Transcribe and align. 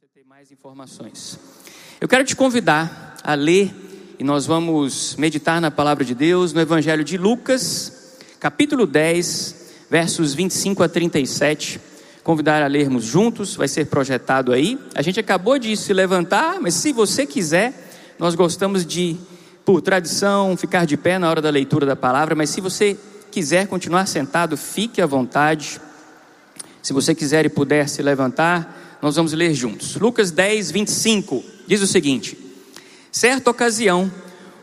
você 0.00 0.06
ter 0.14 0.24
mais 0.24 0.52
informações. 0.52 1.40
Eu 2.00 2.06
quero 2.06 2.22
te 2.22 2.36
convidar 2.36 3.16
a 3.24 3.34
ler 3.34 3.74
e 4.16 4.22
nós 4.22 4.46
vamos 4.46 5.16
meditar 5.16 5.60
na 5.60 5.72
palavra 5.72 6.04
de 6.04 6.14
Deus 6.14 6.52
no 6.52 6.60
Evangelho 6.60 7.02
de 7.02 7.18
Lucas, 7.18 8.16
capítulo 8.38 8.86
10, 8.86 9.72
versos 9.90 10.34
25 10.34 10.84
a 10.84 10.88
37. 10.88 11.80
Convidar 12.22 12.62
a 12.62 12.68
lermos 12.68 13.02
juntos, 13.02 13.56
vai 13.56 13.66
ser 13.66 13.86
projetado 13.86 14.52
aí. 14.52 14.78
A 14.94 15.02
gente 15.02 15.18
acabou 15.18 15.58
de 15.58 15.76
se 15.76 15.92
levantar, 15.92 16.60
mas 16.60 16.74
se 16.74 16.92
você 16.92 17.26
quiser, 17.26 17.74
nós 18.20 18.36
gostamos 18.36 18.86
de, 18.86 19.16
por 19.64 19.80
tradição, 19.80 20.56
ficar 20.56 20.86
de 20.86 20.96
pé 20.96 21.18
na 21.18 21.28
hora 21.28 21.42
da 21.42 21.50
leitura 21.50 21.84
da 21.84 21.96
palavra, 21.96 22.36
mas 22.36 22.50
se 22.50 22.60
você 22.60 22.96
quiser 23.32 23.66
continuar 23.66 24.06
sentado, 24.06 24.56
fique 24.56 25.02
à 25.02 25.06
vontade. 25.06 25.80
Se 26.80 26.92
você 26.92 27.16
quiser 27.16 27.44
e 27.46 27.48
puder 27.48 27.88
se 27.88 28.00
levantar, 28.00 28.78
nós 29.00 29.16
vamos 29.16 29.32
ler 29.32 29.54
juntos. 29.54 29.96
Lucas 29.96 30.30
10, 30.30 30.70
25 30.70 31.44
diz 31.66 31.80
o 31.80 31.86
seguinte: 31.86 32.36
Certa 33.12 33.50
ocasião, 33.50 34.10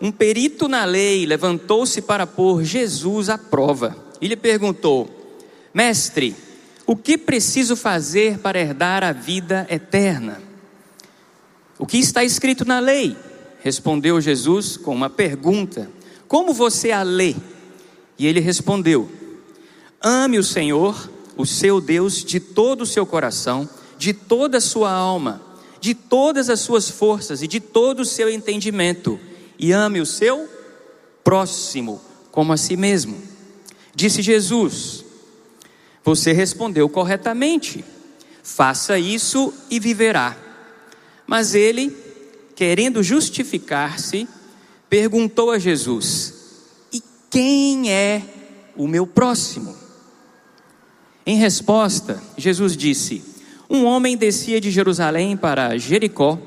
um 0.02 0.12
perito 0.12 0.68
na 0.68 0.86
lei 0.86 1.26
levantou-se 1.26 2.02
para 2.02 2.28
pôr 2.28 2.64
Jesus 2.64 3.30
à 3.30 3.38
prova 3.38 3.96
e 4.22 4.28
lhe 4.28 4.36
perguntou: 4.36 5.10
Mestre, 5.74 6.36
o 6.86 6.96
que 6.96 7.18
preciso 7.18 7.76
fazer 7.76 8.40
para 8.40 8.60
herdar 8.60 9.04
a 9.04 9.12
vida 9.12 9.66
eterna? 9.70 10.42
O 11.78 11.86
que 11.86 11.98
está 11.98 12.24
escrito 12.24 12.64
na 12.64 12.80
lei? 12.80 13.16
Respondeu 13.62 14.22
Jesus 14.22 14.78
com 14.78 14.94
uma 14.94 15.10
pergunta: 15.10 15.90
Como 16.28 16.54
você 16.54 16.92
a 16.92 17.04
lê? 17.04 17.36
E 18.18 18.28
ele 18.28 18.40
respondeu: 18.40 19.10
Ame 20.02 20.38
o 20.38 20.44
Senhor, 20.44 21.10
o 21.36 21.46
seu 21.46 21.82
Deus, 21.82 22.24
de 22.24 22.40
todo 22.40 22.82
o 22.82 22.86
seu 22.86 23.06
coração, 23.06 23.68
de 23.98 24.14
toda 24.14 24.58
a 24.58 24.62
sua 24.62 24.92
alma, 24.92 25.42
de 25.80 25.94
todas 25.94 26.50
as 26.50 26.60
suas 26.60 26.90
forças 26.90 27.42
e 27.42 27.48
de 27.48 27.60
todo 27.60 28.02
o 28.02 28.06
seu 28.06 28.30
entendimento, 28.30 29.20
e 29.58 29.72
ame 29.72 30.02
o 30.02 30.06
seu 30.06 30.50
próximo 31.24 32.02
como 32.32 32.52
a 32.52 32.58
si 32.58 32.76
mesmo. 32.76 33.18
Disse 33.96 34.22
Jesus: 34.22 35.06
Você 36.04 36.34
respondeu 36.34 36.90
corretamente, 36.90 37.84
faça 38.44 39.00
isso 39.00 39.54
e 39.70 39.80
viverá. 39.80 40.38
Mas 41.26 41.56
ele, 41.56 41.96
querendo 42.56 43.02
justificar-se, 43.02 44.28
perguntou 44.90 45.52
a 45.52 45.58
Jesus: 45.58 46.34
E 46.92 47.02
quem 47.30 47.92
é 47.92 48.22
o 48.76 48.88
meu 48.88 49.08
próximo? 49.08 49.76
Em 51.26 51.38
resposta, 51.38 52.22
Jesus 52.38 52.76
disse: 52.76 53.35
Um 53.70 53.86
homem 53.86 54.16
descia 54.16 54.62
de 54.62 54.70
Jerusalém 54.70 55.36
para 55.36 55.78
Jericó 55.78 56.38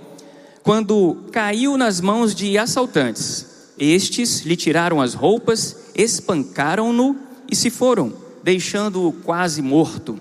quando 0.63 1.17
caiu 1.33 1.77
nas 1.77 2.01
mãos 2.01 2.35
de 2.35 2.57
assaltantes. 2.59 3.73
Estes 3.79 4.41
lhe 4.41 4.57
tiraram 4.57 5.01
as 5.01 5.15
roupas, 5.15 5.91
espancaram-no 5.95 7.17
e 7.51 7.57
se 7.57 7.71
foram, 7.71 8.13
deixando-o 8.43 9.13
quase 9.13 9.63
morto. 9.63 10.19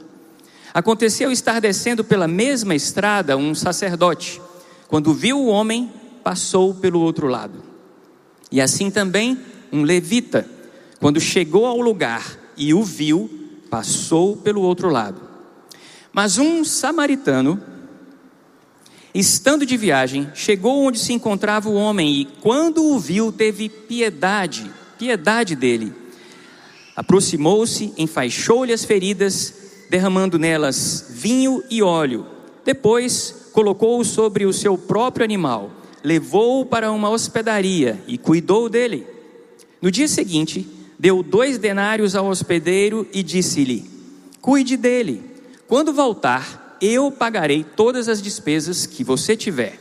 Aconteceu 0.74 1.32
estar 1.32 1.60
descendo 1.60 2.04
pela 2.04 2.28
mesma 2.28 2.74
estrada 2.76 3.36
um 3.36 3.54
sacerdote. 3.54 4.42
Quando 4.88 5.14
viu 5.14 5.38
o 5.38 5.48
homem, 5.48 5.92
passou 6.24 6.74
pelo 6.74 7.02
outro 7.02 7.28
lado. 7.28 7.64
E 8.52 8.62
assim 8.62 8.90
também 8.90 9.38
um 9.72 9.82
levita, 9.82 10.48
quando 11.00 11.20
chegou 11.20 11.66
ao 11.66 11.82
lugar 11.82 12.38
e 12.56 12.74
o 12.74 12.84
viu, 12.84 13.30
passou 13.70 14.38
pelo 14.38 14.62
outro 14.62 14.90
lado. 14.90 15.27
Mas 16.18 16.40
um 16.40 16.64
samaritano, 16.64 17.62
estando 19.14 19.68
de 19.68 19.78
viagem, 19.78 20.28
chegou 20.34 20.82
onde 20.82 20.98
se 20.98 21.14
encontrava 21.14 21.70
o 21.70 21.76
homem 21.76 22.22
e, 22.22 22.26
quando 22.42 22.84
o 22.84 22.98
viu, 22.98 23.32
teve 23.32 23.70
piedade, 23.70 24.68
piedade 24.98 25.56
dele. 25.56 25.94
Aproximou-se, 26.96 27.94
enfaixou-lhe 28.00 28.74
as 28.74 28.84
feridas, 28.84 29.54
derramando 29.92 30.40
nelas 30.40 31.06
vinho 31.12 31.64
e 31.70 31.84
óleo. 31.84 32.26
Depois, 32.66 33.52
colocou-o 33.54 34.04
sobre 34.04 34.48
o 34.48 34.54
seu 34.54 34.76
próprio 34.76 35.24
animal, 35.24 35.70
levou-o 36.04 36.66
para 36.66 36.92
uma 36.92 37.12
hospedaria 37.12 38.04
e 38.08 38.18
cuidou 38.18 38.68
dele. 38.68 39.06
No 39.80 39.92
dia 39.92 40.08
seguinte, 40.08 40.68
deu 40.98 41.22
dois 41.22 41.60
denários 41.60 42.16
ao 42.16 42.26
hospedeiro 42.26 43.08
e 43.14 43.22
disse-lhe: 43.22 43.88
Cuide 44.42 44.76
dele. 44.76 45.37
Quando 45.68 45.92
voltar, 45.92 46.78
eu 46.82 47.12
pagarei 47.12 47.64
todas 47.64 48.08
as 48.08 48.22
despesas 48.22 48.86
que 48.86 49.04
você 49.04 49.36
tiver. 49.36 49.80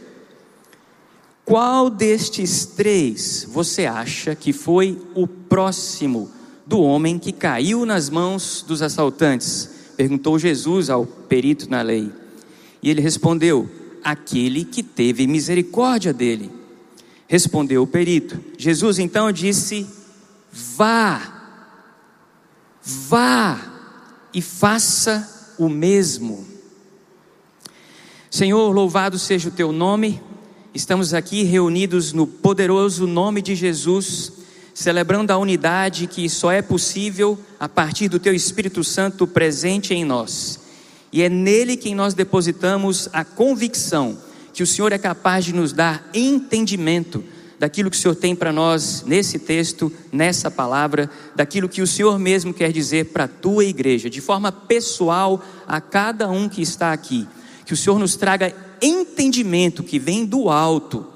Qual 1.45 1.89
destes 1.89 2.67
três 2.67 3.47
você 3.49 3.87
acha 3.87 4.35
que 4.35 4.53
foi 4.53 5.01
o 5.15 5.29
próximo 5.29 6.29
do 6.67 6.81
homem 6.81 7.21
que 7.21 7.31
caiu 7.31 7.87
nas 7.87 8.11
mãos 8.11 8.65
dos 8.67 8.83
assaltantes? 8.83 9.71
Perguntou 9.97 10.41
Jesus 10.41 10.91
ao 10.91 11.07
perito 11.07 11.71
na 11.71 11.83
lei. 11.83 12.13
E 12.83 12.91
ele 12.91 13.01
respondeu: 13.01 13.71
Aquele 14.03 14.65
que 14.65 14.83
teve 14.83 15.27
misericórdia 15.29 16.13
dele. 16.13 16.51
Respondeu 17.29 17.85
o 17.85 17.87
perito. 17.87 18.41
Jesus 18.59 18.99
então 18.99 19.31
disse: 19.31 19.87
Vá, 20.53 21.23
vá 22.83 23.61
e 24.35 24.43
faça 24.43 25.36
o 25.59 25.69
mesmo. 25.69 26.47
Senhor, 28.31 28.71
louvado 28.73 29.19
seja 29.19 29.49
o 29.49 29.53
teu 29.53 29.73
nome. 29.73 30.21
Estamos 30.75 31.15
aqui 31.15 31.43
reunidos 31.43 32.13
no 32.13 32.27
poderoso 32.27 33.07
nome 33.07 33.41
de 33.41 33.55
Jesus, 33.55 34.33
celebrando 34.75 35.33
a 35.33 35.39
unidade 35.39 36.07
que 36.07 36.29
só 36.29 36.53
é 36.53 36.61
possível 36.61 37.39
a 37.59 37.69
partir 37.69 38.09
do 38.09 38.19
teu 38.19 38.35
Espírito 38.35 38.85
Santo 38.85 39.27
presente 39.27 39.95
em 39.95 40.05
nós. 40.05 40.61
E 41.13 41.23
é 41.23 41.29
nele 41.29 41.77
que 41.77 41.95
nós 41.95 42.13
depositamos 42.13 43.09
a 43.13 43.25
convicção 43.25 44.19
que 44.53 44.63
o 44.63 44.67
Senhor 44.67 44.93
é 44.93 44.99
capaz 44.99 45.45
de 45.45 45.53
nos 45.53 45.73
dar 45.73 46.09
entendimento 46.15 47.23
daquilo 47.59 47.91
que 47.91 47.97
o 47.97 48.01
Senhor 48.01 48.15
tem 48.15 48.35
para 48.35 48.53
nós 48.53 49.03
nesse 49.07 49.39
texto, 49.39 49.93
nessa 50.13 50.51
palavra, 50.51 51.11
daquilo 51.35 51.69
que 51.69 51.83
o 51.83 51.87
Senhor 51.87 52.19
mesmo 52.19 52.53
quer 52.53 52.71
dizer 52.71 53.07
para 53.07 53.25
a 53.25 53.29
tua 53.29 53.65
igreja, 53.65 54.11
de 54.11 54.21
forma 54.21 54.53
pessoal 54.53 55.43
a 55.67 55.81
cada 55.81 56.29
um 56.29 56.49
que 56.49 56.63
está 56.63 56.93
aqui. 56.93 57.27
Que 57.65 57.73
o 57.73 57.77
Senhor 57.77 57.99
nos 57.99 58.17
traga 58.17 58.55
entendimento 58.81 59.83
que 59.83 59.99
vem 59.99 60.25
do 60.25 60.49
alto, 60.51 61.07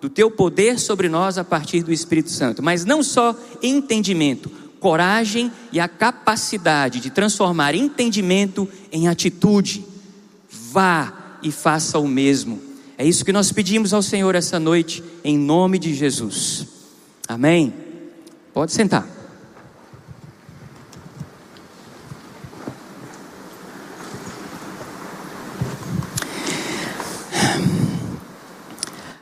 do 0.00 0.10
teu 0.10 0.30
poder 0.30 0.78
sobre 0.78 1.08
nós 1.08 1.38
a 1.38 1.44
partir 1.44 1.82
do 1.82 1.92
Espírito 1.92 2.30
Santo, 2.30 2.62
mas 2.62 2.84
não 2.84 3.02
só 3.02 3.34
entendimento, 3.62 4.50
coragem 4.78 5.50
e 5.72 5.80
a 5.80 5.88
capacidade 5.88 7.00
de 7.00 7.10
transformar 7.10 7.74
entendimento 7.74 8.68
em 8.92 9.08
atitude. 9.08 9.84
Vá 10.70 11.38
e 11.42 11.50
faça 11.50 11.98
o 11.98 12.06
mesmo 12.06 12.65
é 12.98 13.04
isso 13.04 13.24
que 13.24 13.32
nós 13.32 13.52
pedimos 13.52 13.92
ao 13.92 14.02
Senhor 14.02 14.34
essa 14.34 14.58
noite, 14.58 15.04
em 15.22 15.36
nome 15.38 15.78
de 15.78 15.94
Jesus. 15.94 16.66
Amém? 17.28 17.74
Pode 18.54 18.72
sentar. 18.72 19.06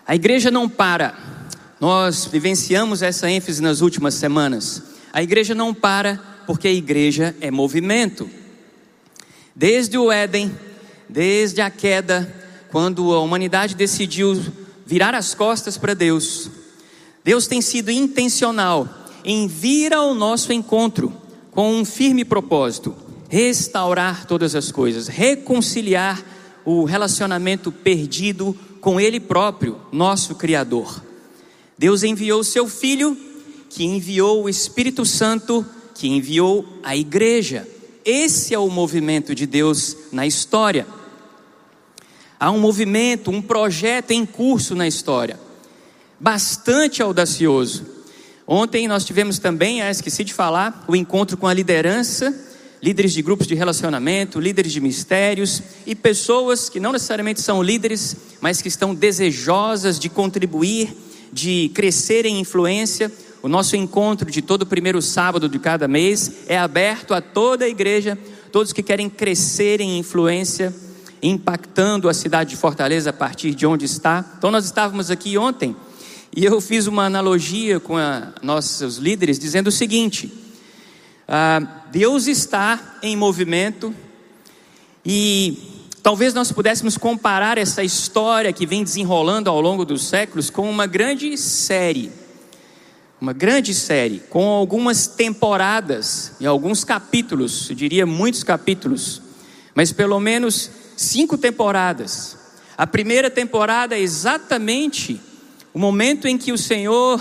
A 0.07 0.15
igreja 0.15 0.51
não 0.51 0.69
para. 0.69 1.19
Nós 1.81 2.27
vivenciamos 2.27 3.03
essa 3.03 3.29
ênfase 3.29 3.61
nas 3.61 3.81
últimas 3.81 4.15
semanas. 4.15 4.83
A 5.13 5.23
igreja 5.23 5.55
não 5.55 5.75
para 5.75 6.21
porque 6.47 6.69
a 6.69 6.73
igreja 6.73 7.35
é 7.41 7.51
movimento. 7.51 8.31
Desde 9.57 9.99
o 9.99 10.13
Éden, 10.13 10.55
desde 11.09 11.61
a 11.61 11.71
queda, 11.71 12.44
quando 12.75 13.15
a 13.15 13.21
humanidade 13.21 13.77
decidiu 13.77 14.37
virar 14.85 15.15
as 15.15 15.33
costas 15.33 15.79
para 15.79 15.95
Deus, 15.95 16.51
Deus 17.23 17.47
tem 17.47 17.61
sido 17.61 17.89
intencional 17.89 18.89
em 19.25 19.47
vir 19.47 19.95
ao 19.95 20.13
nosso 20.13 20.53
encontro 20.53 21.13
com 21.53 21.73
um 21.73 21.85
firme 21.85 22.25
propósito: 22.25 22.93
restaurar 23.29 24.27
todas 24.27 24.57
as 24.57 24.73
coisas, 24.73 25.07
reconciliar 25.07 26.21
o 26.65 26.83
relacionamento 26.83 27.71
perdido 27.71 28.59
com 28.81 29.01
Ele 29.01 29.21
próprio, 29.21 29.81
nosso 29.93 30.35
Criador. 30.35 31.01
Deus 31.79 32.03
enviou 32.03 32.41
o 32.41 32.45
seu 32.45 32.67
Filho, 32.67 33.17
que 33.71 33.85
enviou 33.85 34.43
o 34.43 34.49
Espírito 34.49 35.05
Santo, 35.07 35.65
que 35.95 36.09
enviou 36.09 36.67
a 36.83 36.97
igreja. 36.97 37.69
Esse 38.05 38.53
é 38.53 38.59
o 38.59 38.69
movimento 38.69 39.33
de 39.33 39.47
Deus 39.47 39.97
na 40.11 40.27
história. 40.27 40.85
Há 42.45 42.51
um 42.51 42.61
movimento, 42.61 43.31
um 43.31 43.41
projeto 43.41 44.11
em 44.11 44.27
curso 44.27 44.75
na 44.75 44.87
história, 44.87 45.41
bastante 46.21 47.01
audacioso. 47.01 47.87
Ontem 48.47 48.87
nós 48.87 49.03
tivemos 49.03 49.39
também, 49.39 49.81
ah, 49.81 49.91
esqueci 49.91 50.23
de 50.23 50.35
falar, 50.35 50.85
o 50.87 50.95
encontro 50.95 51.39
com 51.39 51.47
a 51.47 51.55
liderança, 51.55 52.39
líderes 52.83 53.15
de 53.15 53.23
grupos 53.23 53.47
de 53.47 53.55
relacionamento, 53.55 54.39
líderes 54.39 54.73
de 54.73 54.81
mistérios 54.83 55.63
e 55.87 55.95
pessoas 55.95 56.69
que 56.69 56.79
não 56.79 56.93
necessariamente 56.93 57.41
são 57.41 57.63
líderes, 57.63 58.15
mas 58.43 58.61
que 58.61 58.69
estão 58.69 58.95
desejosas 58.95 59.99
de 59.99 60.11
contribuir, 60.11 60.95
de 61.33 61.71
crescer 61.73 62.27
em 62.27 62.41
influência. 62.41 63.11
O 63.43 63.49
nosso 63.49 63.75
encontro 63.75 64.31
de 64.31 64.43
todo 64.43 64.67
primeiro 64.67 65.01
sábado 65.01 65.49
de 65.49 65.59
cada 65.59 65.89
mês 65.89 66.31
é 66.47 66.59
aberto 66.59 67.15
a 67.15 67.23
toda 67.23 67.65
a 67.65 67.71
igreja, 67.71 68.19
todos 68.53 68.71
que 68.71 68.83
querem 68.83 69.09
crescer 69.09 69.81
em 69.81 69.99
influência, 69.99 70.75
impactando 71.27 72.07
a 72.07 72.13
cidade 72.13 72.51
de 72.51 72.57
Fortaleza 72.57 73.09
a 73.09 73.13
partir 73.13 73.55
de 73.55 73.67
onde 73.67 73.87
está. 73.87 74.23
Então, 74.37 74.51
nós 74.51 74.67
estávamos 74.67 75.11
aqui 75.11 75.39
ontem 75.39 75.75
e 76.37 76.45
eu 76.45 76.61
fiz 76.61 76.87
uma 76.87 77.07
analogia 77.07 77.81
com 77.81 77.97
a, 77.97 78.29
nossos 78.43 78.99
líderes, 78.99 79.39
dizendo 79.39 79.69
o 79.69 79.73
seguinte: 79.73 80.31
ah, 81.27 81.63
Deus 81.91 82.27
está 82.27 82.99
em 83.03 83.17
movimento 83.17 83.95
e 85.03 85.57
talvez 86.03 86.35
nós 86.35 86.53
pudéssemos 86.53 86.99
comparar 86.99 87.57
essa 87.57 87.83
história 87.83 88.53
que 88.53 88.67
vem 88.67 88.85
desenrolando 88.85 89.49
ao 89.49 89.63
longo 89.63 89.87
dos 89.87 90.07
séculos 90.07 90.51
com 90.51 90.69
uma 90.69 90.87
grande 90.87 91.39
série. 91.39 92.13
Uma 93.19 93.33
grande 93.33 93.73
série, 93.73 94.21
com 94.29 94.49
algumas 94.49 95.07
temporadas 95.07 96.33
e 96.39 96.47
alguns 96.47 96.85
capítulos, 96.85 97.71
eu 97.71 97.77
diria 97.77 98.05
muitos 98.05 98.45
capítulos, 98.45 99.23
mas 99.75 99.91
pelo 99.91 100.21
menos 100.21 100.84
cinco 100.97 101.37
temporadas. 101.37 102.37
A 102.77 102.87
primeira 102.87 103.31
temporada 103.31 103.97
é 103.97 104.01
exatamente 104.01 105.21
o 105.73 105.79
momento 105.79 106.27
em 106.27 106.37
que 106.37 106.53
o 106.53 106.59
Senhor, 106.59 107.21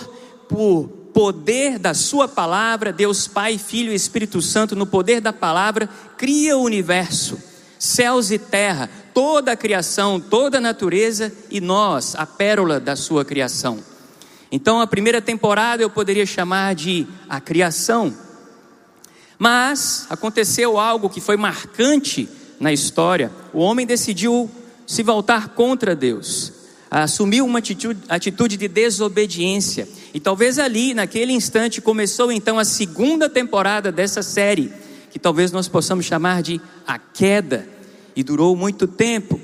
por 0.50 0.88
poder 1.14 1.78
da 1.78 1.94
Sua 1.94 2.28
palavra, 2.28 2.92
Deus 2.92 3.28
Pai, 3.28 3.58
Filho 3.58 3.92
e 3.92 3.96
Espírito 3.96 4.42
Santo, 4.42 4.76
no 4.76 4.86
poder 4.86 5.22
da 5.22 5.32
palavra, 5.32 5.88
cria 6.18 6.58
o 6.58 6.64
universo, 6.64 7.38
céus 7.78 8.32
e 8.32 8.40
terra, 8.40 8.90
toda 9.14 9.52
a 9.52 9.58
criação, 9.58 10.20
toda 10.20 10.58
a 10.58 10.62
natureza 10.62 11.32
e 11.50 11.62
nós, 11.62 12.16
a 12.16 12.26
pérola 12.26 12.80
da 12.80 12.96
Sua 12.96 13.24
criação. 13.24 13.80
Então, 14.52 14.82
a 14.82 14.88
primeira 14.88 15.22
temporada 15.22 15.82
eu 15.82 15.90
poderia 15.90 16.26
chamar 16.26 16.76
de 16.76 17.08
a 17.28 17.40
criação. 17.40 18.14
Mas 19.38 20.06
aconteceu 20.10 20.80
algo 20.80 21.10
que 21.10 21.20
foi 21.20 21.38
marcante 21.38 22.30
na 22.60 22.72
história. 22.72 23.32
O 23.54 23.60
homem 23.60 23.86
decidiu 23.86 24.50
se 24.86 25.04
voltar 25.04 25.50
contra 25.50 25.96
Deus 25.96 26.64
assumiu 27.02 27.46
uma 27.46 27.58
atitude, 27.58 28.58
de 28.58 28.68
desobediência. 28.68 29.88
E 30.14 30.20
talvez 30.20 30.60
ali, 30.60 30.94
naquele 30.94 31.34
instante, 31.34 31.82
começou 31.82 32.32
então 32.32 32.60
a 32.60 32.66
segunda 32.66 33.28
temporada 33.28 33.92
dessa 33.92 34.22
série, 34.22 34.72
que 35.10 35.18
talvez 35.18 35.52
nós 35.52 35.68
possamos 35.68 36.06
chamar 36.06 36.44
de 36.44 36.62
A 36.86 37.00
Queda, 37.00 37.68
e 38.16 38.24
durou 38.24 38.56
muito 38.56 38.86
tempo. 38.86 39.42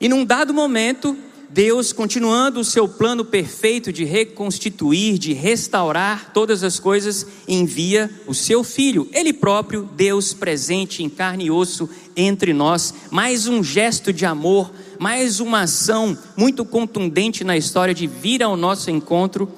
E 0.00 0.08
num 0.08 0.24
dado 0.24 0.52
momento, 0.52 1.16
Deus, 1.52 1.92
continuando 1.92 2.60
o 2.60 2.64
seu 2.64 2.88
plano 2.88 3.24
perfeito 3.24 3.92
de 3.92 4.04
reconstituir, 4.04 5.18
de 5.18 5.32
restaurar 5.32 6.32
todas 6.32 6.64
as 6.64 6.80
coisas, 6.80 7.26
envia 7.46 8.10
o 8.26 8.34
seu 8.34 8.64
filho, 8.64 9.08
ele 9.12 9.32
próprio, 9.32 9.88
Deus 9.94 10.32
presente 10.32 11.02
em 11.02 11.10
carne 11.10 11.44
e 11.44 11.50
osso 11.50 11.88
entre 12.16 12.52
nós, 12.52 12.94
mais 13.10 13.46
um 13.46 13.62
gesto 13.62 14.12
de 14.12 14.24
amor 14.24 14.70
mais 15.02 15.40
uma 15.40 15.62
ação 15.62 16.16
muito 16.36 16.64
contundente 16.64 17.42
na 17.42 17.56
história 17.56 17.92
de 17.92 18.06
vir 18.06 18.40
ao 18.40 18.56
nosso 18.56 18.88
encontro. 18.88 19.48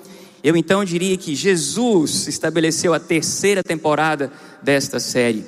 Eu 0.43 0.57
então 0.57 0.83
diria 0.83 1.19
que 1.19 1.37
Jesus 1.37 2.27
estabeleceu 2.27 2.95
a 2.95 2.99
terceira 2.99 3.63
temporada 3.63 4.33
desta 4.63 4.99
série. 4.99 5.45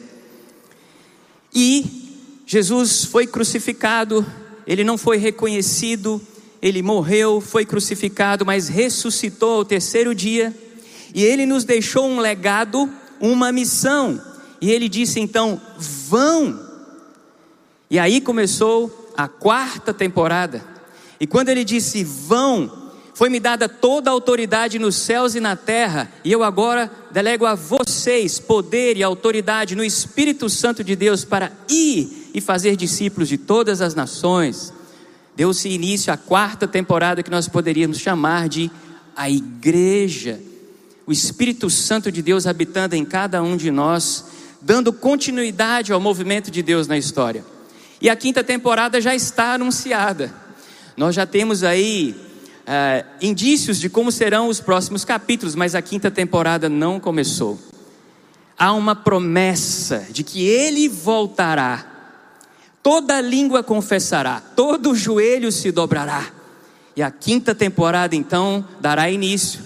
E 1.55 2.43
Jesus 2.47 3.05
foi 3.05 3.27
crucificado, 3.27 4.25
ele 4.67 4.85
não 4.85 4.99
foi 4.99 5.17
reconhecido, 5.17 6.21
ele 6.61 6.83
morreu, 6.83 7.41
foi 7.41 7.65
crucificado, 7.65 8.45
mas 8.45 8.69
ressuscitou 8.69 9.59
ao 9.59 9.65
terceiro 9.65 10.15
dia, 10.15 10.55
e 11.15 11.23
ele 11.25 11.47
nos 11.47 11.65
deixou 11.65 12.07
um 12.07 12.21
legado, 12.21 12.91
uma 13.21 13.53
missão. 13.53 14.21
E 14.61 14.71
ele 14.71 14.89
disse 14.89 15.21
então: 15.21 15.61
vão. 15.79 16.61
E 17.91 17.99
aí 17.99 18.21
começou 18.21 19.13
a 19.17 19.29
quarta 19.29 19.95
temporada. 19.95 20.63
E 21.21 21.27
quando 21.27 21.49
ele 21.49 21.65
disse: 21.65 22.05
Vão, 22.05 22.91
foi-me 23.15 23.41
dada 23.41 23.69
toda 23.69 24.11
a 24.11 24.13
autoridade 24.13 24.79
nos 24.79 24.97
céus 24.97 25.35
e 25.35 25.41
na 25.41 25.57
terra, 25.57 26.13
e 26.25 26.31
eu 26.31 26.43
agora 26.43 26.91
delego 27.11 27.47
a 27.47 27.55
vocês 27.55 28.39
poder 28.39 28.97
e 28.97 29.03
autoridade 29.03 29.75
no 29.75 29.85
Espírito 29.85 30.51
Santo 30.51 30.85
de 30.85 30.95
Deus 30.95 31.25
para 31.25 31.53
ir 31.69 32.31
e 32.35 32.41
fazer 32.41 32.77
discípulos 32.77 33.29
de 33.29 33.39
todas 33.39 33.81
as 33.81 33.95
nações. 33.95 34.73
Deu-se 35.37 35.69
início 35.69 36.13
à 36.13 36.17
quarta 36.17 36.67
temporada 36.67 37.23
que 37.23 37.31
nós 37.31 37.47
poderíamos 37.47 37.99
chamar 37.99 38.49
de 38.49 38.71
a 39.15 39.31
igreja. 39.31 40.41
O 41.07 41.13
Espírito 41.13 41.71
Santo 41.71 42.11
de 42.11 42.23
Deus 42.23 42.47
habitando 42.47 42.97
em 42.97 43.05
cada 43.05 43.43
um 43.43 43.57
de 43.57 43.71
nós, 43.71 44.25
dando 44.61 44.93
continuidade 44.93 45.93
ao 45.93 46.01
movimento 46.01 46.51
de 46.51 46.63
Deus 46.63 46.89
na 46.89 46.97
história. 46.97 47.45
E 48.01 48.11
a 48.11 48.17
quinta 48.17 48.43
temporada 48.43 49.01
já 49.01 49.15
está 49.15 49.55
anunciada. 49.55 50.35
Nós 50.97 51.15
já 51.15 51.27
temos 51.27 51.63
aí 51.63 52.17
é, 52.67 53.05
indícios 53.21 53.79
de 53.79 53.89
como 53.89 54.11
serão 54.11 54.49
os 54.49 54.61
próximos 54.61 55.05
capítulos, 55.05 55.55
mas 55.55 55.75
a 55.75 55.83
quinta 55.83 56.11
temporada 56.11 56.69
não 56.69 56.99
começou. 56.99 57.59
Há 58.59 58.73
uma 58.73 58.97
promessa 58.97 60.07
de 60.11 60.25
que 60.25 60.47
ele 60.47 60.89
voltará, 60.89 61.96
toda 62.87 63.21
língua 63.21 63.65
confessará, 63.65 64.41
todo 64.55 64.95
joelho 64.95 65.51
se 65.51 65.73
dobrará, 65.73 66.25
e 66.95 67.03
a 67.03 67.11
quinta 67.11 67.53
temporada 67.53 68.15
então 68.15 68.65
dará 68.81 69.11
início. 69.11 69.61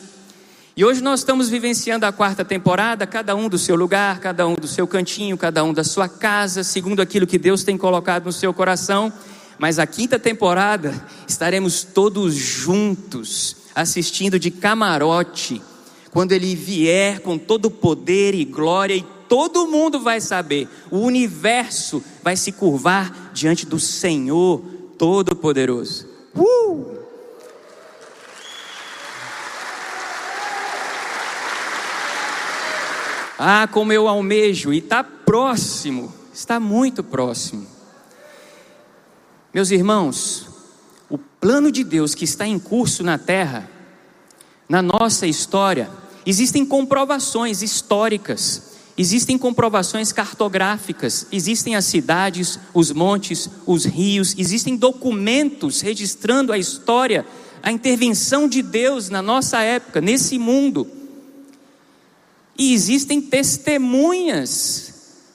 E 0.74 0.82
hoje 0.82 1.02
nós 1.02 1.20
estamos 1.20 1.50
vivenciando 1.50 2.06
a 2.06 2.12
quarta 2.12 2.46
temporada, 2.46 3.06
cada 3.06 3.36
um 3.36 3.46
do 3.46 3.58
seu 3.58 3.76
lugar, 3.76 4.20
cada 4.20 4.48
um 4.48 4.54
do 4.54 4.66
seu 4.66 4.86
cantinho, 4.86 5.36
cada 5.36 5.62
um 5.62 5.74
da 5.74 5.84
sua 5.84 6.08
casa, 6.08 6.64
segundo 6.64 7.02
aquilo 7.02 7.26
que 7.26 7.36
Deus 7.36 7.62
tem 7.62 7.76
colocado 7.76 8.24
no 8.24 8.32
seu 8.32 8.54
coração. 8.54 9.12
Mas 9.58 9.78
a 9.78 9.86
quinta 9.86 10.18
temporada 10.18 10.94
estaremos 11.28 11.82
todos 11.84 12.34
juntos, 12.34 13.54
assistindo 13.74 14.38
de 14.38 14.50
camarote, 14.50 15.60
quando 16.10 16.32
ele 16.32 16.54
vier 16.54 17.20
com 17.20 17.36
todo 17.36 17.66
o 17.66 17.70
poder 17.70 18.34
e 18.34 18.46
glória 18.46 18.94
e 18.94 19.04
todo 19.30 19.68
mundo 19.68 20.00
vai 20.00 20.20
saber, 20.20 20.68
o 20.90 20.98
universo 20.98 22.02
vai 22.20 22.36
se 22.36 22.50
curvar 22.50 23.30
diante 23.32 23.64
do 23.64 23.78
Senhor 23.78 24.60
Todo-Poderoso. 24.98 26.08
Uh! 26.34 26.98
Ah, 33.38 33.68
como 33.70 33.92
eu 33.92 34.08
almejo, 34.08 34.72
e 34.72 34.78
está 34.78 35.04
próximo, 35.04 36.12
está 36.34 36.58
muito 36.58 37.04
próximo. 37.04 37.68
Meus 39.54 39.70
irmãos, 39.70 40.48
o 41.08 41.16
plano 41.16 41.70
de 41.70 41.84
Deus 41.84 42.16
que 42.16 42.24
está 42.24 42.48
em 42.48 42.58
curso 42.58 43.04
na 43.04 43.16
terra, 43.16 43.70
na 44.68 44.82
nossa 44.82 45.24
história, 45.24 45.88
existem 46.26 46.66
comprovações 46.66 47.62
históricas, 47.62 48.70
existem 48.96 49.38
comprovações 49.38 50.12
cartográficas, 50.12 51.26
existem 51.32 51.76
as 51.76 51.84
cidades, 51.84 52.58
os 52.74 52.90
montes, 52.92 53.48
os 53.66 53.84
rios, 53.84 54.34
existem 54.38 54.76
documentos 54.76 55.80
registrando 55.80 56.52
a 56.52 56.58
história, 56.58 57.26
a 57.62 57.70
intervenção 57.72 58.48
de 58.48 58.62
Deus 58.62 59.08
na 59.08 59.22
nossa 59.22 59.60
época, 59.62 60.00
nesse 60.00 60.38
mundo. 60.38 60.86
E 62.58 62.74
existem 62.74 63.20
testemunhas 63.20 64.90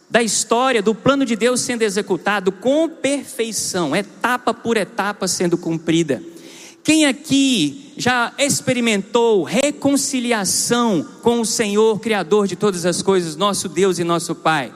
da 0.09 0.21
história 0.21 0.81
do 0.81 0.93
plano 0.93 1.25
de 1.25 1.35
Deus 1.35 1.62
sendo 1.62 1.81
executado 1.81 2.51
com 2.51 2.88
perfeição, 2.88 3.95
etapa 3.95 4.53
por 4.53 4.77
etapa 4.77 5.27
sendo 5.27 5.57
cumprida. 5.57 6.21
Quem 6.86 7.06
aqui 7.06 7.92
já 7.98 8.34
experimentou 8.38 9.44
reconciliação 9.44 11.06
com 11.22 11.42
o 11.42 11.46
Senhor, 11.46 12.00
Criador 12.00 12.48
de 12.48 12.56
todas 12.56 12.86
as 12.86 13.01
coisas, 13.01 13.36
nosso 13.36 13.68
Deus 13.68 14.00
e 14.00 14.06
nosso 14.06 14.34
Pai? 14.34 14.74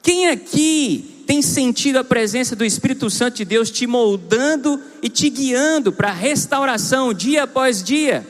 Quem 0.00 0.28
aqui 0.28 1.24
tem 1.26 1.42
sentido 1.42 1.98
a 1.98 2.04
presença 2.04 2.54
do 2.54 2.64
Espírito 2.64 3.10
Santo 3.10 3.38
de 3.38 3.44
Deus 3.44 3.72
te 3.72 3.86
moldando 3.86 4.80
e 5.02 5.08
te 5.08 5.28
guiando 5.28 5.90
para 5.90 6.10
a 6.10 6.14
restauração 6.14 7.12
dia 7.12 7.42
após 7.42 7.82
dia? 7.82 8.24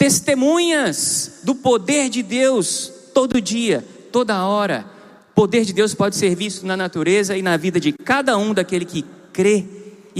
testemunhas 0.00 1.40
do 1.44 1.54
poder 1.54 2.08
de 2.08 2.22
Deus 2.22 2.90
todo 3.12 3.38
dia, 3.38 3.84
toda 4.10 4.46
hora. 4.46 4.86
O 5.32 5.34
poder 5.34 5.62
de 5.66 5.74
Deus 5.74 5.94
pode 5.94 6.16
ser 6.16 6.34
visto 6.34 6.64
na 6.64 6.74
natureza 6.74 7.36
e 7.36 7.42
na 7.42 7.58
vida 7.58 7.78
de 7.78 7.92
cada 7.92 8.38
um 8.38 8.54
daquele 8.54 8.86
que 8.86 9.04
crê 9.30 9.66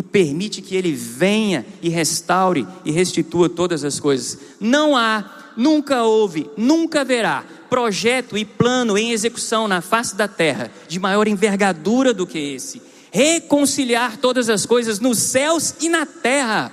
e 0.00 0.02
permite 0.02 0.62
que 0.62 0.74
ele 0.74 0.92
venha 0.92 1.66
e 1.82 1.90
restaure 1.90 2.66
e 2.86 2.90
restitua 2.90 3.50
todas 3.50 3.84
as 3.84 4.00
coisas. 4.00 4.38
Não 4.58 4.96
há 4.96 5.52
nunca 5.54 6.04
houve, 6.04 6.50
nunca 6.56 7.02
haverá 7.02 7.44
projeto 7.68 8.38
e 8.38 8.46
plano 8.46 8.96
em 8.96 9.12
execução 9.12 9.68
na 9.68 9.82
face 9.82 10.16
da 10.16 10.26
terra 10.26 10.72
de 10.88 10.98
maior 10.98 11.28
envergadura 11.28 12.14
do 12.14 12.26
que 12.26 12.38
esse. 12.38 12.80
Reconciliar 13.12 14.16
todas 14.16 14.48
as 14.48 14.64
coisas 14.64 15.00
nos 15.00 15.18
céus 15.18 15.74
e 15.82 15.90
na 15.90 16.06
terra. 16.06 16.72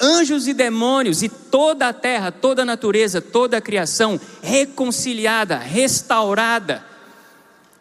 Anjos 0.00 0.48
e 0.48 0.54
demônios 0.54 1.22
e 1.22 1.28
toda 1.28 1.88
a 1.88 1.92
terra, 1.92 2.32
toda 2.32 2.62
a 2.62 2.64
natureza, 2.64 3.20
toda 3.20 3.58
a 3.58 3.60
criação 3.60 4.18
reconciliada, 4.42 5.58
restaurada. 5.58 6.93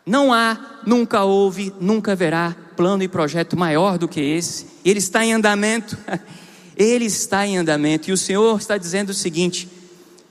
Não 0.06 0.34
há, 0.34 0.82
nunca 0.86 1.24
houve, 1.24 1.74
nunca 1.80 2.12
haverá 2.12 2.56
plano 2.76 3.04
e 3.04 3.08
projeto 3.08 3.58
maior 3.58 3.98
do 3.98 4.08
que 4.08 4.20
esse. 4.20 4.68
Ele 4.84 5.00
está 5.00 5.26
em 5.26 5.34
andamento. 5.34 5.98
Ele 6.76 7.06
está 7.06 7.46
em 7.46 7.58
andamento. 7.58 8.10
E 8.10 8.14
o 8.14 8.18
Senhor 8.18 8.58
está 8.58 8.78
dizendo 8.78 9.10
o 9.10 9.14
seguinte: 9.14 9.70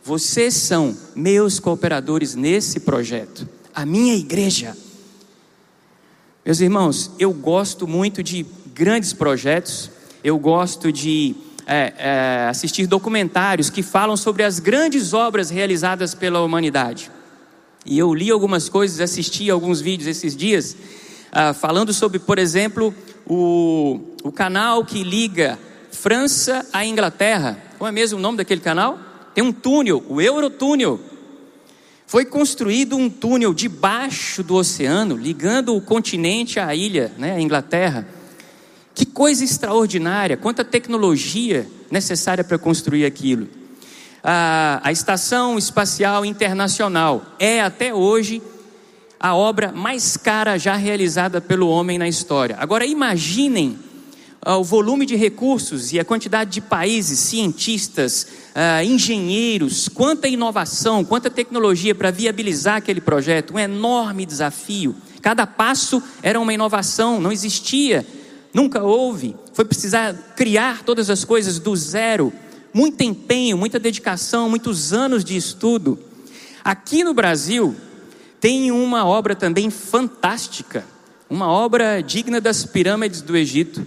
vocês 0.05 0.55
são 0.55 0.97
meus 1.15 1.61
cooperadores 1.61 2.35
nesse 2.35 2.81
projeto, 2.81 3.49
a 3.75 3.87
minha 3.87 4.15
igreja. 4.15 4.77
Meus 6.45 6.61
irmãos, 6.61 7.13
eu 7.19 7.33
gosto 7.33 7.87
muito 7.87 8.21
de 8.23 8.45
grandes 8.75 9.13
projetos, 9.13 9.91
eu 10.25 10.37
gosto 10.39 10.91
de 10.91 11.37
é, 11.67 11.93
é, 11.97 12.49
assistir 12.49 12.87
documentários 12.87 13.71
que 13.71 13.83
falam 13.83 14.17
sobre 14.17 14.43
as 14.43 14.59
grandes 14.59 15.15
obras 15.15 15.51
realizadas 15.51 16.15
pela 16.15 16.41
humanidade. 16.41 17.11
E 17.85 17.99
eu 17.99 18.15
li 18.15 18.31
algumas 18.31 18.69
coisas, 18.69 19.01
assisti 19.01 19.51
alguns 19.51 19.81
vídeos 19.81 20.09
esses 20.09 20.37
dias, 20.37 20.77
ah, 21.33 21.53
falando 21.53 21.93
sobre, 21.93 22.19
por 22.19 22.39
exemplo, 22.39 22.95
o, 23.27 24.01
o 24.23 24.31
canal 24.31 24.85
que 24.85 25.03
liga 25.03 25.59
França 25.91 26.67
à 26.73 26.85
Inglaterra. 26.85 27.61
Qual 27.79 27.89
é 27.89 27.93
mesmo 27.93 28.19
o 28.19 28.23
nome 28.23 28.39
daquele 28.39 28.61
canal? 28.61 28.99
Tem 29.35 29.43
um 29.43 29.53
túnel, 29.53 30.05
o 30.09 30.21
Eurotúnel. 30.21 31.01
Foi 32.07 32.25
construído 32.25 32.97
um 32.97 33.09
túnel 33.09 33.55
debaixo 33.55 34.43
do 34.43 34.55
oceano, 34.55 35.17
ligando 35.17 35.75
o 35.75 35.81
continente 35.81 36.61
à 36.61 36.75
ilha, 36.75 37.13
né, 37.17 37.33
a 37.33 37.41
Inglaterra. 37.41 38.07
Que 38.95 39.07
coisa 39.07 39.43
extraordinária, 39.43 40.37
quanta 40.37 40.65
tecnologia 40.65 41.67
necessária 41.91 42.45
para 42.45 42.59
construir 42.59 43.07
aquilo. 43.07 43.49
A, 44.25 44.81
a 44.85 44.93
Estação 44.93 45.59
Espacial 45.59 46.25
Internacional 46.25 47.25
é 47.39 47.61
até 47.61 47.93
hoje 47.93 48.41
a 49.19 49.35
obra 49.35 49.73
mais 49.73 50.17
cara 50.17 50.59
já 50.59 50.75
realizada 50.77 51.41
pelo 51.41 51.69
homem 51.69 51.99
na 51.99 52.09
história. 52.09 52.57
Agora 52.59 52.85
imaginem 52.87 53.79
uh, 54.47 54.55
o 54.55 54.65
volume 54.65 55.07
de 55.07 55.17
recursos 55.17 55.93
e 55.93 56.01
a 56.01 56.05
quantidade 56.05 56.51
de 56.51 56.61
países, 56.61 57.19
cientistas, 57.21 58.27
uh, 58.51 58.85
engenheiros, 58.85 59.89
quanta 59.89 60.29
inovação, 60.29 61.05
quanta 61.05 61.31
tecnologia 61.31 61.95
para 61.95 62.11
viabilizar 62.11 62.77
aquele 62.77 63.01
projeto, 63.01 63.55
um 63.55 63.59
enorme 63.59 64.27
desafio. 64.27 64.95
Cada 65.21 65.47
passo 65.47 66.03
era 66.23 66.39
uma 66.41 66.53
inovação, 66.53 67.21
não 67.21 67.31
existia, 67.31 68.05
nunca 68.53 68.83
houve. 68.83 69.37
Foi 69.53 69.65
precisar 69.65 70.15
criar 70.37 70.83
todas 70.83 71.11
as 71.11 71.25
coisas 71.25 71.59
do 71.61 71.75
zero. 71.77 72.33
Muito 72.73 73.03
empenho, 73.03 73.59
muita 73.59 73.79
dedicação, 73.79 74.49
muitos 74.49 74.93
anos 74.93 75.25
de 75.25 75.37
estudo. 75.37 75.99
Aqui 76.65 77.05
no 77.05 77.13
Brasil, 77.13 77.77
tem 78.41 78.71
uma 78.71 79.05
obra 79.05 79.35
também 79.35 79.71
fantástica, 79.71 80.85
uma 81.29 81.49
obra 81.49 82.01
digna 82.03 82.41
das 82.41 82.65
pirâmides 82.65 83.23
do 83.23 83.37
Egito 83.37 83.87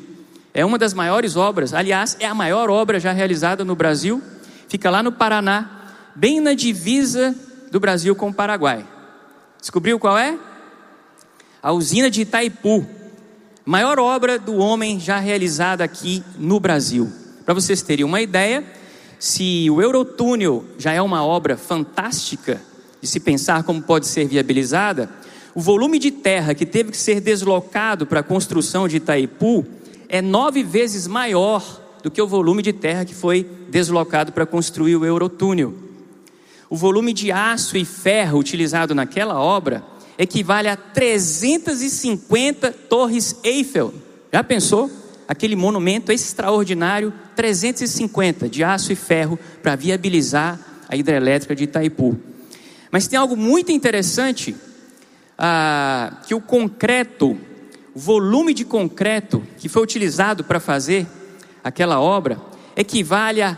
é 0.58 0.64
uma 0.64 0.78
das 0.78 0.94
maiores 0.94 1.36
obras, 1.36 1.74
aliás, 1.74 2.16
é 2.18 2.26
a 2.26 2.34
maior 2.34 2.70
obra 2.70 2.98
já 2.98 3.12
realizada 3.12 3.66
no 3.66 3.76
Brasil. 3.76 4.24
Fica 4.70 4.90
lá 4.90 5.04
no 5.04 5.12
Paraná, 5.12 5.70
bem 6.16 6.40
na 6.40 6.54
divisa 6.54 7.36
do 7.70 7.78
Brasil 7.78 8.16
com 8.16 8.30
o 8.30 8.34
Paraguai. 8.34 8.88
Descobriu 9.60 10.00
qual 10.00 10.18
é? 10.18 10.40
A 11.62 11.74
usina 11.74 12.10
de 12.10 12.22
Itaipu. 12.22 12.88
Maior 13.66 14.00
obra 14.00 14.40
do 14.40 14.56
homem 14.56 14.98
já 14.98 15.20
realizada 15.20 15.84
aqui 15.84 16.24
no 16.38 16.58
Brasil. 16.58 17.12
Para 17.46 17.54
vocês 17.54 17.84
terem 17.84 18.04
uma 18.04 18.22
ideia, 18.22 18.64
se 19.20 19.70
o 19.70 19.80
Eurotúnel 19.80 20.66
já 20.80 20.94
é 20.94 21.02
uma 21.02 21.24
obra 21.24 21.56
fantástica 21.56 22.60
de 23.00 23.08
se 23.08 23.20
pensar 23.20 23.62
como 23.64 23.84
pode 23.84 24.08
ser 24.08 24.28
viabilizada, 24.28 25.10
o 25.54 25.62
volume 25.62 26.00
de 26.00 26.10
terra 26.10 26.56
que 26.56 26.66
teve 26.66 26.90
que 26.90 26.98
ser 26.98 27.22
deslocado 27.22 28.08
para 28.08 28.22
a 28.22 28.24
construção 28.24 28.88
de 28.88 28.98
Itaipu 28.98 29.64
é 30.10 30.24
nove 30.24 30.64
vezes 30.64 31.06
maior 31.06 31.82
do 32.02 32.10
que 32.10 32.22
o 32.22 32.28
volume 32.28 32.64
de 32.64 32.74
terra 32.74 33.06
que 33.06 33.14
foi 33.14 33.48
deslocado 33.70 34.32
para 34.32 34.48
construir 34.48 34.96
o 34.96 35.06
Eurotúnel. 35.06 35.74
O 36.68 36.76
volume 36.76 37.14
de 37.14 37.32
aço 37.32 37.78
e 37.78 37.86
ferro 37.86 38.40
utilizado 38.40 38.96
naquela 38.96 39.40
obra 39.40 39.84
equivale 40.18 40.68
a 40.68 40.76
350 40.76 42.72
torres 42.72 43.36
Eiffel. 43.44 43.94
Já 44.34 44.44
pensou? 44.44 44.90
Aquele 45.28 45.56
monumento 45.56 46.12
extraordinário, 46.12 47.14
350 47.36 48.48
de 48.48 48.64
aço 48.64 48.92
e 48.92 48.96
ferro 48.96 49.40
para 49.62 49.76
viabilizar 49.76 50.60
a 50.88 50.96
hidrelétrica 50.96 51.56
de 51.56 51.64
Itaipu. 51.64 52.18
Mas 52.92 53.08
tem 53.08 53.18
algo 53.18 53.36
muito 53.36 53.72
interessante, 53.72 54.56
ah, 55.38 56.22
que 56.28 56.36
o 56.36 56.40
concreto 56.40 57.38
o 57.96 58.00
volume 58.00 58.54
de 58.54 58.66
concreto 58.66 59.42
que 59.58 59.70
foi 59.70 59.82
utilizado 59.82 60.44
para 60.44 60.60
fazer 60.60 61.08
aquela 61.64 62.02
obra 62.02 62.38
equivale 62.76 63.42
a 63.42 63.58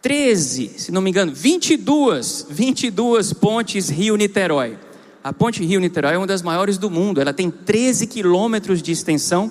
13, 0.00 0.78
se 0.78 0.92
não 0.92 1.02
me 1.02 1.10
engano, 1.10 1.34
22, 1.34 2.46
22 2.48 3.32
pontes 3.32 3.88
Rio-Niterói. 3.88 4.78
A 5.22 5.32
ponte 5.32 5.64
Rio-Niterói 5.64 6.14
é 6.14 6.18
uma 6.18 6.28
das 6.28 6.42
maiores 6.42 6.78
do 6.78 6.88
mundo, 6.88 7.20
ela 7.20 7.32
tem 7.32 7.50
13 7.50 8.06
quilômetros 8.06 8.80
de 8.80 8.92
extensão, 8.92 9.50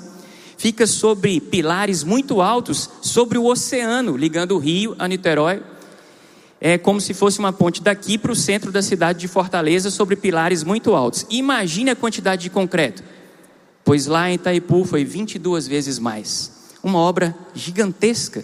fica 0.58 0.88
sobre 0.88 1.40
pilares 1.40 2.04
muito 2.04 2.42
altos, 2.42 2.90
sobre 3.02 3.38
o 3.38 3.46
oceano, 3.46 4.18
ligando 4.18 4.56
o 4.56 4.60
Rio 4.60 4.96
a 5.00 5.08
Niterói. 5.08 5.62
É 6.60 6.78
como 6.78 7.02
se 7.02 7.14
fosse 7.14 7.40
uma 7.40 7.52
ponte 7.52 7.82
daqui 7.82 8.18
para 8.18 8.32
o 8.32 8.36
centro 8.36 8.72
da 8.72 8.82
cidade 8.82 9.20
de 9.20 9.28
Fortaleza, 9.28 9.92
sobre 9.92 10.16
pilares 10.16 10.64
muito 10.64 10.94
altos. 10.94 11.26
Imagine 11.30 11.90
a 11.90 11.96
quantidade 11.96 12.44
de 12.44 12.50
concreto 12.50 13.04
pois 13.84 14.06
lá 14.06 14.30
em 14.30 14.36
Itaipu 14.36 14.86
foi 14.86 15.04
22 15.04 15.68
vezes 15.68 16.00
mais. 16.00 16.52
Uma 16.82 17.00
obra 17.00 17.36
gigantesca. 17.54 18.44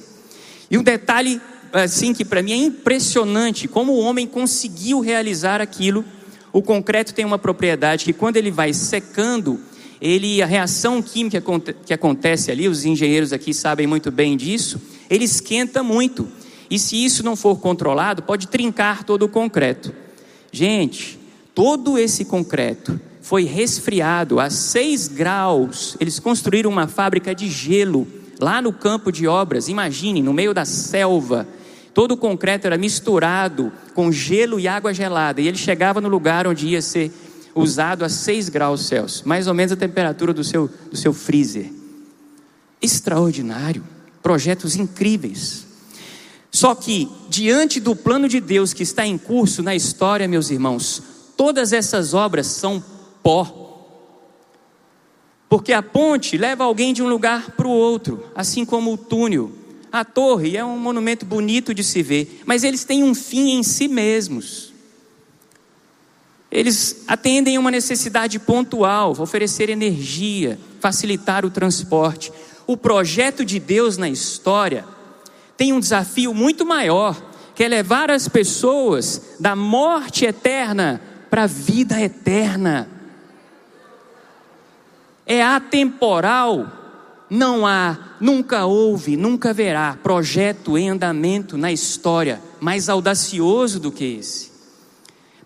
E 0.69 0.77
um 0.77 0.83
detalhe, 0.83 1.41
assim, 1.73 2.13
que 2.13 2.25
para 2.25 2.41
mim 2.41 2.51
é 2.51 2.55
impressionante, 2.55 3.67
como 3.67 3.93
o 3.93 3.99
homem 3.99 4.27
conseguiu 4.27 4.99
realizar 4.99 5.61
aquilo. 5.61 6.03
O 6.51 6.61
concreto 6.61 7.13
tem 7.13 7.25
uma 7.25 7.37
propriedade 7.37 8.05
que 8.05 8.13
quando 8.13 8.37
ele 8.37 8.51
vai 8.51 8.73
secando, 8.73 9.59
ele, 10.01 10.41
a 10.41 10.46
reação 10.46 11.01
química 11.01 11.44
que 11.86 11.94
acontece 11.94 12.51
ali, 12.51 12.68
os 12.68 12.86
engenheiros 12.86 13.34
aqui 13.34 13.53
sabem 13.53 13.86
muito 13.86 14.12
bem 14.12 14.38
disso, 14.38 14.82
ele 15.10 15.25
esquenta 15.25 15.84
muito. 15.84 16.27
E 16.70 16.77
se 16.77 17.03
isso 17.03 17.24
não 17.24 17.36
for 17.36 17.60
controlado, 17.60 18.22
pode 18.24 18.48
trincar 18.48 19.03
todo 19.03 19.24
o 19.24 19.29
concreto. 19.29 19.94
Gente, 20.51 21.20
todo 21.53 21.98
esse 21.98 22.24
concreto 22.24 23.00
foi 23.22 23.44
resfriado 23.44 24.39
a 24.39 24.50
6 24.50 25.08
graus. 25.10 25.98
Eles 26.00 26.20
construíram 26.20 26.70
uma 26.70 26.88
fábrica 26.88 27.34
de 27.36 27.50
gelo 27.50 28.08
lá 28.39 28.62
no 28.62 28.72
campo 28.72 29.12
de 29.12 29.27
obras. 29.27 29.68
Imagine, 29.68 30.22
no 30.22 30.34
meio 30.34 30.53
da 30.53 30.63
selva. 30.63 31.48
Todo 31.94 32.13
o 32.13 32.18
concreto 32.18 32.68
era 32.68 32.77
misturado 32.77 33.72
com 33.94 34.12
gelo 34.12 34.60
e 34.60 34.68
água 34.68 34.94
gelada. 34.94 35.41
E 35.41 35.48
ele 35.48 35.58
chegava 35.58 36.00
no 36.00 36.08
lugar 36.08 36.48
onde 36.48 36.68
ia 36.68 36.82
ser 36.82 37.12
usado 37.56 38.06
a 38.06 38.10
6 38.10 38.50
graus 38.50 38.86
Celsius, 38.88 39.24
mais 39.24 39.48
ou 39.48 39.53
menos 39.53 39.72
a 39.72 39.75
temperatura 39.75 40.34
do 40.34 40.44
seu, 40.44 40.70
do 40.89 40.98
seu 40.98 41.13
freezer. 41.13 41.72
Extraordinário. 42.82 43.84
Projetos 44.22 44.75
incríveis. 44.75 45.65
Só 46.51 46.74
que, 46.74 47.10
diante 47.29 47.79
do 47.79 47.96
plano 47.96 48.27
de 48.27 48.39
Deus 48.39 48.74
que 48.74 48.84
está 48.84 49.06
em 49.06 49.18
curso 49.18 49.62
na 49.62 49.75
história, 49.75 50.27
meus 50.27 50.50
irmãos, 50.50 51.01
todas 51.38 51.74
essas 51.74 52.13
obras 52.13 52.48
são 52.48 52.84
pó. 53.22 53.60
Porque 55.48 55.74
a 55.74 55.82
ponte 55.82 56.38
leva 56.38 56.63
alguém 56.63 56.94
de 56.94 57.01
um 57.01 57.10
lugar 57.10 57.51
para 57.51 57.68
o 57.68 57.72
outro, 57.72 58.25
assim 58.36 58.65
como 58.65 58.94
o 58.94 58.98
túnel. 58.98 59.51
A 59.91 60.06
torre 60.06 60.56
é 60.56 60.63
um 60.63 60.77
monumento 60.77 61.25
bonito 61.25 61.74
de 61.74 61.84
se 61.84 62.03
ver, 62.03 62.41
mas 62.46 62.63
eles 62.63 62.84
têm 62.84 63.03
um 63.03 63.15
fim 63.15 63.51
em 63.51 63.63
si 63.63 63.88
mesmos. 63.88 64.68
Eles 66.51 67.03
atendem 67.08 67.58
uma 67.58 67.70
necessidade 67.72 68.39
pontual, 68.39 69.15
oferecer 69.20 69.70
energia, 69.70 70.60
facilitar 70.79 71.46
o 71.46 71.51
transporte. 71.51 72.32
O 72.65 72.75
projeto 72.75 73.46
de 73.46 73.60
Deus 73.60 73.98
na 73.98 74.10
história 74.10 74.86
tem 75.56 75.74
um 75.74 75.79
desafio 75.79 76.34
muito 76.34 76.65
maior, 76.65 77.22
que 77.53 77.63
é 77.63 77.68
levar 77.68 78.10
as 78.10 78.27
pessoas 78.27 79.36
da 79.39 79.56
morte 79.56 80.25
eterna 80.25 81.01
para 81.29 81.44
a 81.44 81.48
vida 81.48 82.00
eterna 82.01 82.89
é 85.29 85.44
atemporal. 85.44 86.68
Não 87.29 87.68
há, 87.68 88.15
nunca 88.20 88.65
houve, 88.65 89.15
nunca 89.15 89.51
haverá 89.51 89.96
projeto 90.01 90.75
em 90.75 90.89
andamento 90.89 91.56
na 91.56 91.72
história 91.72 92.41
mais 92.60 92.89
audacioso 92.89 93.79
do 93.79 93.91
que 93.91 94.03
esse. 94.03 94.49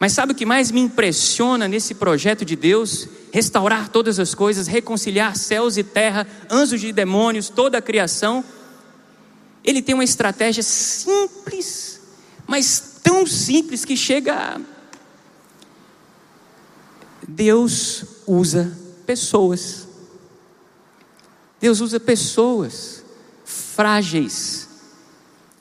Mas 0.04 0.12
sabe 0.12 0.34
o 0.34 0.36
que 0.36 0.46
mais 0.46 0.70
me 0.70 0.82
impressiona 0.82 1.66
nesse 1.66 1.94
projeto 1.94 2.44
de 2.44 2.58
Deus? 2.58 3.08
Restaurar 3.32 3.88
todas 3.88 4.20
as 4.20 4.36
coisas, 4.36 4.68
reconciliar 4.68 5.34
céus 5.38 5.78
e 5.78 5.84
terra, 5.84 6.28
anjos 6.52 6.84
e 6.84 6.92
demônios, 6.92 7.48
toda 7.48 7.78
a 7.78 7.82
criação. 7.82 8.44
Ele 9.64 9.82
tem 9.82 9.96
uma 9.96 10.04
estratégia 10.04 10.62
simples, 10.62 12.02
mas 12.46 13.00
tão 13.02 13.26
simples 13.26 13.86
que 13.86 13.96
chega 13.96 14.34
a. 14.34 14.62
Deus 17.26 18.04
usa 18.28 18.78
pessoas. 19.06 19.88
Deus 21.62 21.80
usa 21.80 21.98
pessoas 21.98 23.06
frágeis, 23.46 24.68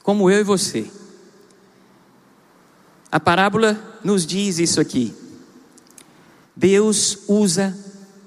como 0.03 0.29
eu 0.29 0.41
e 0.41 0.43
você. 0.43 0.91
A 3.12 3.21
parábola 3.21 3.78
nos 4.02 4.25
diz 4.25 4.59
isso 4.59 4.81
aqui. 4.81 5.12
Deus 6.57 7.19
usa 7.28 7.76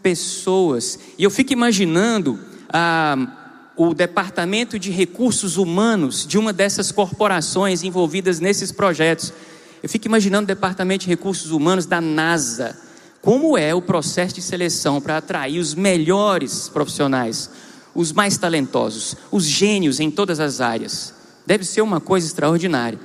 pessoas. 0.03 0.99
E 1.17 1.23
eu 1.23 1.31
fico 1.31 1.51
imaginando 1.51 2.39
ah, 2.71 3.71
o 3.75 3.95
departamento 3.95 4.77
de 4.77 4.91
recursos 4.91 5.57
humanos 5.57 6.27
de 6.27 6.37
uma 6.37 6.53
dessas 6.53 6.91
corporações 6.91 7.81
envolvidas 7.81 8.39
nesses 8.39 8.71
projetos. 8.71 9.33
Eu 9.81 9.89
fico 9.89 10.05
imaginando 10.05 10.43
o 10.43 10.55
departamento 10.55 11.05
de 11.05 11.09
recursos 11.09 11.49
humanos 11.49 11.87
da 11.87 11.99
NASA. 11.99 12.77
Como 13.23 13.57
é 13.57 13.73
o 13.73 13.81
processo 13.81 14.35
de 14.35 14.41
seleção 14.43 15.01
para 15.01 15.17
atrair 15.17 15.57
os 15.57 15.73
melhores 15.73 16.69
profissionais, 16.69 17.49
os 17.95 18.11
mais 18.11 18.37
talentosos, 18.37 19.15
os 19.31 19.45
gênios 19.45 19.99
em 19.99 20.11
todas 20.11 20.39
as 20.39 20.61
áreas? 20.61 21.11
Deve 21.43 21.65
ser 21.65 21.81
uma 21.81 21.99
coisa 21.99 22.27
extraordinária 22.27 22.99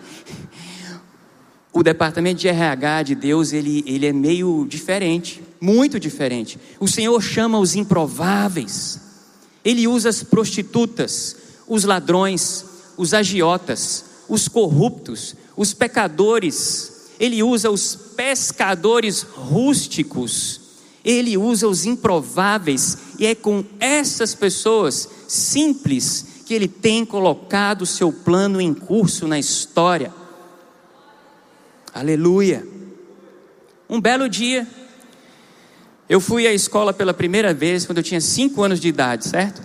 o 1.73 1.83
departamento 1.83 2.41
de 2.41 2.49
RH 2.49 3.03
de 3.05 3.15
Deus, 3.15 3.53
ele, 3.53 3.85
ele 3.87 4.07
é 4.07 4.13
meio 4.13 4.67
diferente, 4.69 5.43
muito 5.61 6.01
diferente. 6.01 6.59
O 6.81 6.89
Senhor 6.89 7.21
chama 7.21 7.59
os 7.59 7.77
improváveis, 7.77 9.01
ele 9.65 9.87
usa 9.87 10.09
as 10.09 10.23
prostitutas, 10.23 11.37
os 11.69 11.85
ladrões, 11.85 12.65
os 12.97 13.15
agiotas, 13.15 14.05
os 14.29 14.49
corruptos, 14.49 15.35
os 15.57 15.73
pecadores, 15.73 17.11
ele 17.21 17.43
usa 17.43 17.71
os 17.71 17.95
pescadores 17.95 19.23
rústicos, 19.23 20.61
ele 21.05 21.37
usa 21.37 21.69
os 21.69 21.87
improváveis, 21.87 22.99
e 23.19 23.27
é 23.27 23.35
com 23.35 23.65
essas 23.79 24.35
pessoas 24.35 25.09
simples 25.29 26.27
que 26.47 26.55
ele 26.55 26.67
tem 26.67 27.05
colocado 27.05 27.83
o 27.83 27.87
seu 27.87 28.13
plano 28.13 28.61
em 28.61 28.75
curso 28.75 29.29
na 29.29 29.39
história. 29.39 30.13
Aleluia. 32.01 32.67
Um 33.87 34.01
belo 34.01 34.27
dia, 34.27 34.67
eu 36.09 36.19
fui 36.19 36.47
à 36.47 36.53
escola 36.55 36.95
pela 36.95 37.13
primeira 37.13 37.53
vez 37.53 37.85
quando 37.85 37.99
eu 37.99 38.03
tinha 38.03 38.23
cinco 38.23 38.63
anos 38.63 38.81
de 38.81 38.89
idade, 38.89 39.29
certo? 39.29 39.61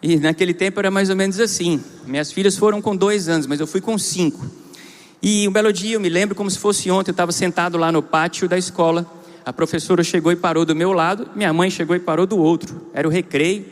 E 0.00 0.16
naquele 0.16 0.54
tempo 0.54 0.80
era 0.80 0.90
mais 0.90 1.10
ou 1.10 1.16
menos 1.16 1.38
assim. 1.38 1.84
Minhas 2.06 2.32
filhas 2.32 2.56
foram 2.56 2.80
com 2.80 2.96
dois 2.96 3.28
anos, 3.28 3.46
mas 3.46 3.60
eu 3.60 3.66
fui 3.66 3.78
com 3.78 3.98
cinco. 3.98 4.50
E 5.20 5.46
um 5.46 5.52
belo 5.52 5.70
dia, 5.70 5.96
eu 5.96 6.00
me 6.00 6.08
lembro 6.08 6.34
como 6.34 6.50
se 6.50 6.58
fosse 6.58 6.90
ontem, 6.90 7.10
eu 7.10 7.12
estava 7.12 7.30
sentado 7.30 7.76
lá 7.76 7.92
no 7.92 8.02
pátio 8.02 8.48
da 8.48 8.56
escola. 8.56 9.04
A 9.44 9.52
professora 9.52 10.02
chegou 10.02 10.32
e 10.32 10.36
parou 10.36 10.64
do 10.64 10.74
meu 10.74 10.94
lado, 10.94 11.28
minha 11.36 11.52
mãe 11.52 11.68
chegou 11.68 11.94
e 11.94 12.00
parou 12.00 12.26
do 12.26 12.38
outro. 12.38 12.88
Era 12.94 13.06
o 13.06 13.10
recreio. 13.10 13.66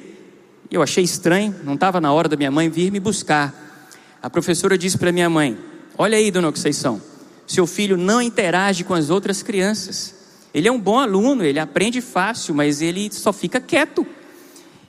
E 0.70 0.74
eu 0.74 0.82
achei 0.82 1.04
estranho, 1.04 1.54
não 1.64 1.72
estava 1.72 2.02
na 2.02 2.12
hora 2.12 2.28
da 2.28 2.36
minha 2.36 2.50
mãe 2.50 2.68
vir 2.68 2.92
me 2.92 3.00
buscar. 3.00 3.88
A 4.22 4.28
professora 4.28 4.76
disse 4.76 4.98
para 4.98 5.10
minha 5.10 5.30
mãe: 5.30 5.56
Olha 5.96 6.18
aí, 6.18 6.30
dona 6.30 6.52
Conceição, 6.52 7.00
seu 7.48 7.66
filho 7.66 7.96
não 7.96 8.20
interage 8.20 8.84
com 8.84 8.94
as 8.94 9.08
outras 9.08 9.42
crianças. 9.42 10.14
Ele 10.52 10.68
é 10.68 10.72
um 10.72 10.78
bom 10.78 10.98
aluno, 10.98 11.44
ele 11.44 11.58
aprende 11.58 12.00
fácil, 12.00 12.54
mas 12.54 12.82
ele 12.82 13.10
só 13.10 13.32
fica 13.32 13.58
quieto. 13.58 14.06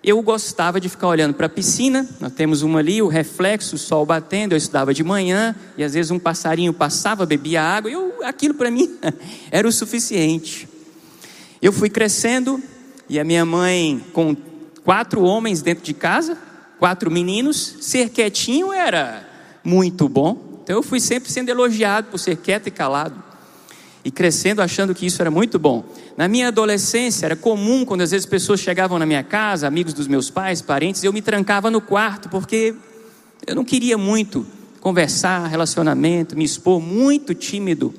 Eu 0.03 0.21
gostava 0.21 0.79
de 0.79 0.87
ficar 0.87 1.07
olhando 1.07 1.33
para 1.33 1.47
a 1.47 1.49
piscina, 1.49 2.07
nós 2.19 2.31
temos 2.33 2.61
uma 2.61 2.79
ali, 2.79 3.01
o 3.01 3.07
reflexo, 3.07 3.75
o 3.75 3.77
sol 3.77 4.05
batendo, 4.05 4.53
eu 4.53 4.57
estudava 4.57 4.93
de 4.93 5.03
manhã, 5.03 5.55
e 5.77 5.83
às 5.83 5.93
vezes 5.93 6.09
um 6.09 6.19
passarinho 6.19 6.71
passava, 6.71 7.25
bebia 7.25 7.61
água, 7.61 7.89
e 7.89 7.93
eu, 7.93 8.13
aquilo 8.23 8.53
para 8.53 8.71
mim 8.71 8.97
era 9.51 9.67
o 9.67 9.71
suficiente. 9.71 10.69
Eu 11.61 11.73
fui 11.73 11.89
crescendo, 11.89 12.61
e 13.09 13.19
a 13.19 13.23
minha 13.23 13.45
mãe, 13.45 14.01
com 14.13 14.35
quatro 14.83 15.21
homens 15.21 15.61
dentro 15.61 15.83
de 15.83 15.93
casa, 15.93 16.37
quatro 16.77 17.11
meninos, 17.11 17.77
ser 17.81 18.09
quietinho 18.09 18.71
era 18.71 19.27
muito 19.63 20.07
bom. 20.07 20.48
Então 20.69 20.77
eu 20.77 20.83
fui 20.83 20.99
sempre 20.99 21.31
sendo 21.31 21.49
elogiado 21.49 22.11
por 22.11 22.19
ser 22.19 22.35
quieto 22.35 22.67
e 22.67 22.71
calado. 22.71 23.15
E 24.05 24.11
crescendo 24.11 24.61
achando 24.61 24.93
que 24.93 25.03
isso 25.03 25.19
era 25.19 25.31
muito 25.31 25.57
bom. 25.57 25.83
Na 26.15 26.27
minha 26.27 26.49
adolescência 26.49 27.25
era 27.25 27.35
comum 27.35 27.83
quando 27.83 28.01
às 28.01 28.11
vezes 28.11 28.27
pessoas 28.27 28.59
chegavam 28.59 28.99
na 28.99 29.05
minha 29.07 29.23
casa, 29.23 29.65
amigos 29.65 29.95
dos 29.95 30.07
meus 30.07 30.29
pais, 30.29 30.61
parentes, 30.61 31.03
eu 31.03 31.11
me 31.11 31.23
trancava 31.23 31.71
no 31.71 31.81
quarto 31.81 32.29
porque 32.29 32.75
eu 33.47 33.55
não 33.55 33.65
queria 33.65 33.97
muito 33.97 34.45
conversar, 34.79 35.47
relacionamento, 35.47 36.37
me 36.37 36.45
expor, 36.45 36.79
muito 36.79 37.33
tímido. 37.33 37.91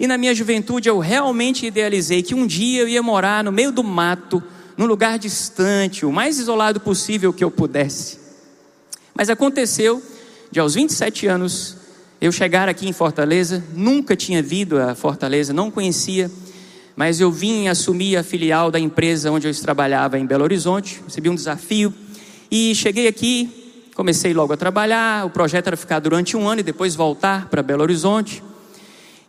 E 0.00 0.06
na 0.06 0.16
minha 0.16 0.34
juventude 0.34 0.88
eu 0.88 0.98
realmente 0.98 1.66
idealizei 1.66 2.22
que 2.22 2.34
um 2.34 2.46
dia 2.46 2.80
eu 2.80 2.88
ia 2.88 3.02
morar 3.02 3.44
no 3.44 3.52
meio 3.52 3.70
do 3.70 3.84
mato, 3.84 4.42
num 4.74 4.86
lugar 4.86 5.18
distante, 5.18 6.06
o 6.06 6.10
mais 6.10 6.38
isolado 6.38 6.80
possível 6.80 7.30
que 7.30 7.44
eu 7.44 7.50
pudesse. 7.50 8.18
Mas 9.14 9.28
aconteceu 9.28 10.02
de 10.50 10.58
aos 10.58 10.72
27 10.72 11.26
anos 11.26 11.75
eu 12.20 12.32
chegar 12.32 12.68
aqui 12.68 12.88
em 12.88 12.92
Fortaleza, 12.92 13.62
nunca 13.74 14.16
tinha 14.16 14.42
vindo 14.42 14.80
a 14.80 14.94
Fortaleza, 14.94 15.52
não 15.52 15.70
conhecia, 15.70 16.30
mas 16.96 17.20
eu 17.20 17.30
vim 17.30 17.68
assumir 17.68 18.16
a 18.16 18.22
filial 18.22 18.70
da 18.70 18.80
empresa 18.80 19.30
onde 19.30 19.46
eu 19.46 19.54
trabalhava 19.60 20.18
em 20.18 20.24
Belo 20.24 20.44
Horizonte, 20.44 21.02
recebi 21.04 21.28
um 21.28 21.34
desafio 21.34 21.92
e 22.50 22.74
cheguei 22.74 23.06
aqui, 23.06 23.90
comecei 23.94 24.32
logo 24.32 24.52
a 24.54 24.56
trabalhar, 24.56 25.26
o 25.26 25.30
projeto 25.30 25.66
era 25.66 25.76
ficar 25.76 25.98
durante 25.98 26.36
um 26.36 26.48
ano 26.48 26.60
e 26.60 26.64
depois 26.64 26.94
voltar 26.94 27.48
para 27.48 27.62
Belo 27.62 27.82
Horizonte. 27.82 28.42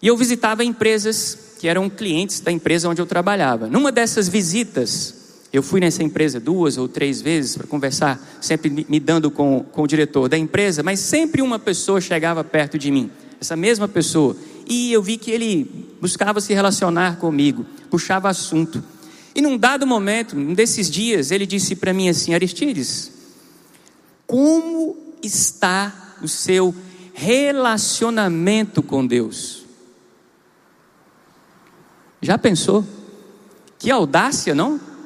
E 0.02 0.08
eu 0.08 0.16
visitava 0.16 0.64
empresas 0.64 1.56
que 1.60 1.68
eram 1.68 1.90
clientes 1.90 2.40
da 2.40 2.52
empresa 2.52 2.88
onde 2.88 3.02
eu 3.02 3.06
trabalhava. 3.06 3.68
Numa 3.68 3.92
dessas 3.92 4.30
visitas, 4.30 5.27
eu 5.58 5.64
fui 5.64 5.80
nessa 5.80 6.04
empresa 6.04 6.40
duas 6.40 6.78
ou 6.78 6.88
três 6.88 7.22
vezes 7.22 7.58
para 7.58 7.66
conversar, 7.66 8.22
sempre 8.40 8.86
me 8.88 9.00
dando 9.00 9.32
com, 9.32 9.66
com 9.72 9.82
o 9.82 9.88
diretor 9.88 10.30
da 10.30 10.38
empresa, 10.38 10.84
mas 10.84 11.00
sempre 11.00 11.42
uma 11.42 11.58
pessoa 11.58 12.00
chegava 12.00 12.44
perto 12.44 12.78
de 12.78 12.92
mim, 12.92 13.10
essa 13.42 13.56
mesma 13.56 13.88
pessoa, 13.88 14.38
e 14.68 14.94
eu 14.94 15.02
vi 15.02 15.18
que 15.18 15.32
ele 15.32 15.96
buscava 16.00 16.40
se 16.40 16.54
relacionar 16.54 17.18
comigo, 17.18 17.66
puxava 17.90 18.30
assunto. 18.30 18.84
E 19.34 19.42
num 19.42 19.58
dado 19.58 19.88
momento, 19.88 20.36
um 20.36 20.54
desses 20.54 20.90
dias, 20.90 21.32
ele 21.32 21.46
disse 21.46 21.76
para 21.76 21.94
mim 21.94 22.10
assim: 22.10 22.34
Aristides, 22.34 23.12
como 24.26 24.98
está 25.24 26.16
o 26.22 26.28
seu 26.28 26.74
relacionamento 27.14 28.84
com 28.84 29.06
Deus? 29.06 29.64
Já 32.22 32.38
pensou? 32.38 32.84
Que 33.80 33.92
audácia, 33.92 34.54
não? 34.54 34.97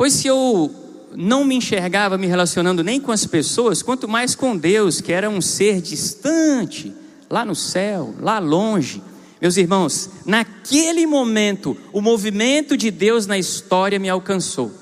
Pois 0.00 0.14
se 0.14 0.28
eu 0.28 0.74
não 1.14 1.44
me 1.44 1.54
enxergava 1.56 2.16
me 2.16 2.26
relacionando 2.26 2.82
nem 2.82 2.98
com 2.98 3.12
as 3.12 3.26
pessoas, 3.26 3.82
quanto 3.82 4.08
mais 4.08 4.34
com 4.34 4.56
Deus, 4.56 4.98
que 4.98 5.12
era 5.12 5.28
um 5.28 5.42
ser 5.42 5.82
distante, 5.82 6.90
lá 7.28 7.44
no 7.44 7.54
céu, 7.54 8.14
lá 8.18 8.38
longe. 8.38 9.02
Meus 9.42 9.58
irmãos, 9.58 10.08
naquele 10.24 11.06
momento, 11.06 11.76
o 11.92 12.00
movimento 12.00 12.78
de 12.78 12.90
Deus 12.90 13.26
na 13.26 13.36
história 13.36 13.98
me 13.98 14.08
alcançou. 14.08 14.72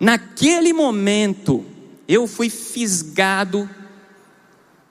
Naquele 0.00 0.72
momento, 0.72 1.62
eu 2.08 2.26
fui 2.26 2.48
fisgado 2.48 3.68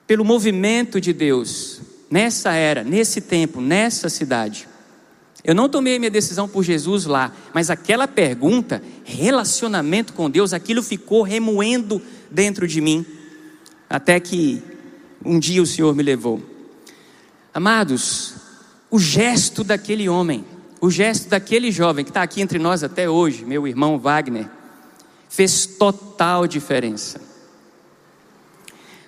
pelo 0.06 0.24
movimento 0.24 1.00
de 1.00 1.12
Deus, 1.12 1.80
nessa 2.08 2.52
era, 2.52 2.84
nesse 2.84 3.22
tempo, 3.22 3.60
nessa 3.60 4.08
cidade. 4.08 4.68
Eu 5.44 5.54
não 5.54 5.68
tomei 5.68 5.98
minha 5.98 6.10
decisão 6.10 6.48
por 6.48 6.62
Jesus 6.62 7.04
lá, 7.04 7.32
mas 7.54 7.70
aquela 7.70 8.08
pergunta, 8.08 8.82
relacionamento 9.04 10.12
com 10.12 10.28
Deus, 10.28 10.52
aquilo 10.52 10.82
ficou 10.82 11.22
remoendo 11.22 12.02
dentro 12.30 12.66
de 12.66 12.80
mim, 12.80 13.06
até 13.88 14.18
que 14.18 14.62
um 15.24 15.38
dia 15.38 15.62
o 15.62 15.66
Senhor 15.66 15.94
me 15.94 16.02
levou. 16.02 16.42
Amados, 17.54 18.34
o 18.90 18.98
gesto 18.98 19.62
daquele 19.64 20.08
homem, 20.08 20.44
o 20.80 20.90
gesto 20.90 21.28
daquele 21.28 21.70
jovem 21.70 22.04
que 22.04 22.10
está 22.10 22.22
aqui 22.22 22.40
entre 22.40 22.58
nós 22.58 22.82
até 22.82 23.08
hoje, 23.08 23.44
meu 23.44 23.66
irmão 23.66 23.98
Wagner, 23.98 24.48
fez 25.28 25.66
total 25.66 26.46
diferença. 26.46 27.20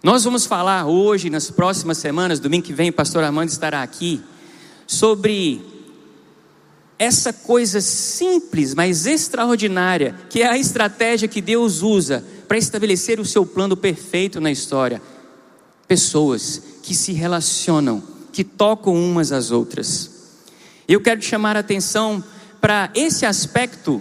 Nós 0.03 0.25
vamos 0.25 0.47
falar 0.47 0.87
hoje, 0.87 1.29
nas 1.29 1.51
próximas 1.51 1.99
semanas, 1.99 2.41
domingo 2.41 2.65
que 2.65 2.73
vem, 2.73 2.89
o 2.91 2.93
pastor 2.93 3.23
Armando 3.23 3.51
estará 3.51 3.83
aqui, 3.83 4.23
sobre 4.87 5.63
essa 7.01 7.33
coisa 7.33 7.81
simples, 7.81 8.75
mas 8.75 9.07
extraordinária, 9.07 10.15
que 10.29 10.43
é 10.43 10.47
a 10.47 10.59
estratégia 10.59 11.27
que 11.27 11.41
Deus 11.41 11.81
usa 11.81 12.23
para 12.47 12.59
estabelecer 12.59 13.19
o 13.19 13.25
seu 13.25 13.47
plano 13.47 13.75
perfeito 13.75 14.39
na 14.39 14.53
história. 14.53 15.01
pessoas 15.89 16.63
que 16.85 16.95
se 16.95 17.13
relacionam, 17.13 18.01
que 18.33 18.45
tocam 18.45 18.95
umas 18.95 19.33
às 19.33 19.51
outras. 19.51 20.11
Eu 20.87 21.01
quero 21.01 21.21
chamar 21.21 21.57
a 21.57 21.61
atenção 21.61 22.23
para 22.61 22.91
esse 22.95 23.27
aspecto 23.27 24.01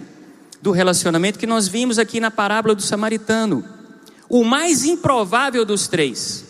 do 0.62 0.70
relacionamento 0.70 1.38
que 1.38 1.48
nós 1.48 1.66
vimos 1.66 1.98
aqui 1.98 2.20
na 2.20 2.30
parábola 2.30 2.76
do 2.76 2.82
samaritano. 2.82 3.64
O 4.28 4.44
mais 4.44 4.84
improvável 4.84 5.64
dos 5.64 5.88
três 5.88 6.44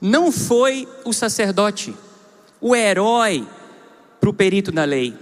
não 0.00 0.32
foi 0.32 0.88
o 1.04 1.12
sacerdote, 1.12 1.94
o 2.60 2.74
herói 2.74 3.46
para 4.18 4.30
o 4.30 4.34
perito 4.34 4.72
na 4.72 4.84
lei. 4.84 5.14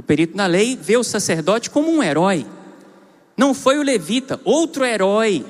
O 0.00 0.02
perito 0.02 0.34
na 0.34 0.46
lei 0.46 0.78
vê 0.80 0.96
o 0.96 1.04
sacerdote 1.04 1.68
como 1.68 1.90
um 1.90 2.02
herói. 2.02 2.46
Não 3.36 3.52
foi 3.52 3.78
o 3.78 3.82
levita, 3.82 4.40
outro 4.46 4.82
herói 4.82 5.44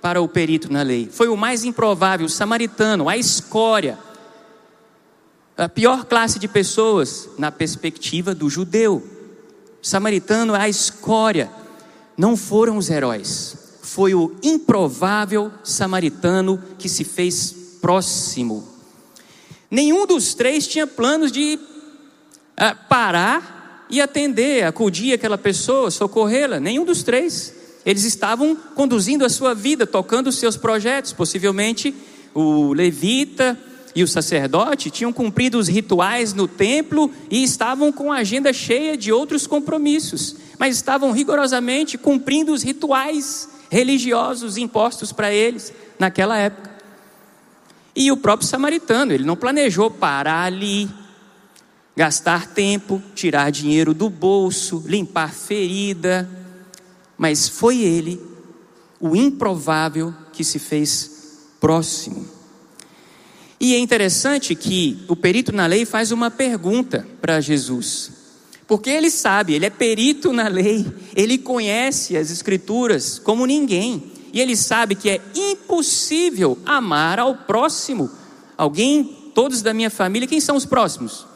para 0.00 0.20
o 0.20 0.26
perito 0.26 0.72
na 0.72 0.82
lei. 0.82 1.08
Foi 1.08 1.28
o 1.28 1.36
mais 1.36 1.62
improvável, 1.62 2.26
o 2.26 2.28
samaritano, 2.28 3.08
a 3.08 3.16
escória. 3.16 3.96
A 5.56 5.68
pior 5.68 6.04
classe 6.06 6.40
de 6.40 6.48
pessoas 6.48 7.28
na 7.38 7.52
perspectiva 7.52 8.34
do 8.34 8.50
judeu. 8.50 9.08
O 9.80 9.86
samaritano 9.86 10.56
é 10.56 10.62
a 10.62 10.68
escória. 10.68 11.48
Não 12.16 12.36
foram 12.36 12.78
os 12.78 12.90
heróis. 12.90 13.56
Foi 13.82 14.16
o 14.16 14.34
improvável 14.42 15.52
samaritano 15.62 16.60
que 16.76 16.88
se 16.88 17.04
fez 17.04 17.54
próximo. 17.80 18.66
Nenhum 19.70 20.08
dos 20.08 20.34
três 20.34 20.66
tinha 20.66 20.88
planos 20.88 21.30
de 21.30 21.56
uh, 21.56 22.88
parar 22.88 23.51
e 23.92 24.00
atender, 24.00 24.64
acudir 24.64 25.12
aquela 25.12 25.36
pessoa, 25.36 25.90
socorrê-la. 25.90 26.58
Nenhum 26.58 26.82
dos 26.82 27.02
três. 27.02 27.54
Eles 27.84 28.04
estavam 28.04 28.56
conduzindo 28.74 29.22
a 29.22 29.28
sua 29.28 29.54
vida, 29.54 29.86
tocando 29.86 30.28
os 30.28 30.38
seus 30.38 30.56
projetos. 30.56 31.12
Possivelmente 31.12 31.94
o 32.34 32.72
levita 32.72 33.58
e 33.94 34.02
o 34.02 34.08
sacerdote 34.08 34.90
tinham 34.90 35.12
cumprido 35.12 35.58
os 35.58 35.68
rituais 35.68 36.32
no 36.32 36.48
templo 36.48 37.12
e 37.30 37.44
estavam 37.44 37.92
com 37.92 38.10
a 38.10 38.16
agenda 38.16 38.50
cheia 38.50 38.96
de 38.96 39.12
outros 39.12 39.46
compromissos, 39.46 40.36
mas 40.58 40.74
estavam 40.74 41.12
rigorosamente 41.12 41.98
cumprindo 41.98 42.54
os 42.54 42.62
rituais 42.62 43.50
religiosos 43.70 44.56
impostos 44.56 45.12
para 45.12 45.30
eles 45.30 45.70
naquela 45.98 46.38
época. 46.38 46.70
E 47.94 48.10
o 48.10 48.16
próprio 48.16 48.48
samaritano, 48.48 49.12
ele 49.12 49.24
não 49.24 49.36
planejou 49.36 49.90
parar 49.90 50.44
ali, 50.44 50.88
gastar 51.96 52.48
tempo, 52.48 53.02
tirar 53.14 53.50
dinheiro 53.50 53.92
do 53.92 54.08
bolso, 54.08 54.82
limpar 54.86 55.32
ferida, 55.32 56.28
mas 57.16 57.48
foi 57.48 57.80
ele, 57.80 58.20
o 58.98 59.14
improvável, 59.14 60.14
que 60.32 60.42
se 60.42 60.58
fez 60.58 61.38
próximo. 61.60 62.26
E 63.60 63.74
é 63.74 63.78
interessante 63.78 64.54
que 64.54 65.04
o 65.06 65.14
perito 65.14 65.52
na 65.52 65.66
lei 65.66 65.84
faz 65.84 66.10
uma 66.10 66.30
pergunta 66.30 67.06
para 67.20 67.40
Jesus, 67.40 68.10
porque 68.66 68.90
ele 68.90 69.10
sabe, 69.10 69.54
ele 69.54 69.66
é 69.66 69.70
perito 69.70 70.32
na 70.32 70.48
lei, 70.48 70.90
ele 71.14 71.38
conhece 71.38 72.16
as 72.16 72.30
Escrituras 72.30 73.18
como 73.18 73.46
ninguém. 73.46 74.10
E 74.32 74.40
ele 74.40 74.56
sabe 74.56 74.94
que 74.94 75.10
é 75.10 75.20
impossível 75.34 76.58
amar 76.64 77.18
ao 77.18 77.36
próximo. 77.36 78.10
Alguém, 78.56 79.30
todos 79.34 79.60
da 79.60 79.74
minha 79.74 79.90
família, 79.90 80.26
quem 80.26 80.40
são 80.40 80.56
os 80.56 80.64
próximos? 80.64 81.26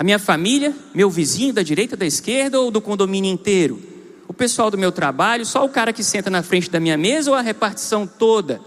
A 0.00 0.02
minha 0.02 0.18
família, 0.18 0.74
meu 0.94 1.10
vizinho 1.10 1.52
da 1.52 1.62
direita, 1.62 1.94
da 1.94 2.06
esquerda 2.06 2.58
ou 2.58 2.70
do 2.70 2.80
condomínio 2.80 3.30
inteiro? 3.30 3.78
O 4.26 4.32
pessoal 4.32 4.70
do 4.70 4.78
meu 4.78 4.90
trabalho, 4.90 5.44
só 5.44 5.62
o 5.62 5.68
cara 5.68 5.92
que 5.92 6.02
senta 6.02 6.30
na 6.30 6.42
frente 6.42 6.70
da 6.70 6.80
minha 6.80 6.96
mesa 6.96 7.30
ou 7.30 7.36
a 7.36 7.42
repartição 7.42 8.06
toda? 8.06 8.62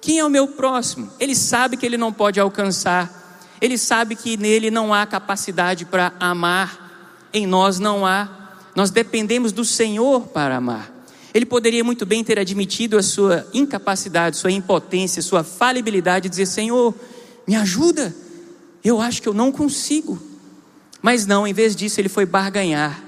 Quem 0.00 0.18
é 0.18 0.24
o 0.24 0.28
meu 0.28 0.48
próximo? 0.48 1.08
Ele 1.20 1.36
sabe 1.36 1.76
que 1.76 1.86
ele 1.86 1.96
não 1.96 2.12
pode 2.12 2.40
alcançar, 2.40 3.48
ele 3.60 3.78
sabe 3.78 4.16
que 4.16 4.36
nele 4.36 4.68
não 4.68 4.92
há 4.92 5.06
capacidade 5.06 5.84
para 5.84 6.12
amar, 6.18 7.28
em 7.32 7.46
nós 7.46 7.78
não 7.78 8.04
há. 8.04 8.28
Nós 8.74 8.90
dependemos 8.90 9.52
do 9.52 9.64
Senhor 9.64 10.22
para 10.22 10.56
amar. 10.56 10.92
Ele 11.32 11.46
poderia 11.46 11.84
muito 11.84 12.04
bem 12.04 12.24
ter 12.24 12.40
admitido 12.40 12.98
a 12.98 13.04
sua 13.04 13.46
incapacidade, 13.54 14.36
sua 14.36 14.50
impotência, 14.50 15.22
sua 15.22 15.44
falibilidade 15.44 16.26
e 16.26 16.30
dizer: 16.30 16.46
Senhor, 16.46 16.92
me 17.46 17.54
ajuda, 17.54 18.12
eu 18.82 19.00
acho 19.00 19.22
que 19.22 19.28
eu 19.28 19.34
não 19.34 19.52
consigo. 19.52 20.34
Mas 21.02 21.26
não, 21.26 21.46
em 21.46 21.52
vez 21.52 21.76
disso, 21.76 22.00
ele 22.00 22.08
foi 22.08 22.26
barganhar. 22.26 23.02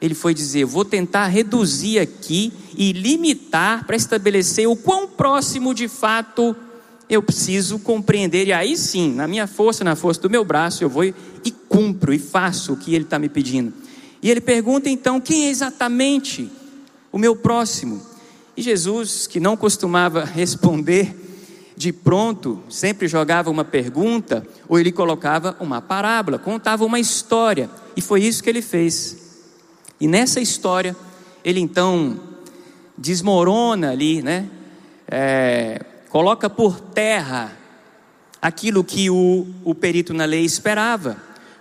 Ele 0.00 0.14
foi 0.14 0.32
dizer: 0.32 0.64
vou 0.64 0.84
tentar 0.84 1.26
reduzir 1.26 1.98
aqui 1.98 2.52
e 2.76 2.92
limitar 2.92 3.86
para 3.86 3.96
estabelecer 3.96 4.66
o 4.66 4.76
quão 4.76 5.06
próximo 5.06 5.74
de 5.74 5.88
fato 5.88 6.56
eu 7.08 7.22
preciso 7.22 7.78
compreender. 7.78 8.46
E 8.46 8.52
aí 8.52 8.76
sim, 8.76 9.12
na 9.12 9.28
minha 9.28 9.46
força, 9.46 9.84
na 9.84 9.96
força 9.96 10.20
do 10.20 10.30
meu 10.30 10.44
braço, 10.44 10.82
eu 10.82 10.88
vou 10.88 11.04
e 11.04 11.14
cumpro 11.68 12.12
e 12.12 12.18
faço 12.18 12.72
o 12.72 12.76
que 12.76 12.94
ele 12.94 13.04
está 13.04 13.18
me 13.18 13.28
pedindo. 13.28 13.72
E 14.22 14.30
ele 14.30 14.40
pergunta 14.40 14.88
então: 14.88 15.20
quem 15.20 15.46
é 15.46 15.50
exatamente 15.50 16.50
o 17.12 17.18
meu 17.18 17.34
próximo. 17.34 18.00
E 18.56 18.62
Jesus, 18.62 19.26
que 19.26 19.40
não 19.40 19.56
costumava 19.56 20.24
responder 20.26 21.29
de 21.80 21.94
pronto, 21.94 22.62
sempre 22.68 23.08
jogava 23.08 23.48
uma 23.48 23.64
pergunta, 23.64 24.46
ou 24.68 24.78
ele 24.78 24.92
colocava 24.92 25.56
uma 25.58 25.80
parábola, 25.80 26.38
contava 26.38 26.84
uma 26.84 27.00
história, 27.00 27.70
e 27.96 28.02
foi 28.02 28.22
isso 28.22 28.42
que 28.42 28.50
ele 28.50 28.60
fez. 28.60 29.16
E 29.98 30.06
nessa 30.06 30.42
história, 30.42 30.94
ele 31.42 31.58
então 31.58 32.20
desmorona 32.98 33.92
ali, 33.92 34.20
né? 34.20 34.46
É, 35.10 35.82
coloca 36.10 36.50
por 36.50 36.78
terra 36.78 37.56
aquilo 38.42 38.84
que 38.84 39.08
o, 39.08 39.46
o 39.64 39.74
perito 39.74 40.12
na 40.12 40.26
lei 40.26 40.44
esperava, 40.44 41.16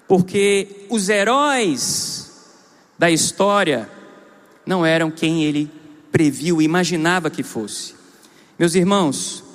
porque 0.06 0.86
os 0.90 1.08
heróis 1.08 2.30
da 2.98 3.10
história 3.10 3.90
não 4.66 4.86
eram 4.86 5.10
quem 5.10 5.46
ele 5.46 5.72
previu, 6.12 6.62
imaginava 6.62 7.30
que 7.30 7.42
fosse. 7.42 7.96
Meus 8.60 8.76
irmãos, 8.76 9.48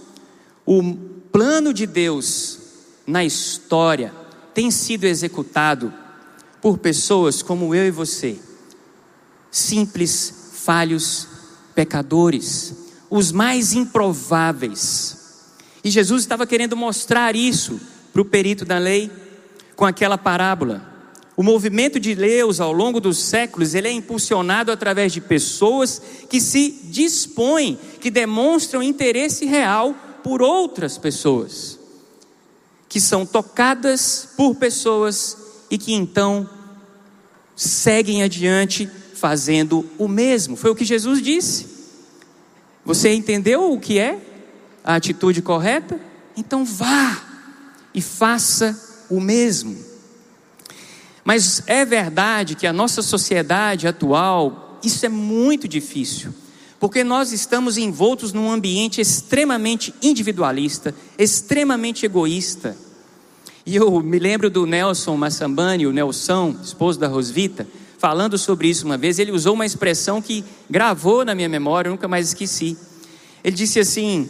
o 0.67 0.95
plano 1.31 1.73
de 1.73 1.87
Deus 1.87 2.59
na 3.07 3.25
história 3.25 4.13
tem 4.55 4.71
sido 4.71 5.05
executado 5.05 5.93
por 6.63 6.79
pessoas 6.79 7.43
como 7.43 7.75
eu 7.75 7.87
e 7.87 7.91
você, 7.91 8.39
simples, 9.51 10.53
falhos, 10.55 11.29
pecadores, 11.75 12.75
os 13.11 13.31
mais 13.31 13.75
improváveis. 13.75 15.53
E 15.83 15.91
Jesus 15.91 16.23
estava 16.23 16.47
querendo 16.47 16.77
mostrar 16.77 17.37
isso 17.37 17.79
para 18.13 18.23
o 18.23 18.25
perito 18.25 18.65
da 18.65 18.79
lei 18.79 19.11
com 19.77 19.85
aquela 19.85 20.17
parábola. 20.17 20.95
O 21.37 21.43
movimento 21.43 21.99
de 21.99 22.15
Deus 22.15 22.61
ao 22.61 22.73
longo 22.73 23.01
dos 23.01 23.19
séculos, 23.19 23.75
ele 23.75 23.89
é 23.89 23.93
impulsionado 23.93 24.71
através 24.71 25.13
de 25.13 25.21
pessoas 25.21 26.01
que 26.31 26.41
se 26.41 26.81
dispõem, 26.85 27.79
que 28.01 28.11
demonstram 28.11 28.83
interesse 28.83 29.45
real 29.45 29.95
por 30.25 30.41
outras 30.41 30.97
pessoas, 30.97 31.79
que 32.89 32.99
são 32.99 33.27
tocadas 33.27 34.31
por 34.39 34.55
pessoas 34.55 35.37
e 35.71 35.77
que 35.77 35.93
então 35.93 36.49
seguem 37.55 38.23
adiante 38.23 38.91
fazendo 39.15 39.87
o 39.99 40.09
mesmo. 40.09 40.57
Foi 40.57 40.71
o 40.71 40.75
que 40.75 40.85
Jesus 40.85 41.21
disse. 41.21 41.67
Você 42.87 43.13
entendeu 43.15 43.71
o 43.71 43.79
que 43.79 43.99
é 43.99 44.19
a 44.83 44.95
atitude 44.95 45.43
correta? 45.43 46.01
Então 46.35 46.65
vá 46.65 47.23
e 47.93 48.01
faça 48.01 49.07
o 49.11 49.21
mesmo. 49.21 49.77
Mas 51.23 51.63
é 51.67 51.85
verdade 51.85 52.55
que 52.55 52.67
a 52.67 52.73
nossa 52.73 53.03
sociedade 53.03 53.87
atual, 53.87 54.79
isso 54.83 55.05
é 55.05 55.09
muito 55.09 55.69
difícil, 55.69 56.35
porque 56.85 57.03
nós 57.03 57.33
estamos 57.33 57.79
envoltos 57.79 58.31
num 58.35 58.53
ambiente 58.53 59.01
extremamente 59.01 59.95
individualista, 60.03 60.95
extremamente 61.17 62.05
egoísta. 62.05 62.77
E 63.65 63.75
eu 63.75 64.03
me 64.03 64.19
lembro 64.19 64.51
do 64.51 64.67
Nelson 64.67 65.17
Massambani, 65.17 65.87
o 65.87 65.93
Nelson, 65.95 66.55
esposo 66.63 66.99
da 66.99 67.09
Rosvita, 67.09 67.67
falando 67.97 68.37
sobre 68.37 68.69
isso 68.69 68.85
uma 68.85 68.99
vez. 68.99 69.19
Ele 69.19 69.33
usou 69.33 69.55
uma 69.55 69.65
expressão 69.65 70.21
que 70.21 70.45
gravou 70.69 71.25
na 71.25 71.35
minha 71.35 71.49
memória, 71.49 71.89
eu 71.89 71.93
nunca 71.93 72.07
mais 72.07 72.29
esqueci. 72.29 72.77
Ele 73.43 73.57
disse 73.57 73.81
assim: 73.81 74.29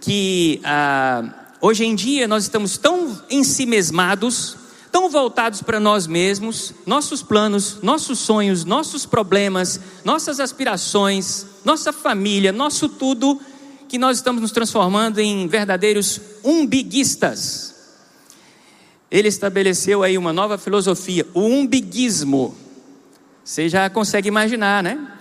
que 0.00 0.58
ah, 0.64 1.50
hoje 1.60 1.84
em 1.84 1.94
dia 1.94 2.26
nós 2.26 2.44
estamos 2.44 2.78
tão 2.78 3.20
ensimesmados 3.28 4.56
tão 4.90 5.08
voltados 5.08 5.62
para 5.62 5.78
nós 5.78 6.06
mesmos, 6.06 6.74
nossos 6.84 7.22
planos, 7.22 7.78
nossos 7.82 8.18
sonhos, 8.18 8.64
nossos 8.64 9.06
problemas, 9.06 9.80
nossas 10.04 10.40
aspirações, 10.40 11.46
nossa 11.64 11.92
família, 11.92 12.52
nosso 12.52 12.88
tudo, 12.88 13.40
que 13.88 13.98
nós 13.98 14.18
estamos 14.18 14.42
nos 14.42 14.52
transformando 14.52 15.18
em 15.18 15.46
verdadeiros 15.46 16.20
umbiguistas. 16.44 17.74
Ele 19.10 19.28
estabeleceu 19.28 20.02
aí 20.02 20.16
uma 20.16 20.32
nova 20.32 20.56
filosofia, 20.56 21.26
o 21.34 21.40
umbiguismo. 21.40 22.54
Você 23.44 23.68
já 23.68 23.90
consegue 23.90 24.28
imaginar, 24.28 24.82
né? 24.82 25.12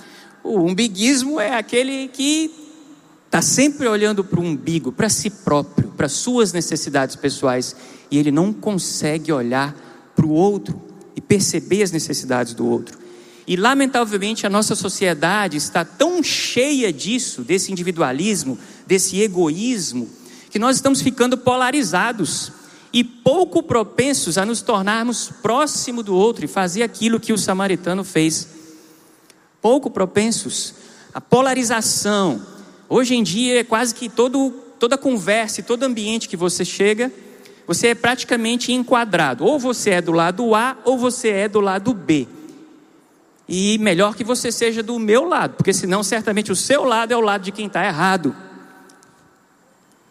O 0.44 0.60
umbiguismo 0.60 1.40
é 1.40 1.56
aquele 1.56 2.08
que 2.10 2.52
está 3.26 3.42
sempre 3.42 3.88
olhando 3.88 4.24
para 4.24 4.40
o 4.40 4.44
umbigo, 4.44 4.92
para 4.92 5.10
si 5.10 5.30
próprio 5.30 5.90
para 6.00 6.08
suas 6.08 6.54
necessidades 6.54 7.18
pessoais 7.18 7.76
e 8.12 8.18
ele 8.18 8.32
não 8.32 8.52
consegue 8.52 9.32
olhar 9.32 9.76
para 10.16 10.26
o 10.26 10.32
outro 10.32 10.82
e 11.16 11.22
perceber 11.22 11.84
as 11.84 11.92
necessidades 11.92 12.54
do 12.54 12.68
outro. 12.68 12.98
E 13.48 13.56
lamentavelmente 13.56 14.46
a 14.46 14.50
nossa 14.50 14.76
sociedade 14.76 15.58
está 15.58 15.84
tão 15.84 16.22
cheia 16.22 16.94
disso, 16.94 17.42
desse 17.42 17.72
individualismo, 17.72 18.58
desse 18.86 19.20
egoísmo, 19.20 20.08
que 20.52 20.60
nós 20.60 20.76
estamos 20.76 21.02
ficando 21.02 21.38
polarizados 21.38 22.52
e 22.94 23.04
pouco 23.04 23.62
propensos 23.62 24.38
a 24.38 24.46
nos 24.46 24.62
tornarmos 24.62 25.32
próximo 25.42 26.04
do 26.04 26.16
outro 26.16 26.46
e 26.46 26.48
fazer 26.48 26.84
aquilo 26.84 27.20
que 27.20 27.34
o 27.34 27.38
samaritano 27.38 28.04
fez. 28.04 28.48
Pouco 29.62 29.90
propensos. 29.90 30.74
A 31.14 31.20
polarização. 31.20 32.46
Hoje 32.88 33.16
em 33.16 33.24
dia 33.24 33.60
é 33.60 33.64
quase 33.64 33.94
que 33.94 34.10
todo, 34.10 34.52
toda 34.80 34.98
conversa 34.98 35.60
e 35.60 35.64
todo 35.64 35.84
ambiente 35.84 36.30
que 36.30 36.38
você 36.38 36.64
chega, 36.64 37.12
você 37.70 37.90
é 37.90 37.94
praticamente 37.94 38.74
enquadrado. 38.74 39.46
Ou 39.46 39.60
você 39.60 39.92
é 39.92 40.02
do 40.02 40.12
lado 40.12 40.56
A 40.56 40.76
ou 40.84 40.98
você 40.98 41.30
é 41.30 41.48
do 41.48 41.60
lado 41.60 41.94
B. 41.94 42.28
E 43.48 43.78
melhor 43.78 44.16
que 44.16 44.24
você 44.24 44.52
seja 44.52 44.82
do 44.82 44.98
meu 44.98 45.26
lado, 45.26 45.54
porque 45.56 45.72
senão 45.72 46.02
certamente 46.02 46.52
o 46.52 46.56
seu 46.56 46.84
lado 46.84 47.12
é 47.14 47.16
o 47.16 47.22
lado 47.22 47.44
de 47.44 47.52
quem 47.52 47.68
está 47.68 47.86
errado. 47.86 48.36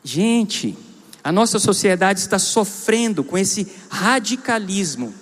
Gente, 0.04 0.78
a 1.22 1.32
nossa 1.32 1.58
sociedade 1.58 2.20
está 2.20 2.38
sofrendo 2.38 3.24
com 3.24 3.36
esse 3.36 3.66
radicalismo. 3.90 5.12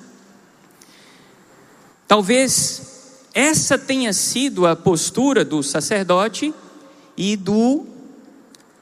Talvez 2.06 3.22
essa 3.32 3.78
tenha 3.78 4.12
sido 4.12 4.66
a 4.66 4.76
postura 4.76 5.42
do 5.42 5.62
sacerdote 5.62 6.52
e 7.16 7.34
do, 7.34 7.86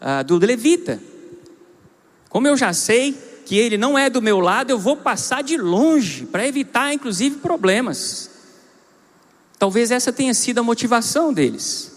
uh, 0.00 0.24
do 0.26 0.44
levita. 0.44 1.00
Como 2.28 2.48
eu 2.48 2.56
já 2.56 2.72
sei 2.72 3.23
que 3.44 3.57
ele 3.57 3.76
não 3.76 3.98
é 3.98 4.09
do 4.09 4.22
meu 4.22 4.40
lado, 4.40 4.70
eu 4.70 4.78
vou 4.78 4.96
passar 4.96 5.42
de 5.42 5.57
longe 5.57 6.26
para 6.26 6.46
evitar, 6.46 6.92
inclusive, 6.92 7.37
problemas. 7.37 8.30
Talvez 9.59 9.90
essa 9.90 10.12
tenha 10.12 10.35
sido 10.35 10.59
a 10.59 10.62
motivação 10.62 11.33
deles. 11.33 11.92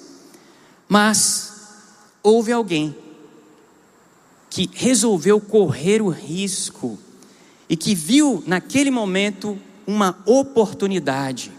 Mas 0.87 1.53
houve 2.21 2.51
alguém 2.51 2.95
que 4.49 4.69
resolveu 4.73 5.39
correr 5.39 6.01
o 6.01 6.09
risco 6.09 6.97
e 7.69 7.75
que 7.75 7.93
viu 7.93 8.43
naquele 8.47 8.89
momento 8.89 9.57
uma 9.85 10.17
oportunidade 10.25 11.51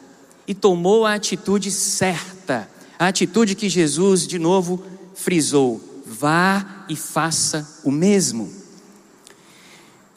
e 0.46 0.55
tomou 0.55 1.05
a 1.05 1.14
atitude 1.14 1.70
certa, 1.70 2.68
a 2.98 3.09
atitude 3.09 3.55
que 3.55 3.68
Jesus 3.68 4.27
de 4.27 4.38
novo 4.38 4.83
frisou: 5.14 5.81
vá 6.07 6.85
e 6.88 6.96
faça 6.96 7.81
o 7.85 7.90
mesmo. 7.90 8.58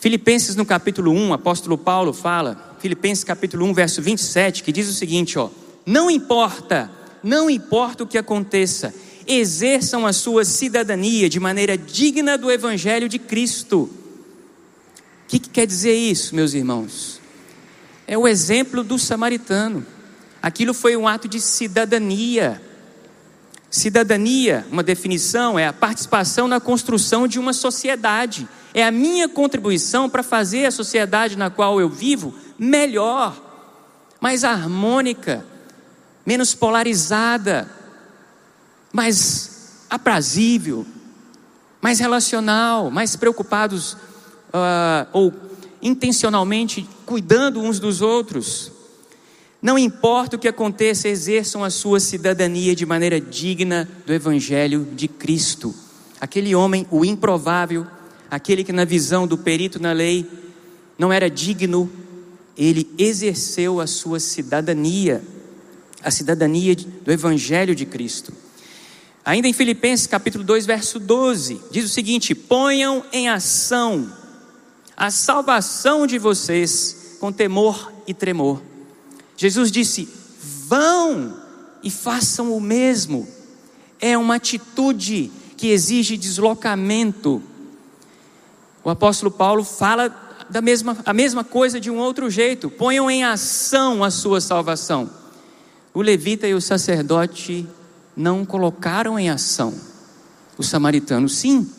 Filipenses 0.02 0.56
no 0.56 0.66
capítulo 0.66 1.12
1, 1.12 1.30
o 1.30 1.34
apóstolo 1.34 1.78
Paulo 1.78 2.12
fala, 2.12 2.76
Filipenses 2.80 3.24
capítulo 3.24 3.68
1, 3.68 3.74
verso 3.76 4.02
27, 4.02 4.64
que 4.64 4.72
diz 4.72 4.90
o 4.90 4.96
seguinte, 4.96 5.38
ó: 5.38 5.48
Não 5.86 6.10
importa, 6.10 6.90
não 7.22 7.48
importa 7.48 8.04
o 8.04 8.08
que 8.08 8.18
aconteça, 8.18 8.92
exerçam 9.28 10.08
a 10.08 10.12
sua 10.12 10.44
cidadania 10.44 11.30
de 11.30 11.40
maneira 11.40 11.78
digna 11.78 12.36
do 12.36 12.52
Evangelho 12.52 13.08
de 13.08 13.20
Cristo. 13.20 13.82
O 13.82 13.90
que, 15.28 15.38
que 15.38 15.50
quer 15.50 15.68
dizer 15.68 15.94
isso, 15.94 16.34
meus 16.34 16.56
irmãos? 16.56 17.22
É 18.08 18.18
o 18.18 18.28
exemplo 18.28 18.84
do 18.84 18.98
samaritano. 18.98 19.86
Aquilo 20.42 20.74
foi 20.74 20.98
um 20.98 21.08
ato 21.08 21.28
de 21.28 21.40
cidadania. 21.40 22.60
Cidadania, 23.70 24.66
uma 24.72 24.82
definição, 24.82 25.60
é 25.60 25.68
a 25.68 25.74
participação 25.74 26.48
na 26.48 26.60
construção 26.60 27.28
de 27.28 27.38
uma 27.38 27.54
sociedade. 27.54 28.50
É 28.74 28.84
a 28.84 28.92
minha 28.92 29.28
contribuição 29.28 30.10
para 30.10 30.24
fazer 30.24 30.66
a 30.66 30.72
sociedade 30.72 31.38
na 31.38 31.50
qual 31.50 31.80
eu 31.80 31.90
vivo 31.90 32.34
melhor, 32.58 33.36
mais 34.20 34.44
harmônica, 34.44 35.46
menos 36.26 36.54
polarizada, 36.54 37.70
mais 38.94 39.86
aprazível, 39.90 40.86
mais 41.82 42.00
relacional, 42.00 42.90
mais 42.92 43.16
preocupados 43.16 43.94
uh, 43.94 45.08
ou 45.12 45.34
intencionalmente 45.82 46.88
cuidando 47.06 47.60
uns 47.60 47.80
dos 47.80 48.02
outros. 48.02 48.72
Não 49.62 49.78
importa 49.78 50.36
o 50.36 50.40
que 50.40 50.48
aconteça, 50.48 51.08
exerçam 51.08 51.64
a 51.64 51.70
sua 51.70 52.00
cidadania 52.00 52.76
de 52.76 52.86
maneira 52.86 53.20
digna 53.20 53.88
do 54.06 54.14
Evangelho 54.14 54.88
de 54.94 55.08
Cristo. 55.08 55.74
Aquele 56.20 56.56
homem, 56.56 56.88
o 56.90 57.04
improvável, 57.04 57.86
aquele 58.32 58.63
que 58.63 58.72
na 58.72 58.86
visão 58.86 59.28
do 59.28 59.38
perito 59.38 59.78
na 59.78 59.91
lei 59.91 60.26
não 60.98 61.12
era 61.12 61.30
digno, 61.30 61.91
ele 62.58 62.89
exerceu 62.98 63.82
a 63.82 63.86
sua 63.86 64.22
cidadania, 64.22 65.22
a 66.02 66.10
cidadania 66.10 66.74
do 66.76 67.12
Evangelho 67.12 67.76
de 67.76 67.86
Cristo. 67.86 68.32
Ainda 69.26 69.50
em 69.50 69.54
Filipenses 69.54 70.08
capítulo 70.08 70.46
2, 70.46 70.65
verso 70.65 70.98
12, 70.98 71.62
diz 71.70 71.84
o 71.84 71.89
seguinte: 71.89 72.34
ponham 72.34 73.04
em 73.12 73.28
ação 73.28 74.12
a 74.96 75.12
salvação 75.12 76.08
de 76.08 76.17
vocês 76.17 77.17
com 77.20 77.32
temor 77.32 77.91
e 78.08 78.13
tremor. 78.13 78.62
Jesus 79.36 79.72
disse: 79.72 80.08
vão 80.67 81.38
e 81.84 81.91
façam 81.91 82.56
o 82.56 82.62
mesmo. 82.62 83.28
É 84.00 84.17
uma 84.17 84.36
atitude 84.36 85.32
que 85.58 85.67
exige 85.67 86.15
deslocamento. 86.15 87.44
O 88.84 88.89
apóstolo 88.89 89.32
Paulo 89.32 89.63
fala 89.63 90.10
da 90.50 90.62
mesma, 90.62 90.98
a 91.06 91.13
mesma 91.13 91.44
coisa 91.44 91.80
de 91.80 91.89
um 91.89 91.98
outro 91.98 92.30
jeito: 92.30 92.70
ponham 92.70 93.10
em 93.10 93.24
ação 93.24 94.04
a 94.04 94.12
sua 94.12 94.41
salvação. 94.41 95.10
O 95.94 96.02
levita 96.02 96.48
e 96.48 96.54
o 96.54 96.62
sacerdote 96.62 97.67
não 98.15 98.46
colocaram 98.46 99.17
em 99.20 99.30
ação. 99.30 99.74
O 100.58 100.63
samaritano, 100.63 101.28
sim. 101.30 101.70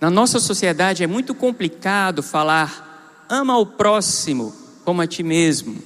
Na 0.00 0.10
nossa 0.10 0.40
sociedade 0.40 1.04
é 1.04 1.06
muito 1.06 1.34
complicado 1.34 2.22
falar 2.22 3.24
ama 3.28 3.56
o 3.56 3.64
próximo 3.64 4.52
como 4.84 5.00
a 5.00 5.06
ti 5.06 5.22
mesmo, 5.22 5.78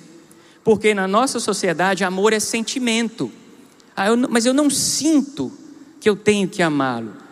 porque 0.64 0.94
na 0.94 1.06
nossa 1.06 1.38
sociedade 1.38 2.02
amor 2.02 2.32
é 2.32 2.40
sentimento. 2.40 3.30
Ah, 3.94 4.06
eu, 4.06 4.16
mas 4.28 4.46
eu 4.46 4.54
não 4.54 4.70
sinto 4.70 5.52
que 6.00 6.08
eu 6.08 6.16
tenho 6.16 6.48
que 6.48 6.62
amá-lo. 6.62 7.25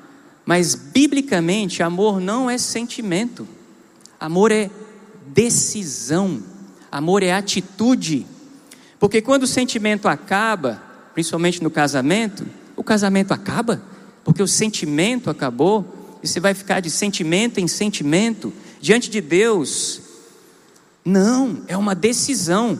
Mas 0.44 0.74
biblicamente, 0.74 1.82
amor 1.82 2.20
não 2.20 2.50
é 2.50 2.58
sentimento, 2.58 3.46
amor 4.20 4.52
é 4.52 4.70
decisão, 5.28 6.42
amor 6.92 7.22
é 7.22 7.32
atitude. 7.32 8.26
Porque 8.98 9.22
quando 9.22 9.44
o 9.44 9.46
sentimento 9.46 10.06
acaba, 10.06 10.82
principalmente 11.14 11.62
no 11.62 11.70
casamento, 11.70 12.46
o 12.76 12.84
casamento 12.84 13.32
acaba, 13.32 13.82
porque 14.22 14.42
o 14.42 14.48
sentimento 14.48 15.30
acabou, 15.30 16.18
e 16.22 16.28
você 16.28 16.40
vai 16.40 16.54
ficar 16.54 16.80
de 16.80 16.90
sentimento 16.90 17.58
em 17.58 17.68
sentimento 17.68 18.52
diante 18.80 19.10
de 19.10 19.20
Deus. 19.20 20.00
Não, 21.04 21.62
é 21.68 21.76
uma 21.76 21.94
decisão. 21.94 22.78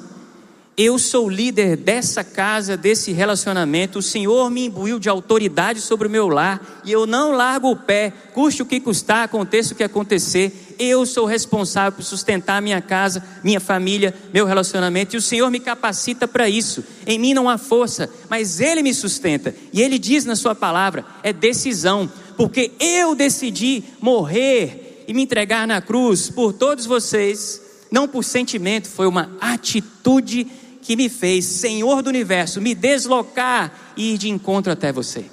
Eu 0.77 0.99
sou 0.99 1.31
líder 1.31 1.77
dessa 1.77 2.25
casa, 2.25 2.77
desse 2.77 3.13
relacionamento. 3.13 4.01
O 4.01 4.03
Senhor 4.03 4.51
me 4.51 4.67
imbuiu 4.67 4.99
de 4.99 5.09
autoridade 5.09 5.81
sobre 5.81 6.09
o 6.09 6.11
meu 6.11 6.27
lar 6.29 6.83
e 6.85 6.91
eu 6.91 7.07
não 7.07 7.31
largo 7.31 7.71
o 7.71 7.77
pé, 7.77 8.13
custe 8.33 8.61
o 8.61 8.67
que 8.67 8.81
custar, 8.81 9.23
aconteça 9.23 9.73
o 9.73 9.77
que 9.77 9.85
acontecer. 9.85 10.75
Eu 10.77 11.07
sou 11.07 11.27
responsável 11.27 11.93
por 11.93 12.03
sustentar 12.03 12.61
minha 12.61 12.83
casa, 12.83 13.25
minha 13.45 13.61
família, 13.61 14.13
meu 14.33 14.45
relacionamento 14.45 15.15
e 15.15 15.19
o 15.19 15.23
Senhor 15.23 15.49
me 15.49 15.61
capacita 15.61 16.27
para 16.27 16.49
isso. 16.49 16.83
Em 17.07 17.21
mim 17.21 17.35
não 17.35 17.49
há 17.49 17.57
força, 17.57 18.11
mas 18.29 18.59
Ele 18.59 18.83
me 18.83 18.93
sustenta 18.93 19.55
e 19.73 19.81
Ele 19.81 19.97
diz 19.97 20.25
na 20.25 20.35
Sua 20.35 20.57
palavra: 20.57 21.05
é 21.23 21.33
decisão, 21.33 22.11
porque 22.37 22.73
eu 22.81 23.15
decidi 23.15 23.85
morrer 24.01 25.05
e 25.07 25.15
me 25.15 25.23
entregar 25.23 25.69
na 25.69 25.81
cruz 25.81 26.31
por 26.31 26.53
todos 26.53 26.85
vocês. 26.85 27.63
Não 27.93 28.09
por 28.09 28.25
sentimento, 28.25 28.89
foi 28.89 29.07
uma 29.07 29.31
atitude 29.41 30.49
que 30.85 30.95
me 30.97 31.09
fez, 31.09 31.47
Senhor 31.47 32.03
do 32.03 32.11
universo, 32.11 32.61
me 32.61 32.75
deslocar 32.75 33.73
e 33.97 34.13
ir 34.13 34.19
de 34.19 34.29
encontro 34.29 34.71
até 34.71 34.93
você. 34.93 35.25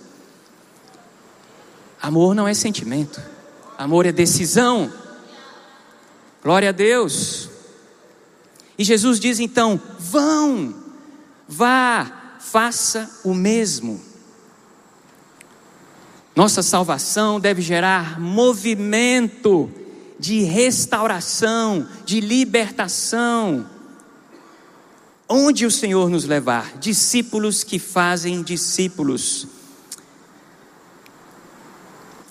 Amor 2.02 2.34
não 2.34 2.48
é 2.48 2.54
sentimento, 2.54 3.22
amor 3.78 4.06
é 4.06 4.14
decisão. 4.14 4.92
Glória 6.42 6.70
a 6.70 6.72
Deus. 6.72 7.50
E 8.78 8.86
Jesus 8.86 9.20
diz 9.20 9.42
então: 9.42 9.80
vão, 10.00 10.74
vá, 11.48 12.38
faça 12.40 13.20
o 13.22 13.34
mesmo. 13.34 14.02
Nossa 16.34 16.64
salvação 16.64 17.42
deve 17.42 17.62
gerar 17.62 18.22
movimento 18.22 19.70
de 20.18 20.44
restauração, 20.44 21.86
de 22.06 22.22
libertação 22.22 23.68
onde 25.32 25.66
o 25.66 25.72
Senhor 25.72 26.10
nos 26.10 26.26
levar, 26.26 26.78
discípulos 26.78 27.64
que 27.64 27.80
fazem 27.80 28.44
discípulos. 28.44 29.48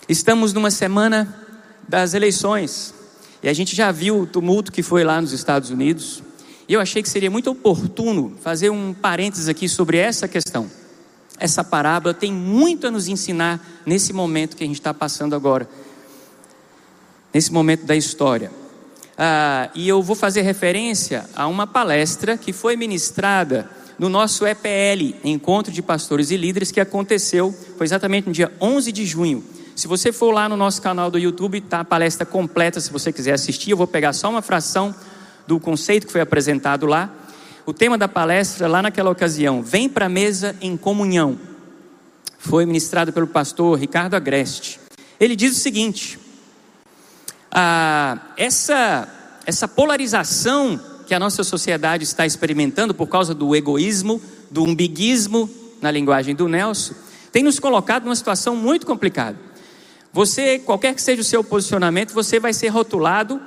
Estamos 0.06 0.52
numa 0.52 0.70
semana 0.70 1.34
das 1.88 2.12
eleições 2.12 2.92
e 3.42 3.48
a 3.48 3.54
gente 3.54 3.74
já 3.74 3.90
viu 3.90 4.20
o 4.20 4.26
tumulto 4.26 4.70
que 4.70 4.82
foi 4.82 5.02
lá 5.02 5.18
nos 5.18 5.32
Estados 5.32 5.70
Unidos. 5.70 6.22
E 6.68 6.74
eu 6.74 6.80
achei 6.80 7.02
que 7.02 7.08
seria 7.08 7.30
muito 7.30 7.50
oportuno 7.50 8.36
fazer 8.42 8.68
um 8.68 8.92
parênteses 8.92 9.48
aqui 9.48 9.66
sobre 9.66 9.96
essa 9.96 10.28
questão. 10.28 10.70
Essa 11.38 11.64
parábola 11.64 12.12
tem 12.12 12.30
muito 12.30 12.86
a 12.86 12.90
nos 12.90 13.08
ensinar 13.08 13.82
nesse 13.86 14.12
momento 14.12 14.56
que 14.56 14.62
a 14.62 14.66
gente 14.66 14.78
está 14.78 14.92
passando 14.92 15.34
agora, 15.34 15.66
nesse 17.32 17.50
momento 17.50 17.86
da 17.86 17.96
história. 17.96 18.59
Ah, 19.22 19.68
e 19.74 19.86
eu 19.86 20.02
vou 20.02 20.16
fazer 20.16 20.40
referência 20.40 21.26
a 21.36 21.46
uma 21.46 21.66
palestra 21.66 22.38
que 22.38 22.54
foi 22.54 22.74
ministrada 22.74 23.68
no 23.98 24.08
nosso 24.08 24.46
EPL, 24.46 25.14
Encontro 25.22 25.70
de 25.70 25.82
Pastores 25.82 26.30
e 26.30 26.38
Líderes, 26.38 26.72
que 26.72 26.80
aconteceu, 26.80 27.54
foi 27.76 27.84
exatamente 27.84 28.28
no 28.28 28.32
dia 28.32 28.50
11 28.58 28.90
de 28.90 29.04
junho. 29.04 29.44
Se 29.76 29.86
você 29.86 30.10
for 30.10 30.32
lá 30.32 30.48
no 30.48 30.56
nosso 30.56 30.80
canal 30.80 31.10
do 31.10 31.18
YouTube, 31.18 31.58
está 31.58 31.80
a 31.80 31.84
palestra 31.84 32.24
completa, 32.24 32.80
se 32.80 32.90
você 32.90 33.12
quiser 33.12 33.34
assistir. 33.34 33.72
Eu 33.72 33.76
vou 33.76 33.86
pegar 33.86 34.14
só 34.14 34.30
uma 34.30 34.40
fração 34.40 34.94
do 35.46 35.60
conceito 35.60 36.06
que 36.06 36.12
foi 36.12 36.22
apresentado 36.22 36.86
lá. 36.86 37.14
O 37.66 37.74
tema 37.74 37.98
da 37.98 38.08
palestra, 38.08 38.66
lá 38.66 38.80
naquela 38.80 39.10
ocasião, 39.10 39.62
Vem 39.62 39.86
para 39.86 40.06
a 40.06 40.08
mesa 40.08 40.56
em 40.62 40.78
comunhão, 40.78 41.38
foi 42.38 42.64
ministrado 42.64 43.12
pelo 43.12 43.26
pastor 43.26 43.78
Ricardo 43.78 44.14
Agreste. 44.14 44.80
Ele 45.20 45.36
diz 45.36 45.54
o 45.54 45.60
seguinte: 45.60 46.18
ah, 47.50 48.18
essa, 48.36 49.08
essa 49.46 49.66
polarização 49.66 50.80
que 51.06 51.14
a 51.14 51.18
nossa 51.18 51.42
sociedade 51.42 52.04
está 52.04 52.24
experimentando 52.24 52.94
por 52.94 53.08
causa 53.08 53.34
do 53.34 53.54
egoísmo, 53.56 54.20
do 54.50 54.62
umbiguismo, 54.62 55.50
na 55.80 55.90
linguagem 55.90 56.34
do 56.34 56.48
Nelson, 56.48 56.94
tem 57.32 57.42
nos 57.42 57.58
colocado 57.58 58.04
numa 58.04 58.16
situação 58.16 58.54
muito 58.54 58.86
complicada. 58.86 59.36
Você, 60.12 60.58
qualquer 60.58 60.94
que 60.94 61.02
seja 61.02 61.22
o 61.22 61.24
seu 61.24 61.42
posicionamento, 61.42 62.12
você 62.12 62.38
vai 62.38 62.52
ser 62.52 62.68
rotulado 62.68 63.40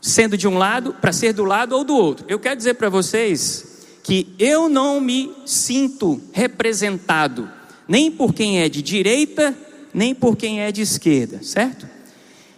sendo 0.00 0.36
de 0.36 0.46
um 0.46 0.58
lado 0.58 0.94
para 1.00 1.12
ser 1.12 1.32
do 1.32 1.44
lado 1.44 1.74
ou 1.74 1.82
do 1.82 1.96
outro. 1.96 2.26
Eu 2.28 2.38
quero 2.38 2.56
dizer 2.56 2.74
para 2.74 2.90
vocês 2.90 3.82
que 4.02 4.34
eu 4.38 4.68
não 4.68 5.00
me 5.00 5.32
sinto 5.46 6.20
representado 6.32 7.50
nem 7.88 8.10
por 8.10 8.34
quem 8.34 8.60
é 8.60 8.68
de 8.68 8.82
direita, 8.82 9.56
nem 9.92 10.14
por 10.14 10.36
quem 10.36 10.60
é 10.60 10.70
de 10.72 10.82
esquerda, 10.82 11.42
certo? 11.42 11.86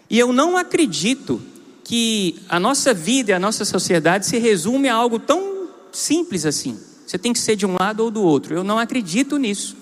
E 0.08 0.18
eu 0.18 0.32
não 0.32 0.56
acredito 0.56 1.40
que 1.84 2.36
a 2.48 2.58
nossa 2.58 2.92
vida 2.92 3.30
e 3.30 3.34
a 3.34 3.38
nossa 3.38 3.64
sociedade 3.64 4.26
se 4.26 4.38
resume 4.38 4.88
a 4.88 4.94
algo 4.94 5.18
tão 5.18 5.68
simples 5.92 6.44
assim. 6.44 6.78
Você 7.06 7.16
tem 7.16 7.32
que 7.32 7.38
ser 7.38 7.56
de 7.56 7.64
um 7.64 7.76
lado 7.78 8.00
ou 8.00 8.10
do 8.10 8.22
outro. 8.22 8.54
Eu 8.54 8.64
não 8.64 8.78
acredito 8.78 9.38
nisso. 9.38 9.76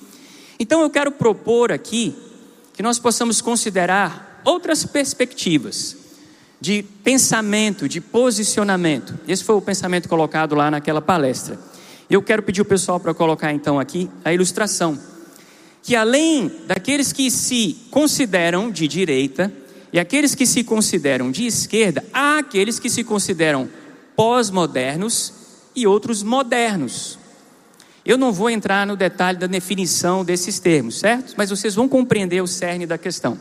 Então 0.59 0.83
eu 0.83 0.91
quero 0.91 1.11
propor 1.11 1.73
aqui 1.73 2.15
que 2.75 2.83
nós 2.83 2.99
possamos 2.99 3.41
considerar 3.41 4.43
outras 4.45 4.85
perspectivas 4.85 5.97
de 6.61 6.83
pensamento, 6.83 7.89
de 7.89 8.01
posicionamento. 8.01 9.19
Esse 9.27 9.45
foi 9.45 9.55
o 9.55 9.61
pensamento 9.61 10.09
colocado 10.09 10.55
lá 10.55 10.71
naquela 10.71 11.01
palestra. 11.01 11.59
Eu 12.09 12.23
quero 12.23 12.43
pedir 12.43 12.61
o 12.61 12.65
pessoal 12.65 13.01
para 13.01 13.15
colocar 13.15 13.53
então 13.53 13.81
aqui 13.81 14.11
a 14.25 14.33
ilustração. 14.33 14.99
Que 15.83 15.97
além 15.97 16.51
daqueles 16.67 17.13
que 17.13 17.31
se 17.31 17.79
consideram 17.91 18.71
de 18.71 18.87
direita 18.87 19.53
e 19.95 20.01
aqueles 20.01 20.35
que 20.35 20.45
se 20.45 20.65
consideram 20.65 21.31
de 21.31 21.47
esquerda, 21.47 22.05
há 22.13 22.39
aqueles 22.39 22.81
que 22.81 22.91
se 22.91 23.05
consideram 23.05 23.69
pós-modernos 24.17 25.33
e 25.73 25.87
outros 25.87 26.21
modernos. 26.21 27.17
Eu 28.05 28.19
não 28.19 28.33
vou 28.33 28.51
entrar 28.51 28.89
no 28.89 28.97
detalhe 28.97 29.39
da 29.39 29.47
definição 29.47 30.25
desses 30.25 30.59
termos, 30.59 30.99
certo? 30.99 31.35
Mas 31.37 31.51
vocês 31.51 31.77
vão 31.77 31.89
compreender 31.89 32.43
o 32.43 32.47
cerne 32.49 32.87
da 32.87 32.99
questão. 32.99 33.39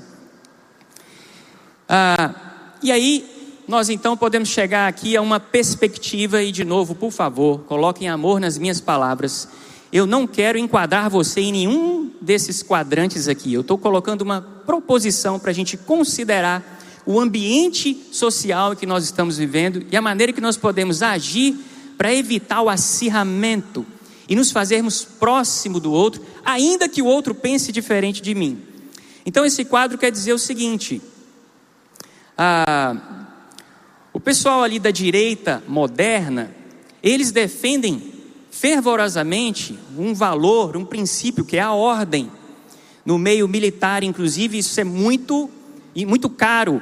Ah, 1.89 2.35
e 2.83 2.91
aí, 2.91 3.25
nós 3.67 3.89
então 3.89 4.15
podemos 4.15 4.49
chegar 4.49 4.87
aqui 4.87 5.17
a 5.17 5.23
uma 5.23 5.39
perspectiva, 5.39 6.43
e 6.43 6.51
de 6.51 6.63
novo, 6.63 6.93
por 6.93 7.09
favor, 7.09 7.61
coloquem 7.61 8.07
amor 8.07 8.39
nas 8.39 8.59
minhas 8.59 8.79
palavras. 8.79 9.49
Eu 9.93 10.08
não 10.08 10.25
quero 10.25 10.58
enquadrar 10.58 11.08
você 11.08 11.39
em 11.39 11.51
nenhum 11.51 12.12
desses 12.19 12.63
quadrantes 12.63 13.27
aqui. 13.27 13.53
Eu 13.53 13.62
estou 13.62 13.77
colocando 13.77 14.23
uma 14.23 14.41
proposição 14.41 15.38
para 15.38 15.51
a 15.51 15.53
gente 15.53 15.77
considerar 15.77 16.82
o 17.06 17.19
ambiente 17.19 18.03
social 18.12 18.75
que 18.75 18.88
nós 18.88 19.03
estamos 19.03 19.38
vivendo 19.38 19.86
e 19.91 19.95
a 19.95 20.01
maneira 20.01 20.34
que 20.34 20.41
nós 20.41 20.58
podemos 20.58 21.03
agir 21.03 21.56
para 21.95 22.12
evitar 22.12 22.63
o 22.63 22.69
acirramento 22.69 23.86
e 24.27 24.36
nos 24.36 24.51
fazermos 24.51 25.06
próximo 25.06 25.79
do 25.79 25.91
outro, 25.91 26.25
ainda 26.43 26.89
que 26.89 27.03
o 27.03 27.06
outro 27.06 27.36
pense 27.36 27.71
diferente 27.71 28.19
de 28.19 28.34
mim. 28.34 28.63
Então, 29.23 29.45
esse 29.45 29.63
quadro 29.63 29.95
quer 29.95 30.12
dizer 30.12 30.34
o 30.34 30.39
seguinte: 30.39 31.03
ah, 32.36 33.27
o 34.12 34.19
pessoal 34.19 34.63
ali 34.63 34.79
da 34.79 34.89
direita 34.89 35.62
moderna, 35.67 36.49
eles 37.03 37.32
defendem 37.32 38.12
fervorosamente 38.63 39.78
um 39.97 40.13
valor, 40.13 40.78
um 40.78 40.86
princípio 40.86 41.43
que 41.43 41.58
é 41.58 41.60
a 41.60 41.73
ordem. 41.73 42.32
No 43.06 43.17
meio 43.17 43.45
militar, 43.45 44.04
inclusive, 44.04 44.58
isso 44.58 44.80
é 44.80 44.86
muito 44.86 45.49
e 45.93 46.06
muito 46.06 46.30
caro. 46.30 46.82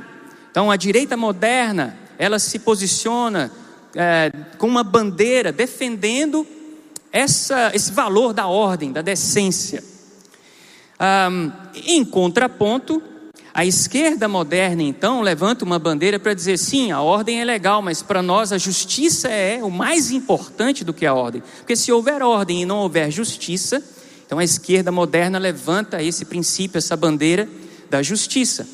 Então, 0.52 0.70
a 0.70 0.76
direita 0.76 1.18
moderna, 1.18 1.98
ela 2.20 2.38
se 2.38 2.60
posiciona 2.60 3.52
é, 3.96 4.32
com 4.60 4.68
uma 4.68 4.84
bandeira 4.84 5.52
defendendo 5.52 6.46
essa, 7.12 7.72
esse 7.74 7.92
valor 7.92 8.32
da 8.32 8.46
ordem, 8.46 8.92
da 8.92 9.02
decência. 9.02 9.84
Um, 11.32 11.52
em 11.74 12.06
contraponto, 12.06 13.02
a 13.54 13.66
esquerda 13.66 14.30
moderna, 14.30 14.82
então, 14.82 15.22
levanta 15.22 15.66
uma 15.66 15.78
bandeira 15.78 16.18
para 16.18 16.34
dizer: 16.34 16.58
sim, 16.58 16.92
a 16.92 17.02
ordem 17.02 17.42
é 17.42 17.46
legal, 17.46 17.82
mas 17.82 18.02
para 18.02 18.22
nós 18.22 18.54
a 18.54 18.58
justiça 18.58 19.28
é 19.28 19.62
o 19.62 19.70
mais 19.70 20.10
importante 20.12 20.86
do 20.86 20.94
que 20.94 21.06
a 21.06 21.14
ordem. 21.14 21.44
Porque 21.58 21.76
se 21.76 21.92
houver 21.92 22.22
ordem 22.22 22.62
e 22.62 22.66
não 22.66 22.78
houver 22.78 23.12
justiça, 23.12 23.84
então 24.26 24.40
a 24.40 24.44
esquerda 24.44 24.92
moderna 24.92 25.38
levanta 25.38 26.02
esse 26.02 26.24
princípio, 26.24 26.78
essa 26.78 26.96
bandeira 26.96 27.48
da 27.90 28.02
justiça. 28.02 28.66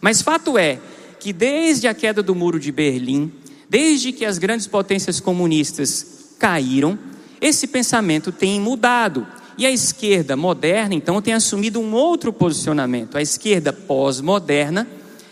Mas 0.00 0.20
fato 0.20 0.58
é 0.58 0.80
que 1.20 1.32
desde 1.32 1.86
a 1.86 1.94
queda 1.94 2.22
do 2.22 2.34
muro 2.34 2.58
de 2.58 2.72
Berlim, 2.72 3.32
desde 3.70 4.12
que 4.12 4.24
as 4.24 4.36
grandes 4.36 4.66
potências 4.66 5.20
comunistas 5.20 6.34
caíram, 6.38 6.98
esse 7.40 7.68
pensamento 7.68 8.32
tem 8.32 8.60
mudado. 8.60 9.26
E 9.56 9.64
a 9.64 9.70
esquerda 9.70 10.36
moderna, 10.36 10.94
então, 10.94 11.22
tem 11.22 11.34
assumido 11.34 11.80
um 11.80 11.94
outro 11.94 12.32
posicionamento. 12.32 13.16
A 13.16 13.22
esquerda 13.22 13.72
pós-moderna, 13.72 14.88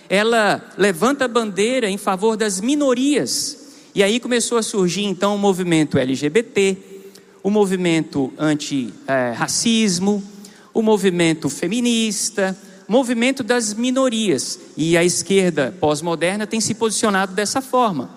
ela 0.08 0.62
levanta 0.78 1.24
a 1.24 1.28
bandeira 1.28 1.88
em 1.88 1.96
favor 1.96 2.36
das 2.36 2.60
minorias. 2.60 3.58
E 3.94 4.02
aí 4.02 4.20
começou 4.20 4.58
a 4.58 4.62
surgir, 4.62 5.04
então, 5.04 5.34
o 5.34 5.38
movimento 5.38 5.98
LGBT, 5.98 6.76
o 7.42 7.50
movimento 7.50 8.32
anti-racismo, 8.38 10.22
o 10.72 10.80
movimento 10.80 11.48
feminista, 11.48 12.56
movimento 12.86 13.42
das 13.42 13.74
minorias. 13.74 14.58
E 14.76 14.96
a 14.96 15.04
esquerda 15.04 15.74
pós-moderna 15.80 16.46
tem 16.46 16.60
se 16.60 16.74
posicionado 16.74 17.34
dessa 17.34 17.60
forma. 17.60 18.08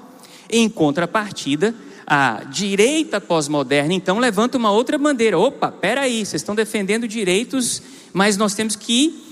Em 0.49 0.69
contrapartida, 0.69 1.73
a 2.07 2.43
direita 2.43 3.19
pós-moderna, 3.19 3.93
então, 3.93 4.19
levanta 4.19 4.57
uma 4.57 4.71
outra 4.71 4.97
bandeira. 4.97 5.39
Opa, 5.39 5.71
peraí, 5.71 6.25
vocês 6.25 6.41
estão 6.41 6.53
defendendo 6.53 7.07
direitos, 7.07 7.81
mas 8.13 8.37
nós 8.37 8.53
temos 8.53 8.75
que 8.75 9.23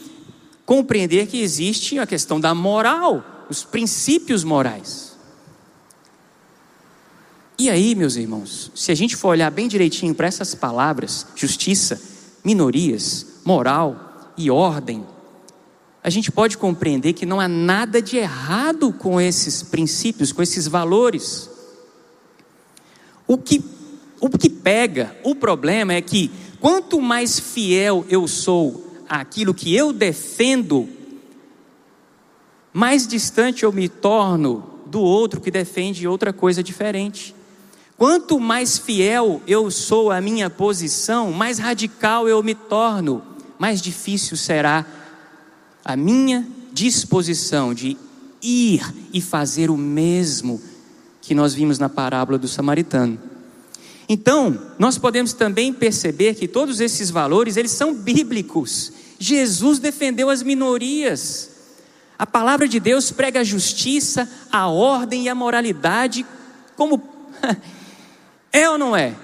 compreender 0.66 1.28
que 1.28 1.42
existe 1.42 2.00
a 2.00 2.08
questão 2.08 2.40
da 2.40 2.56
moral, 2.56 3.46
os 3.50 3.64
princípios 3.64 4.44
morais. 4.44 5.14
E 7.60 7.70
aí, 7.70 7.94
meus 7.94 8.16
irmãos, 8.16 8.72
se 8.74 8.92
a 8.92 8.96
gente 8.96 9.16
for 9.16 9.30
olhar 9.30 9.52
bem 9.52 9.68
direitinho 9.68 10.16
para 10.16 10.28
essas 10.28 10.56
palavras, 10.56 11.28
justiça, 11.36 12.02
minorias, 12.44 13.26
moral 13.46 14.34
e 14.36 14.50
ordem, 14.50 15.06
a 16.04 16.10
gente 16.10 16.32
pode 16.32 16.58
compreender 16.58 17.14
que 17.14 17.26
não 17.26 17.40
há 17.40 17.48
nada 17.48 18.02
de 18.02 18.18
errado 18.18 18.92
com 18.92 19.22
esses 19.22 19.64
princípios, 19.64 20.34
com 20.34 20.42
esses 20.42 20.68
valores. 20.68 21.50
O 23.34 23.38
que, 23.40 23.64
o 24.22 24.30
que 24.30 24.48
pega, 24.48 25.18
o 25.24 25.34
problema 25.34 25.92
é 25.92 26.02
que 26.04 26.30
quanto 26.60 27.02
mais 27.02 27.40
fiel 27.40 28.06
eu 28.08 28.28
sou 28.28 28.86
àquilo 29.10 29.56
que 29.56 29.76
eu 29.76 29.92
defendo, 29.92 30.88
mais 32.72 33.08
distante 33.08 33.64
eu 33.64 33.74
me 33.74 33.90
torno 33.90 34.64
do 34.86 35.02
outro 35.02 35.42
que 35.42 35.50
defende 35.50 36.08
outra 36.08 36.32
coisa 36.32 36.62
diferente. 36.62 37.34
Quanto 37.98 38.40
mais 38.40 38.78
fiel 38.78 39.42
eu 39.48 39.72
sou 39.72 40.12
à 40.12 40.22
minha 40.22 40.48
posição, 40.48 41.32
mais 41.32 41.58
radical 41.58 42.30
eu 42.30 42.44
me 42.44 42.54
torno, 42.54 43.24
mais 43.58 43.82
difícil 43.82 44.38
será 44.38 44.86
a 45.84 45.98
minha 45.98 46.48
disposição 46.72 47.74
de 47.74 47.98
ir 48.44 48.94
e 49.12 49.20
fazer 49.20 49.72
o 49.72 49.78
mesmo 49.78 50.62
que 51.24 51.34
nós 51.34 51.54
vimos 51.54 51.80
na 51.80 51.90
parábola 51.90 52.38
do 52.38 52.48
samaritano. 52.48 53.18
Então, 54.08 54.60
nós 54.78 54.98
podemos 54.98 55.34
também 55.34 55.74
perceber 55.74 56.36
que 56.36 56.48
todos 56.48 56.80
esses 56.80 57.10
valores, 57.10 57.58
eles 57.58 57.72
são 57.72 57.96
bíblicos. 57.96 58.92
Jesus 59.18 59.80
defendeu 59.80 60.30
as 60.30 60.44
minorias. 60.44 61.50
A 62.20 62.28
palavra 62.28 62.68
de 62.68 62.80
Deus 62.80 63.10
prega 63.10 63.40
a 63.40 63.44
justiça, 63.44 64.30
a 64.52 64.68
ordem 64.68 65.24
e 65.24 65.30
a 65.30 65.36
moralidade 65.36 66.26
como 66.76 67.02
é 68.52 68.70
ou 68.70 68.78
não 68.78 68.96
é? 68.96 69.16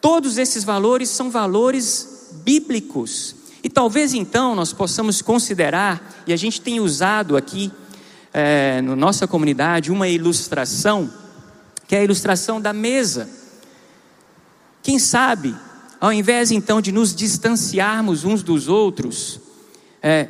Todos 0.00 0.36
esses 0.36 0.64
valores 0.64 1.08
são 1.08 1.30
valores 1.30 2.30
bíblicos. 2.44 3.36
E 3.62 3.68
talvez 3.68 4.14
então 4.14 4.54
nós 4.54 4.72
possamos 4.72 5.22
considerar, 5.22 6.22
e 6.26 6.32
a 6.32 6.36
gente 6.36 6.60
tem 6.60 6.80
usado 6.80 7.36
aqui 7.36 7.70
é, 8.32 8.80
na 8.80 8.96
nossa 8.96 9.26
comunidade 9.26 9.92
uma 9.92 10.08
ilustração, 10.08 11.10
que 11.90 11.96
é 11.96 11.98
a 11.98 12.04
ilustração 12.04 12.60
da 12.60 12.72
mesa. 12.72 13.28
Quem 14.80 14.96
sabe, 14.96 15.52
ao 16.00 16.12
invés 16.12 16.52
então 16.52 16.80
de 16.80 16.92
nos 16.92 17.12
distanciarmos 17.12 18.22
uns 18.22 18.44
dos 18.44 18.68
outros, 18.68 19.40
é, 20.00 20.28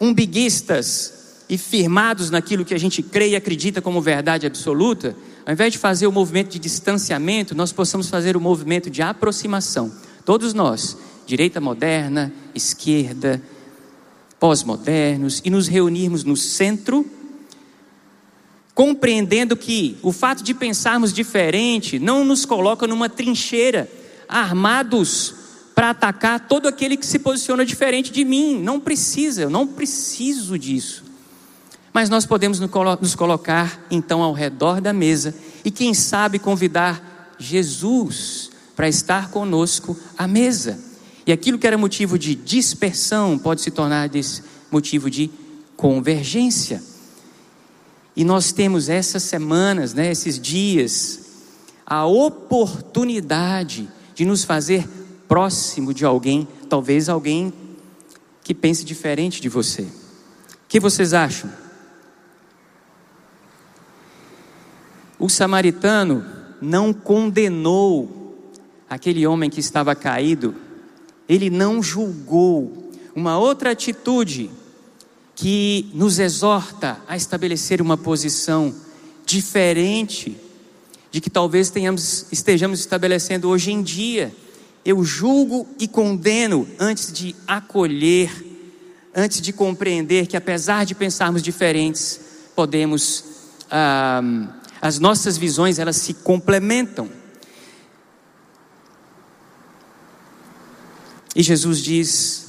umbiguistas 0.00 1.42
e 1.48 1.58
firmados 1.58 2.30
naquilo 2.30 2.64
que 2.64 2.74
a 2.74 2.78
gente 2.78 3.02
crê 3.02 3.30
e 3.30 3.34
acredita 3.34 3.82
como 3.82 4.00
verdade 4.00 4.46
absoluta, 4.46 5.16
ao 5.44 5.52
invés 5.52 5.72
de 5.72 5.80
fazer 5.80 6.06
o 6.06 6.12
movimento 6.12 6.50
de 6.50 6.60
distanciamento, 6.60 7.56
nós 7.56 7.72
possamos 7.72 8.08
fazer 8.08 8.36
o 8.36 8.40
movimento 8.40 8.88
de 8.88 9.02
aproximação. 9.02 9.92
Todos 10.24 10.54
nós, 10.54 10.96
direita 11.26 11.60
moderna, 11.60 12.32
esquerda, 12.54 13.42
pós-modernos, 14.38 15.42
e 15.44 15.50
nos 15.50 15.66
reunirmos 15.66 16.22
no 16.22 16.36
centro 16.36 17.04
compreendendo 18.80 19.58
que 19.58 19.98
o 20.00 20.10
fato 20.10 20.42
de 20.42 20.54
pensarmos 20.54 21.12
diferente 21.12 21.98
não 21.98 22.24
nos 22.24 22.46
coloca 22.46 22.86
numa 22.86 23.10
trincheira, 23.10 23.86
armados 24.26 25.34
para 25.74 25.90
atacar 25.90 26.48
todo 26.48 26.66
aquele 26.66 26.96
que 26.96 27.04
se 27.04 27.18
posiciona 27.18 27.66
diferente 27.66 28.10
de 28.10 28.24
mim. 28.24 28.58
Não 28.58 28.80
precisa, 28.80 29.42
eu 29.42 29.50
não 29.50 29.66
preciso 29.66 30.58
disso. 30.58 31.04
Mas 31.92 32.08
nós 32.08 32.24
podemos 32.24 32.58
nos 32.58 33.14
colocar 33.14 33.84
então 33.90 34.22
ao 34.22 34.32
redor 34.32 34.80
da 34.80 34.94
mesa 34.94 35.34
e, 35.62 35.70
quem 35.70 35.92
sabe, 35.92 36.38
convidar 36.38 37.36
Jesus 37.38 38.50
para 38.74 38.88
estar 38.88 39.28
conosco 39.28 39.94
à 40.16 40.26
mesa. 40.26 40.80
E 41.26 41.32
aquilo 41.32 41.58
que 41.58 41.66
era 41.66 41.76
motivo 41.76 42.18
de 42.18 42.34
dispersão 42.34 43.38
pode 43.38 43.60
se 43.60 43.70
tornar 43.70 44.08
motivo 44.70 45.10
de 45.10 45.30
convergência. 45.76 46.88
E 48.16 48.24
nós 48.24 48.52
temos 48.52 48.88
essas 48.88 49.22
semanas, 49.22 49.94
né, 49.94 50.10
esses 50.10 50.38
dias, 50.38 51.20
a 51.86 52.06
oportunidade 52.06 53.88
de 54.14 54.24
nos 54.24 54.44
fazer 54.44 54.88
próximo 55.26 55.94
de 55.94 56.04
alguém, 56.04 56.46
talvez 56.68 57.08
alguém 57.08 57.52
que 58.42 58.54
pense 58.54 58.84
diferente 58.84 59.40
de 59.40 59.48
você. 59.48 59.82
O 59.82 59.88
que 60.68 60.80
vocês 60.80 61.14
acham? 61.14 61.50
O 65.18 65.28
samaritano 65.28 66.24
não 66.60 66.92
condenou 66.92 68.44
aquele 68.88 69.26
homem 69.26 69.48
que 69.48 69.60
estava 69.60 69.94
caído, 69.94 70.54
ele 71.28 71.48
não 71.48 71.82
julgou. 71.82 72.90
Uma 73.14 73.38
outra 73.38 73.70
atitude 73.70 74.50
que 75.40 75.90
nos 75.94 76.18
exorta 76.18 77.00
a 77.08 77.16
estabelecer 77.16 77.80
uma 77.80 77.96
posição 77.96 78.74
diferente 79.24 80.36
de 81.10 81.18
que 81.18 81.30
talvez 81.30 81.70
tenhamos, 81.70 82.26
estejamos 82.30 82.78
estabelecendo 82.78 83.48
hoje 83.48 83.72
em 83.72 83.82
dia. 83.82 84.36
Eu 84.84 85.02
julgo 85.02 85.66
e 85.78 85.88
condeno 85.88 86.68
antes 86.78 87.10
de 87.10 87.34
acolher, 87.46 88.30
antes 89.16 89.40
de 89.40 89.50
compreender 89.50 90.26
que 90.26 90.36
apesar 90.36 90.84
de 90.84 90.94
pensarmos 90.94 91.42
diferentes, 91.42 92.20
podemos, 92.54 93.24
ah, 93.70 94.20
as 94.82 94.98
nossas 94.98 95.38
visões 95.38 95.78
elas 95.78 95.96
se 95.96 96.12
complementam. 96.12 97.08
E 101.34 101.42
Jesus 101.42 101.78
diz: 101.78 102.46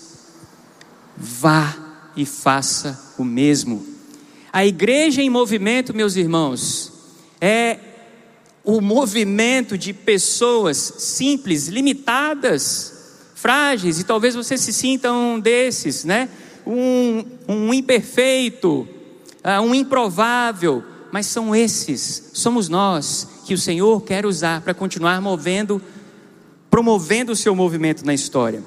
vá 1.15 1.90
e 2.15 2.25
faça 2.25 3.13
o 3.17 3.23
mesmo. 3.23 3.85
A 4.51 4.65
igreja 4.65 5.21
em 5.21 5.29
movimento, 5.29 5.93
meus 5.93 6.15
irmãos, 6.15 6.91
é 7.39 7.79
o 8.63 8.81
movimento 8.81 9.77
de 9.77 9.93
pessoas 9.93 10.77
simples, 10.77 11.67
limitadas, 11.67 12.93
frágeis, 13.33 13.99
e 13.99 14.03
talvez 14.03 14.35
você 14.35 14.57
se 14.57 14.71
sinta 14.71 15.11
um 15.11 15.39
desses, 15.39 16.03
né? 16.03 16.29
Um, 16.65 17.25
um 17.47 17.73
imperfeito, 17.73 18.87
uh, 19.43 19.61
um 19.61 19.73
improvável, 19.73 20.83
mas 21.11 21.25
são 21.25 21.55
esses, 21.55 22.29
somos 22.33 22.69
nós 22.69 23.27
que 23.45 23.53
o 23.53 23.57
Senhor 23.57 24.01
quer 24.01 24.25
usar 24.25 24.61
para 24.61 24.73
continuar 24.73 25.19
movendo, 25.21 25.81
promovendo 26.69 27.31
o 27.31 27.35
seu 27.35 27.55
movimento 27.55 28.05
na 28.05 28.13
história. 28.13 28.63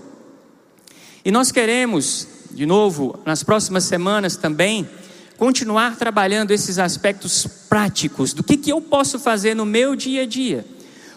E 1.25 1.31
nós 1.31 1.53
queremos 1.53 2.29
de 2.55 2.65
novo, 2.65 3.19
nas 3.25 3.43
próximas 3.43 3.85
semanas 3.85 4.37
também, 4.37 4.89
continuar 5.37 5.97
trabalhando 5.97 6.53
esses 6.53 6.79
aspectos 6.79 7.47
práticos 7.69 8.33
do 8.33 8.43
que, 8.43 8.57
que 8.57 8.71
eu 8.71 8.81
posso 8.81 9.19
fazer 9.19 9.55
no 9.55 9.67
meu 9.67 9.97
dia 9.97 10.23
a 10.23 10.27
dia. 10.27 10.65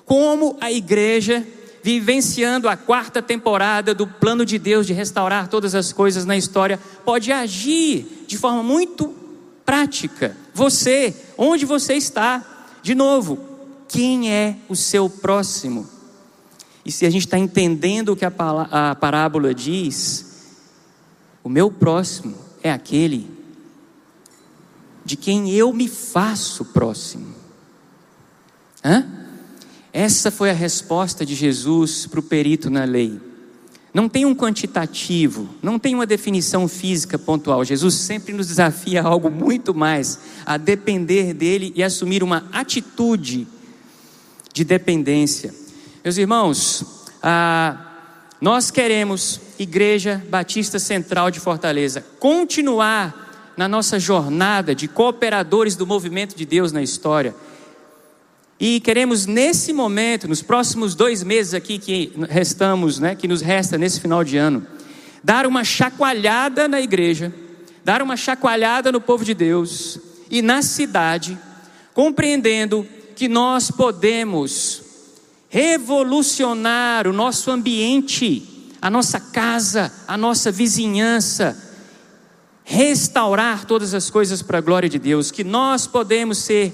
Como 0.06 0.58
a 0.60 0.72
igreja, 0.72 1.46
vivenciando 1.84 2.68
a 2.68 2.76
quarta 2.76 3.22
temporada 3.22 3.94
do 3.94 4.08
plano 4.08 4.46
de 4.46 4.58
Deus 4.58 4.88
de 4.88 4.94
restaurar 4.94 5.48
todas 5.48 5.76
as 5.76 5.94
coisas 5.94 6.26
na 6.26 6.36
história, 6.36 6.80
pode 7.06 7.32
agir 7.32 8.26
de 8.28 8.38
forma 8.38 8.64
muito 8.64 9.14
prática. 9.66 10.36
Você, 10.54 11.16
onde 11.38 11.66
você 11.66 11.94
está, 11.94 12.44
de 12.82 12.96
novo, 12.96 13.38
quem 13.88 14.32
é 14.32 14.56
o 14.68 14.76
seu 14.76 15.10
próximo? 15.10 15.88
E 16.84 16.92
se 16.92 17.06
a 17.06 17.10
gente 17.10 17.26
está 17.26 17.38
entendendo 17.38 18.14
o 18.14 18.16
que 18.16 18.26
a 18.26 18.96
parábola 19.00 19.54
diz, 19.54 20.27
o 21.44 21.50
meu 21.50 21.72
próximo 21.72 22.36
é 22.62 22.72
aquele 22.72 23.30
de 25.06 25.16
quem 25.16 25.52
eu 25.52 25.72
me 25.72 25.88
faço 25.88 26.66
próximo. 26.66 27.34
Hã? 28.84 29.06
Essa 29.94 30.30
foi 30.30 30.50
a 30.50 30.54
resposta 30.54 31.26
de 31.26 31.34
Jesus 31.34 32.06
para 32.06 32.20
o 32.20 32.24
perito 32.24 32.70
na 32.70 32.84
lei. 32.84 33.20
Não 33.94 34.08
tem 34.08 34.26
um 34.26 34.36
quantitativo, 34.36 35.50
não 35.62 35.80
tem 35.80 35.96
uma 35.96 36.06
definição 36.06 36.68
física 36.68 37.18
pontual. 37.18 37.64
Jesus 37.64 37.96
sempre 37.96 38.34
nos 38.34 38.48
desafia 38.48 39.02
a 39.02 39.08
algo 39.08 39.32
muito 39.32 39.74
mais, 39.74 40.20
a 40.46 40.58
depender 40.58 41.34
dele 41.34 41.74
e 41.76 41.82
assumir 41.82 42.22
uma 42.22 42.46
atitude 42.52 43.48
de 44.54 44.64
dependência. 44.64 45.56
Meus 46.04 46.18
irmãos, 46.18 46.86
a 47.24 47.86
nós 48.40 48.70
queremos, 48.70 49.42
Igreja 49.60 50.24
Batista 50.30 50.80
Central 50.80 51.32
de 51.32 51.40
Fortaleza, 51.40 52.06
continuar 52.20 53.54
na 53.58 53.68
nossa 53.68 54.00
jornada 54.00 54.76
de 54.76 54.88
cooperadores 54.88 55.76
do 55.76 55.88
movimento 55.88 56.36
de 56.36 56.46
Deus 56.46 56.72
na 56.72 56.84
história. 56.84 57.36
E 58.60 58.80
queremos 58.80 59.26
nesse 59.26 59.74
momento, 59.74 60.28
nos 60.28 60.42
próximos 60.42 60.96
dois 60.96 61.24
meses 61.24 61.54
aqui 61.54 61.80
que 61.80 62.12
restamos, 62.30 63.00
né, 63.00 63.16
que 63.16 63.28
nos 63.28 63.42
resta 63.42 63.78
nesse 63.78 64.00
final 64.00 64.24
de 64.24 64.38
ano, 64.38 64.66
dar 65.24 65.46
uma 65.46 65.64
chacoalhada 65.64 66.68
na 66.68 66.80
igreja, 66.82 67.34
dar 67.84 68.02
uma 68.02 68.18
chacoalhada 68.18 68.92
no 68.92 69.02
povo 69.02 69.24
de 69.24 69.34
Deus 69.34 70.00
e 70.30 70.42
na 70.42 70.62
cidade, 70.62 71.38
compreendendo 71.94 72.88
que 73.16 73.28
nós 73.28 73.72
podemos 73.72 74.84
revolucionar 75.50 77.08
o 77.08 77.14
nosso 77.14 77.50
ambiente, 77.50 78.57
a 78.88 78.90
nossa 78.90 79.20
casa, 79.20 79.92
a 80.08 80.18
nossa 80.18 80.50
vizinhança, 80.50 81.62
restaurar 82.64 83.66
todas 83.66 83.94
as 83.94 84.10
coisas 84.10 84.42
para 84.42 84.60
a 84.60 84.62
glória 84.62 84.88
de 84.88 84.98
Deus, 84.98 85.30
que 85.30 85.44
nós 85.44 85.86
podemos 85.86 86.38
ser 86.38 86.74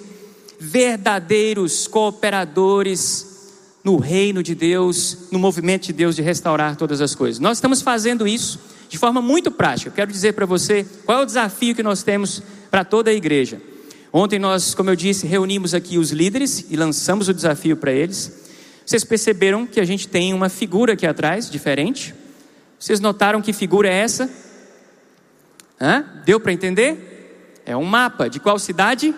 verdadeiros 0.59 1.88
cooperadores 1.88 3.49
no 3.84 3.97
reino 3.97 4.43
de 4.43 4.53
Deus, 4.53 5.30
no 5.32 5.39
movimento 5.39 5.88
de 5.88 5.93
Deus 5.93 6.16
de 6.16 6.22
restaurar 6.22 6.76
todas 6.76 7.01
as 7.01 7.16
coisas. 7.16 7.39
Nós 7.39 7.57
estamos 7.57 7.82
fazendo 7.82 8.28
isso 8.28 8.59
de 8.88 8.99
forma 8.99 9.20
muito 9.20 9.49
prática. 9.49 9.89
Eu 9.89 9.93
quero 9.93 10.11
dizer 10.11 10.34
para 10.34 10.45
você 10.45 10.86
qual 11.05 11.18
é 11.18 11.24
o 11.24 11.26
desafio 11.26 11.74
que 11.74 11.82
nós 11.82 12.03
temos 12.03 12.43
para 12.70 12.86
toda 12.86 13.09
a 13.09 13.14
igreja. 13.14 13.59
Ontem 14.11 14.38
nós, 14.38 14.76
como 14.76 14.91
eu 14.91 14.95
disse, 14.95 15.26
reunimos 15.26 15.74
aqui 15.74 15.97
os 15.97 16.11
líderes 16.11 16.68
e 16.70 16.76
lançamos 16.76 17.28
o 17.28 17.34
desafio 17.34 17.76
para 17.76 17.91
eles. 17.91 18.42
Vocês 18.86 19.03
perceberam 19.03 19.65
que 19.65 19.79
a 19.79 19.86
gente 19.86 20.07
tem 20.07 20.34
uma 20.34 20.49
figura 20.49 20.93
aqui 20.93 21.07
atrás, 21.07 21.49
diferente? 21.49 22.13
Vocês 22.77 22.99
notaram 22.99 23.41
que 23.41 23.53
figura 23.53 23.88
é 23.88 23.93
essa? 23.93 24.29
Hã? 25.79 26.05
Deu 26.25 26.39
para 26.39 26.51
entender? 26.51 27.61
É 27.65 27.77
um 27.77 27.86
mapa. 27.86 28.29
De 28.29 28.39
qual 28.39 28.59
cidade? 28.59 29.15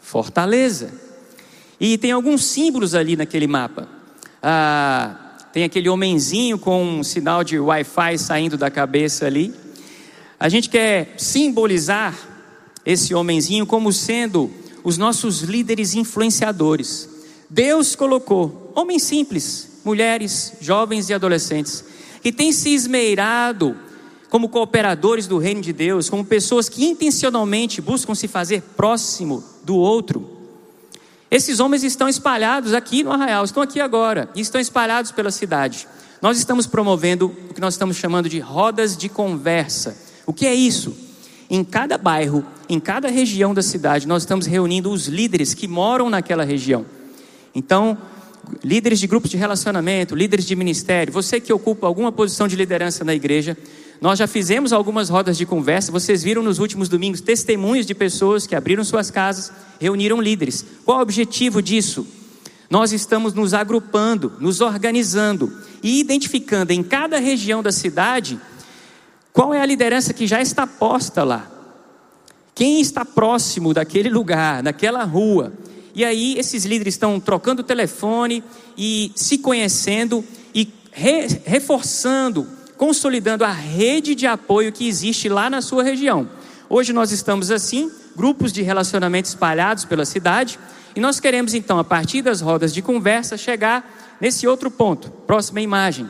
Fortaleza. 0.00 0.92
E 1.78 1.96
tem 1.98 2.10
alguns 2.10 2.44
símbolos 2.44 2.94
ali 2.94 3.16
naquele 3.16 3.46
mapa. 3.46 3.88
Ah, 4.42 5.36
tem 5.52 5.64
aquele 5.64 5.88
homenzinho 5.88 6.58
com 6.58 6.84
um 6.84 7.04
sinal 7.04 7.44
de 7.44 7.58
Wi-Fi 7.58 8.18
saindo 8.18 8.56
da 8.56 8.70
cabeça 8.70 9.26
ali. 9.26 9.54
A 10.38 10.48
gente 10.48 10.68
quer 10.68 11.14
simbolizar 11.16 12.14
esse 12.84 13.14
homenzinho 13.14 13.66
como 13.66 13.92
sendo 13.92 14.50
os 14.84 14.98
nossos 14.98 15.42
líderes 15.42 15.94
influenciadores. 15.94 17.15
Deus 17.48 17.94
colocou 17.94 18.72
homens 18.74 19.02
simples, 19.02 19.80
mulheres, 19.84 20.52
jovens 20.60 21.08
e 21.08 21.14
adolescentes, 21.14 21.84
que 22.22 22.32
têm 22.32 22.52
se 22.52 22.74
esmeirado 22.74 23.76
como 24.28 24.48
cooperadores 24.48 25.26
do 25.26 25.38
reino 25.38 25.60
de 25.60 25.72
Deus, 25.72 26.10
como 26.10 26.24
pessoas 26.24 26.68
que 26.68 26.84
intencionalmente 26.84 27.80
buscam 27.80 28.14
se 28.14 28.26
fazer 28.26 28.62
próximo 28.76 29.42
do 29.64 29.76
outro. 29.76 30.36
Esses 31.30 31.60
homens 31.60 31.82
estão 31.82 32.08
espalhados 32.08 32.74
aqui 32.74 33.02
no 33.02 33.12
Arraial, 33.12 33.44
estão 33.44 33.62
aqui 33.62 33.80
agora, 33.80 34.28
e 34.34 34.40
estão 34.40 34.60
espalhados 34.60 35.12
pela 35.12 35.30
cidade. 35.30 35.86
Nós 36.20 36.38
estamos 36.38 36.66
promovendo 36.66 37.26
o 37.50 37.54
que 37.54 37.60
nós 37.60 37.74
estamos 37.74 37.96
chamando 37.96 38.28
de 38.28 38.38
rodas 38.40 38.96
de 38.96 39.08
conversa. 39.08 39.96
O 40.24 40.32
que 40.32 40.46
é 40.46 40.54
isso? 40.54 40.96
Em 41.48 41.62
cada 41.62 41.96
bairro, 41.96 42.44
em 42.68 42.80
cada 42.80 43.08
região 43.08 43.54
da 43.54 43.62
cidade, 43.62 44.08
nós 44.08 44.22
estamos 44.22 44.46
reunindo 44.46 44.90
os 44.90 45.06
líderes 45.06 45.54
que 45.54 45.68
moram 45.68 46.10
naquela 46.10 46.44
região. 46.44 46.84
Então, 47.56 47.96
líderes 48.62 48.98
de 48.98 49.06
grupos 49.06 49.30
de 49.30 49.38
relacionamento, 49.38 50.14
líderes 50.14 50.44
de 50.44 50.54
ministério, 50.54 51.10
você 51.10 51.40
que 51.40 51.50
ocupa 51.50 51.86
alguma 51.86 52.12
posição 52.12 52.46
de 52.46 52.54
liderança 52.54 53.02
na 53.02 53.14
igreja, 53.14 53.56
nós 53.98 54.18
já 54.18 54.26
fizemos 54.26 54.74
algumas 54.74 55.08
rodas 55.08 55.38
de 55.38 55.46
conversa, 55.46 55.90
vocês 55.90 56.22
viram 56.22 56.42
nos 56.42 56.58
últimos 56.58 56.86
domingos 56.86 57.22
testemunhos 57.22 57.86
de 57.86 57.94
pessoas 57.94 58.46
que 58.46 58.54
abriram 58.54 58.84
suas 58.84 59.10
casas, 59.10 59.50
reuniram 59.80 60.20
líderes. 60.20 60.66
Qual 60.84 60.98
o 60.98 61.00
objetivo 61.00 61.62
disso? 61.62 62.06
Nós 62.68 62.92
estamos 62.92 63.32
nos 63.32 63.54
agrupando, 63.54 64.34
nos 64.38 64.60
organizando 64.60 65.50
e 65.82 65.98
identificando 65.98 66.74
em 66.74 66.82
cada 66.82 67.18
região 67.18 67.62
da 67.62 67.72
cidade 67.72 68.38
qual 69.32 69.54
é 69.54 69.62
a 69.62 69.66
liderança 69.66 70.12
que 70.12 70.26
já 70.26 70.42
está 70.42 70.66
posta 70.66 71.24
lá. 71.24 71.50
Quem 72.54 72.82
está 72.82 73.02
próximo 73.02 73.72
daquele 73.72 74.10
lugar, 74.10 74.62
daquela 74.62 75.04
rua. 75.04 75.54
E 75.96 76.04
aí 76.04 76.38
esses 76.38 76.64
líderes 76.64 76.94
estão 76.94 77.18
trocando 77.18 77.64
telefone 77.64 78.44
e 78.78 79.10
se 79.16 79.38
conhecendo 79.38 80.24
e 80.54 80.68
re, 80.92 81.26
reforçando 81.44 82.46
consolidando 82.76 83.44
a 83.44 83.50
rede 83.50 84.14
de 84.14 84.26
apoio 84.26 84.72
que 84.72 84.86
existe 84.86 85.28
lá 85.28 85.48
na 85.48 85.62
sua 85.62 85.82
região. 85.82 86.28
Hoje 86.68 86.92
nós 86.92 87.10
estamos 87.10 87.50
assim, 87.50 87.90
grupos 88.14 88.52
de 88.52 88.62
relacionamento 88.62 89.28
espalhados 89.28 89.84
pela 89.84 90.04
cidade, 90.04 90.58
e 90.94 91.00
nós 91.00 91.20
queremos 91.20 91.54
então, 91.54 91.78
a 91.78 91.84
partir 91.84 92.22
das 92.22 92.40
rodas 92.40 92.72
de 92.72 92.82
conversa, 92.82 93.36
chegar 93.36 94.16
nesse 94.20 94.46
outro 94.46 94.70
ponto. 94.70 95.10
Próxima 95.26 95.60
imagem. 95.60 96.08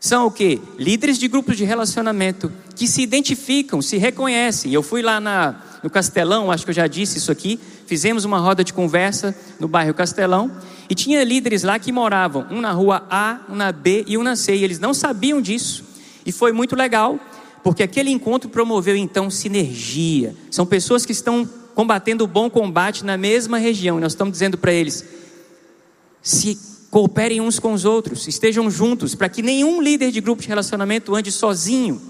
São 0.00 0.26
o 0.26 0.30
que? 0.30 0.60
Líderes 0.78 1.18
de 1.18 1.26
grupos 1.26 1.56
de 1.56 1.64
relacionamento 1.64 2.52
que 2.76 2.86
se 2.86 3.02
identificam, 3.02 3.82
se 3.82 3.96
reconhecem. 3.96 4.72
Eu 4.72 4.82
fui 4.82 5.02
lá 5.02 5.18
na, 5.18 5.56
no 5.82 5.90
Castelão, 5.90 6.52
acho 6.52 6.64
que 6.64 6.70
eu 6.70 6.74
já 6.74 6.86
disse 6.86 7.18
isso 7.18 7.32
aqui, 7.32 7.58
fizemos 7.88 8.26
uma 8.26 8.38
roda 8.38 8.62
de 8.62 8.72
conversa 8.72 9.34
no 9.58 9.66
bairro 9.66 9.94
Castelão 9.94 10.52
e 10.90 10.94
tinha 10.94 11.24
líderes 11.24 11.62
lá 11.62 11.78
que 11.78 11.90
moravam, 11.90 12.46
um 12.50 12.60
na 12.60 12.70
rua 12.70 13.06
A, 13.10 13.40
um 13.48 13.56
na 13.56 13.72
B 13.72 14.04
e 14.06 14.18
um 14.18 14.22
na 14.22 14.36
C, 14.36 14.54
e 14.54 14.62
eles 14.62 14.78
não 14.78 14.92
sabiam 14.92 15.40
disso. 15.40 15.84
E 16.26 16.30
foi 16.30 16.52
muito 16.52 16.76
legal, 16.76 17.18
porque 17.64 17.82
aquele 17.82 18.10
encontro 18.10 18.50
promoveu 18.50 18.94
então 18.94 19.30
sinergia. 19.30 20.36
São 20.50 20.66
pessoas 20.66 21.06
que 21.06 21.12
estão 21.12 21.48
combatendo 21.74 22.24
o 22.24 22.26
bom 22.26 22.50
combate 22.50 23.04
na 23.04 23.16
mesma 23.16 23.56
região. 23.56 23.96
E 23.96 24.02
nós 24.02 24.12
estamos 24.12 24.32
dizendo 24.32 24.58
para 24.58 24.72
eles: 24.72 25.02
se 26.22 26.58
cooperem 26.90 27.40
uns 27.40 27.58
com 27.58 27.72
os 27.72 27.86
outros, 27.86 28.28
estejam 28.28 28.70
juntos, 28.70 29.14
para 29.14 29.30
que 29.30 29.40
nenhum 29.40 29.80
líder 29.80 30.10
de 30.10 30.20
grupo 30.20 30.42
de 30.42 30.48
relacionamento 30.48 31.14
ande 31.14 31.32
sozinho. 31.32 32.00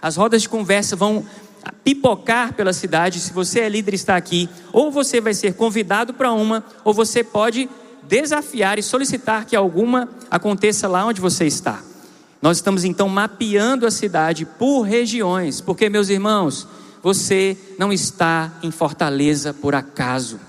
As 0.00 0.16
rodas 0.16 0.42
de 0.42 0.48
conversa 0.48 0.94
vão 0.94 1.24
pipocar 1.84 2.54
pela 2.54 2.72
cidade. 2.72 3.20
Se 3.20 3.32
você 3.32 3.60
é 3.60 3.68
líder 3.68 3.92
e 3.92 3.96
está 3.96 4.16
aqui, 4.16 4.48
ou 4.72 4.90
você 4.90 5.20
vai 5.20 5.34
ser 5.34 5.54
convidado 5.54 6.14
para 6.14 6.32
uma, 6.32 6.64
ou 6.84 6.92
você 6.92 7.24
pode 7.24 7.68
desafiar 8.08 8.78
e 8.78 8.82
solicitar 8.82 9.44
que 9.44 9.54
alguma 9.54 10.08
aconteça 10.30 10.88
lá 10.88 11.04
onde 11.04 11.20
você 11.20 11.46
está. 11.46 11.82
Nós 12.40 12.58
estamos 12.58 12.84
então 12.84 13.08
mapeando 13.08 13.86
a 13.86 13.90
cidade 13.90 14.46
por 14.46 14.82
regiões, 14.82 15.60
porque, 15.60 15.88
meus 15.88 16.08
irmãos, 16.08 16.66
você 17.02 17.56
não 17.78 17.92
está 17.92 18.52
em 18.62 18.70
Fortaleza 18.70 19.52
por 19.52 19.74
acaso. 19.74 20.40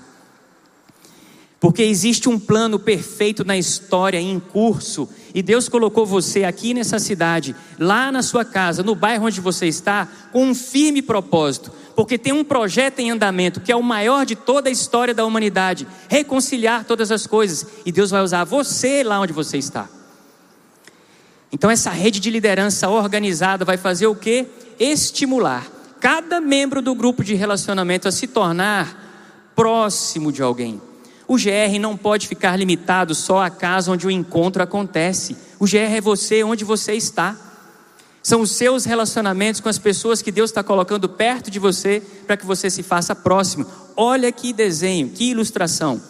Porque 1.58 1.82
existe 1.82 2.28
um 2.28 2.38
plano 2.38 2.78
perfeito 2.78 3.44
na 3.44 3.56
história 3.58 4.18
em 4.18 4.40
curso, 4.40 5.08
e 5.34 5.42
Deus 5.42 5.68
colocou 5.68 6.04
você 6.04 6.44
aqui 6.44 6.74
nessa 6.74 6.98
cidade, 6.98 7.54
lá 7.78 8.10
na 8.10 8.22
sua 8.22 8.44
casa, 8.44 8.82
no 8.82 8.94
bairro 8.94 9.26
onde 9.26 9.40
você 9.40 9.66
está, 9.66 10.08
com 10.32 10.44
um 10.44 10.54
firme 10.54 11.02
propósito, 11.02 11.72
porque 11.94 12.18
tem 12.18 12.32
um 12.32 12.44
projeto 12.44 12.98
em 12.98 13.10
andamento 13.10 13.60
que 13.60 13.70
é 13.70 13.76
o 13.76 13.82
maior 13.82 14.26
de 14.26 14.34
toda 14.34 14.68
a 14.68 14.72
história 14.72 15.14
da 15.14 15.24
humanidade 15.24 15.86
reconciliar 16.08 16.84
todas 16.84 17.10
as 17.10 17.26
coisas, 17.26 17.66
e 17.84 17.92
Deus 17.92 18.10
vai 18.10 18.22
usar 18.22 18.44
você 18.44 19.02
lá 19.02 19.20
onde 19.20 19.32
você 19.32 19.58
está. 19.58 19.88
Então, 21.52 21.70
essa 21.70 21.90
rede 21.90 22.20
de 22.20 22.30
liderança 22.30 22.88
organizada 22.88 23.64
vai 23.64 23.76
fazer 23.76 24.06
o 24.06 24.14
que? 24.14 24.46
Estimular 24.78 25.66
cada 26.00 26.40
membro 26.40 26.80
do 26.80 26.94
grupo 26.94 27.22
de 27.22 27.34
relacionamento 27.34 28.08
a 28.08 28.12
se 28.12 28.26
tornar 28.26 29.52
próximo 29.54 30.32
de 30.32 30.42
alguém 30.42 30.80
o 31.30 31.36
GR 31.36 31.78
não 31.80 31.96
pode 31.96 32.26
ficar 32.26 32.56
limitado 32.56 33.14
só 33.14 33.44
à 33.44 33.48
casa 33.48 33.92
onde 33.92 34.04
o 34.04 34.10
encontro 34.10 34.64
acontece. 34.64 35.36
O 35.60 35.64
GR 35.64 35.76
é 35.76 36.00
você 36.00 36.42
onde 36.42 36.64
você 36.64 36.94
está. 36.94 37.36
São 38.20 38.40
os 38.40 38.50
seus 38.50 38.84
relacionamentos 38.84 39.60
com 39.60 39.68
as 39.68 39.78
pessoas 39.78 40.20
que 40.20 40.32
Deus 40.32 40.50
está 40.50 40.64
colocando 40.64 41.08
perto 41.08 41.48
de 41.48 41.60
você 41.60 42.02
para 42.26 42.36
que 42.36 42.44
você 42.44 42.68
se 42.68 42.82
faça 42.82 43.14
próximo. 43.14 43.64
Olha 43.96 44.32
que 44.32 44.52
desenho, 44.52 45.10
que 45.10 45.30
ilustração. 45.30 46.02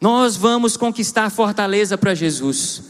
Nós 0.00 0.34
vamos 0.34 0.78
conquistar 0.78 1.28
fortaleza 1.28 1.98
para 1.98 2.14
Jesus. 2.14 2.84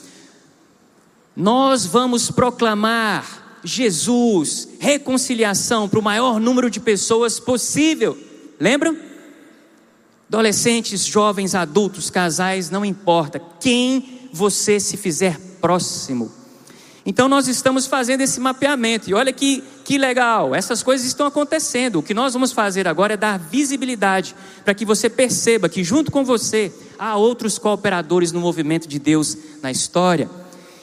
Nós 1.34 1.84
vamos 1.84 2.30
proclamar 2.30 3.59
Jesus, 3.64 4.68
reconciliação 4.78 5.88
para 5.88 5.99
o 5.99 6.03
maior 6.03 6.38
número 6.38 6.70
de 6.70 6.78
pessoas 6.78 7.40
possível. 7.40 8.16
Lembram? 8.61 8.97
Adolescentes, 10.33 11.05
jovens, 11.05 11.55
adultos, 11.55 12.09
casais, 12.09 12.70
não 12.70 12.87
importa. 12.87 13.39
Quem 13.61 14.30
você 14.33 14.80
se 14.80 14.97
fizer 14.97 15.39
próximo. 15.61 16.33
Então 17.05 17.28
nós 17.28 17.49
estamos 17.49 17.85
fazendo 17.85 18.22
esse 18.22 18.41
mapeamento. 18.41 19.11
E 19.11 19.12
olha 19.12 19.30
que, 19.30 19.62
que 19.85 19.99
legal, 19.99 20.55
essas 20.55 20.83
coisas 20.83 21.07
estão 21.07 21.26
acontecendo. 21.26 21.99
O 21.99 22.03
que 22.03 22.14
nós 22.14 22.33
vamos 22.33 22.51
fazer 22.51 22.89
agora 22.89 23.12
é 23.12 23.16
dar 23.18 23.39
visibilidade 23.39 24.35
para 24.64 24.72
que 24.72 24.87
você 24.87 25.11
perceba 25.11 25.68
que 25.68 25.85
junto 25.85 26.11
com 26.11 26.24
você 26.24 26.72
há 26.99 27.14
outros 27.14 27.59
cooperadores 27.59 28.33
no 28.33 28.41
movimento 28.41 28.89
de 28.89 28.99
Deus 28.99 29.37
na 29.61 29.70
história. 29.70 30.30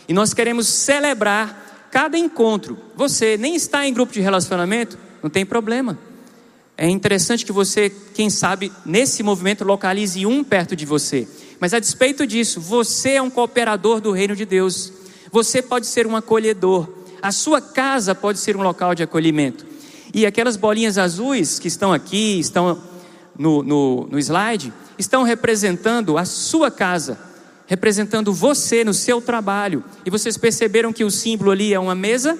E 0.07 0.13
nós 0.13 0.31
queremos 0.31 0.67
celebrar 0.67 1.89
cada 1.89 2.19
encontro. 2.19 2.77
Você 2.95 3.35
nem 3.35 3.55
está 3.55 3.87
em 3.87 3.93
grupo 3.95 4.13
de 4.13 4.21
relacionamento, 4.21 4.95
não 5.23 5.29
tem 5.31 5.43
problema. 5.43 5.97
É 6.81 6.87
interessante 6.87 7.45
que 7.45 7.51
você, 7.51 7.89
quem 8.13 8.29
sabe, 8.29 8.71
nesse 8.85 9.21
movimento 9.21 9.65
localize 9.65 10.25
um 10.25 10.45
perto 10.45 10.77
de 10.77 10.85
você. 10.85 11.27
Mas 11.59 11.73
a 11.73 11.79
despeito 11.79 12.25
disso, 12.25 12.61
você 12.61 13.15
é 13.15 13.21
um 13.21 13.29
cooperador 13.29 13.99
do 13.99 14.13
reino 14.13 14.33
de 14.33 14.45
Deus. 14.45 14.93
Você 15.29 15.61
pode 15.61 15.87
ser 15.87 16.07
um 16.07 16.15
acolhedor. 16.15 16.87
A 17.21 17.33
sua 17.33 17.59
casa 17.59 18.15
pode 18.15 18.39
ser 18.39 18.55
um 18.55 18.61
local 18.61 18.95
de 18.95 19.03
acolhimento. 19.03 19.65
E 20.13 20.25
aquelas 20.25 20.55
bolinhas 20.55 20.97
azuis 20.97 21.59
que 21.59 21.67
estão 21.67 21.91
aqui, 21.91 22.39
estão 22.39 22.81
no, 23.37 23.61
no, 23.61 24.07
no 24.09 24.17
slide, 24.17 24.71
estão 24.97 25.23
representando 25.23 26.17
a 26.17 26.23
sua 26.23 26.71
casa, 26.71 27.19
representando 27.67 28.31
você 28.33 28.85
no 28.85 28.93
seu 28.93 29.19
trabalho. 29.19 29.83
E 30.05 30.09
vocês 30.09 30.37
perceberam 30.37 30.93
que 30.93 31.03
o 31.03 31.11
símbolo 31.11 31.51
ali 31.51 31.73
é 31.73 31.79
uma 31.79 31.93
mesa? 31.93 32.39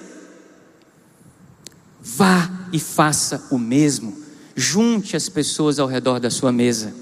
Vá 2.00 2.50
e 2.72 2.80
faça 2.80 3.46
o 3.50 3.58
mesmo. 3.58 4.29
Junte 4.54 5.16
as 5.16 5.28
pessoas 5.28 5.78
ao 5.78 5.86
redor 5.86 6.18
da 6.18 6.30
sua 6.30 6.52
mesa. 6.52 6.94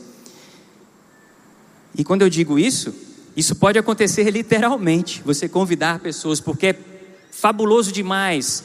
E 1.96 2.04
quando 2.04 2.22
eu 2.22 2.30
digo 2.30 2.58
isso, 2.58 2.94
isso 3.36 3.54
pode 3.56 3.78
acontecer 3.78 4.28
literalmente. 4.30 5.22
Você 5.24 5.48
convidar 5.48 6.00
pessoas, 6.00 6.40
porque 6.40 6.68
é 6.68 6.78
fabuloso 7.30 7.92
demais 7.92 8.64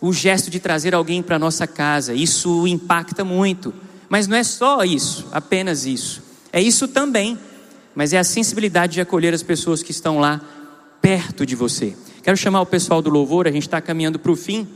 o 0.00 0.12
gesto 0.12 0.50
de 0.50 0.58
trazer 0.58 0.94
alguém 0.94 1.22
para 1.22 1.38
nossa 1.38 1.66
casa. 1.66 2.14
Isso 2.14 2.66
impacta 2.66 3.24
muito. 3.24 3.72
Mas 4.08 4.26
não 4.26 4.36
é 4.36 4.42
só 4.42 4.82
isso, 4.82 5.28
apenas 5.30 5.86
isso. 5.86 6.22
É 6.52 6.60
isso 6.60 6.88
também. 6.88 7.38
Mas 7.94 8.12
é 8.12 8.18
a 8.18 8.24
sensibilidade 8.24 8.94
de 8.94 9.00
acolher 9.00 9.34
as 9.34 9.42
pessoas 9.42 9.82
que 9.82 9.90
estão 9.90 10.18
lá 10.18 10.40
perto 11.00 11.44
de 11.44 11.54
você. 11.54 11.96
Quero 12.22 12.36
chamar 12.36 12.60
o 12.60 12.66
pessoal 12.66 13.00
do 13.00 13.10
louvor, 13.10 13.46
a 13.46 13.52
gente 13.52 13.66
está 13.66 13.80
caminhando 13.80 14.18
para 14.18 14.32
o 14.32 14.36
fim. 14.36 14.68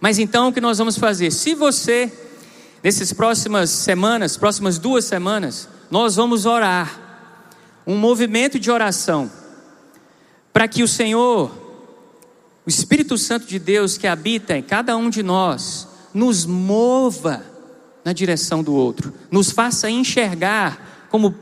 Mas 0.00 0.18
então 0.18 0.48
o 0.48 0.52
que 0.52 0.60
nós 0.60 0.78
vamos 0.78 0.96
fazer? 0.96 1.30
Se 1.30 1.54
você 1.54 2.12
Nessas 2.82 3.12
próximas 3.12 3.70
semanas, 3.70 4.36
próximas 4.36 4.78
duas 4.78 5.04
semanas, 5.04 5.68
nós 5.90 6.16
vamos 6.16 6.46
orar. 6.46 7.00
Um 7.86 7.96
movimento 7.96 8.58
de 8.58 8.70
oração. 8.70 9.30
para 10.52 10.66
que 10.66 10.82
o 10.82 10.88
Senhor, 10.88 11.50
o 12.64 12.68
Espírito 12.70 13.18
Santo 13.18 13.46
de 13.46 13.58
Deus 13.58 13.98
que 13.98 14.06
habita 14.06 14.56
em 14.56 14.62
cada 14.62 14.96
um 14.96 15.10
de 15.10 15.22
nós, 15.22 15.86
nos 16.14 16.46
mova 16.46 17.44
na 18.02 18.14
direção 18.14 18.62
do 18.62 18.74
outro, 18.74 19.12
nos 19.30 19.50
faça 19.50 19.90
enxergar 19.90 21.06
como 21.10 21.34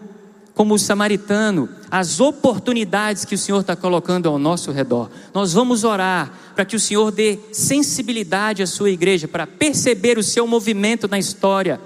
como 0.55 0.75
o 0.75 0.79
samaritano, 0.79 1.69
as 1.91 2.21
oportunidades 2.21 3.25
que 3.25 3.35
o 3.35 3.39
Senhor 3.39 3.61
está 3.61 3.75
colocando 3.75 4.29
ao 4.29 4.39
nosso 4.39 4.71
redor. 4.71 5.11
Nós 5.35 5.53
vamos 5.53 5.83
orar 5.83 6.33
para 6.55 6.65
que 6.65 6.77
o 6.77 6.81
Senhor 6.81 7.11
dê 7.11 7.41
sensibilidade 7.53 8.63
à 8.63 8.67
sua 8.67 8.91
igreja, 8.91 9.27
para 9.27 9.47
perceber 9.47 10.17
o 10.17 10.23
seu 10.23 10.47
movimento 10.47 11.09
na 11.09 11.19
história 11.19 11.81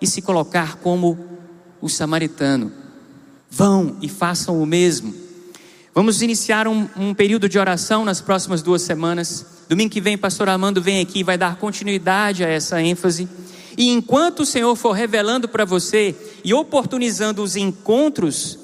e 0.00 0.06
se 0.06 0.22
colocar 0.22 0.76
como 0.76 1.18
o 1.82 1.88
samaritano. 1.88 2.72
Vão 3.50 3.98
e 4.00 4.08
façam 4.08 4.60
o 4.60 4.66
mesmo. 4.66 5.14
Vamos 5.94 6.22
iniciar 6.22 6.66
um, 6.66 6.88
um 6.96 7.14
período 7.14 7.48
de 7.48 7.58
oração 7.58 8.04
nas 8.04 8.20
próximas 8.20 8.62
duas 8.62 8.82
semanas. 8.82 9.46
Domingo 9.68 9.92
que 9.92 10.00
vem, 10.00 10.18
pastor 10.18 10.48
Armando 10.48 10.82
vem 10.82 11.00
aqui 11.00 11.20
e 11.20 11.22
vai 11.22 11.38
dar 11.38 11.56
continuidade 11.56 12.42
a 12.42 12.48
essa 12.48 12.82
ênfase. 12.82 13.28
E 13.76 13.90
enquanto 13.90 14.40
o 14.40 14.46
Senhor 14.46 14.74
for 14.76 14.92
revelando 14.92 15.48
para 15.48 15.64
você 15.64 16.14
e 16.44 16.54
oportunizando 16.54 17.42
os 17.42 17.56
encontros 17.56 18.58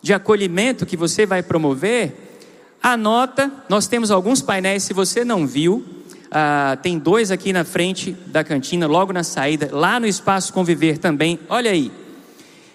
de 0.00 0.12
acolhimento 0.12 0.86
que 0.86 0.96
você 0.96 1.24
vai 1.24 1.42
promover, 1.42 2.40
anota. 2.82 3.50
Nós 3.68 3.86
temos 3.86 4.10
alguns 4.10 4.42
painéis, 4.42 4.82
se 4.82 4.92
você 4.92 5.24
não 5.24 5.46
viu, 5.46 5.84
ah, 6.30 6.76
tem 6.82 6.98
dois 6.98 7.30
aqui 7.30 7.52
na 7.52 7.64
frente 7.64 8.12
da 8.26 8.42
cantina, 8.42 8.86
logo 8.86 9.12
na 9.12 9.22
saída, 9.22 9.68
lá 9.72 10.00
no 10.00 10.06
espaço 10.06 10.52
conviver 10.52 10.98
também. 10.98 11.38
Olha 11.48 11.70
aí. 11.70 11.90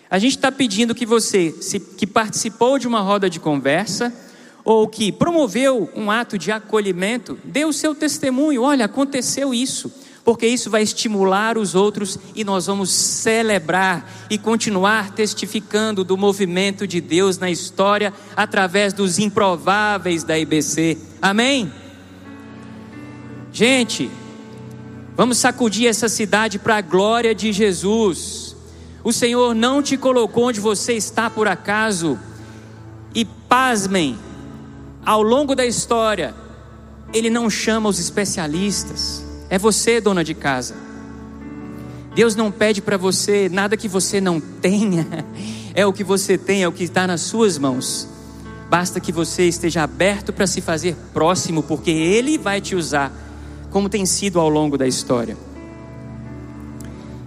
A 0.09 0.19
gente 0.19 0.37
está 0.37 0.49
pedindo 0.49 0.95
que 0.95 1.05
você, 1.05 1.53
se, 1.59 1.79
que 1.79 2.07
participou 2.07 2.79
de 2.79 2.87
uma 2.87 3.01
roda 3.01 3.29
de 3.29 3.41
conversa, 3.41 4.13
ou 4.63 4.87
que 4.87 5.11
promoveu 5.11 5.89
um 5.95 6.09
ato 6.11 6.37
de 6.37 6.51
acolhimento, 6.51 7.37
dê 7.43 7.65
o 7.65 7.73
seu 7.73 7.93
testemunho. 7.93 8.63
Olha, 8.63 8.85
aconteceu 8.85 9.53
isso 9.53 9.91
porque 10.27 10.45
isso 10.45 10.69
vai 10.69 10.81
estimular 10.81 11.57
os 11.57 11.73
outros 11.73 12.19
e 12.35 12.43
nós 12.43 12.65
vamos 12.65 12.89
celebrar 12.89 14.11
e 14.29 14.37
continuar 14.37 15.11
testificando 15.11 16.03
do 16.03 16.17
movimento 16.17 16.85
de 16.85 16.99
Deus 16.99 17.37
na 17.37 17.49
história 17.49 18.13
através 18.35 18.91
dos 18.91 19.19
improváveis 19.19 20.25
da 20.25 20.37
IBC. 20.37 20.97
Amém? 21.21 21.71
Gente, 23.53 24.11
vamos 25.15 25.37
sacudir 25.37 25.87
essa 25.87 26.09
cidade 26.09 26.59
para 26.59 26.75
a 26.75 26.81
glória 26.81 27.33
de 27.33 27.53
Jesus. 27.53 28.53
O 29.05 29.13
Senhor 29.13 29.55
não 29.55 29.81
te 29.81 29.95
colocou 29.95 30.49
onde 30.49 30.59
você 30.59 30.91
está 30.91 31.29
por 31.29 31.47
acaso. 31.47 32.19
E 33.15 33.23
pasmem, 33.23 34.19
ao 35.05 35.21
longo 35.21 35.55
da 35.55 35.65
história, 35.65 36.35
Ele 37.13 37.29
não 37.29 37.49
chama 37.49 37.87
os 37.87 37.97
especialistas. 37.97 39.25
É 39.49 39.57
você, 39.57 40.01
dona 40.01 40.23
de 40.23 40.33
casa. 40.33 40.75
Deus 42.13 42.35
não 42.35 42.51
pede 42.51 42.81
para 42.81 42.97
você 42.97 43.47
nada 43.47 43.77
que 43.77 43.87
você 43.87 44.19
não 44.19 44.39
tenha, 44.39 45.05
é 45.75 45.85
o 45.85 45.93
que 45.93 46.03
você 46.03 46.37
tem, 46.37 46.63
é 46.63 46.67
o 46.67 46.71
que 46.71 46.83
está 46.83 47.05
nas 47.05 47.21
suas 47.21 47.57
mãos. 47.57 48.07
Basta 48.69 48.99
que 48.99 49.11
você 49.11 49.47
esteja 49.47 49.83
aberto 49.83 50.33
para 50.33 50.47
se 50.47 50.59
fazer 50.59 50.95
próximo, 51.13 51.61
porque 51.63 51.91
Ele 51.91 52.37
vai 52.37 52.59
te 52.59 52.75
usar, 52.75 53.13
como 53.69 53.87
tem 53.87 54.05
sido 54.05 54.39
ao 54.39 54.49
longo 54.49 54.77
da 54.77 54.87
história. 54.87 55.37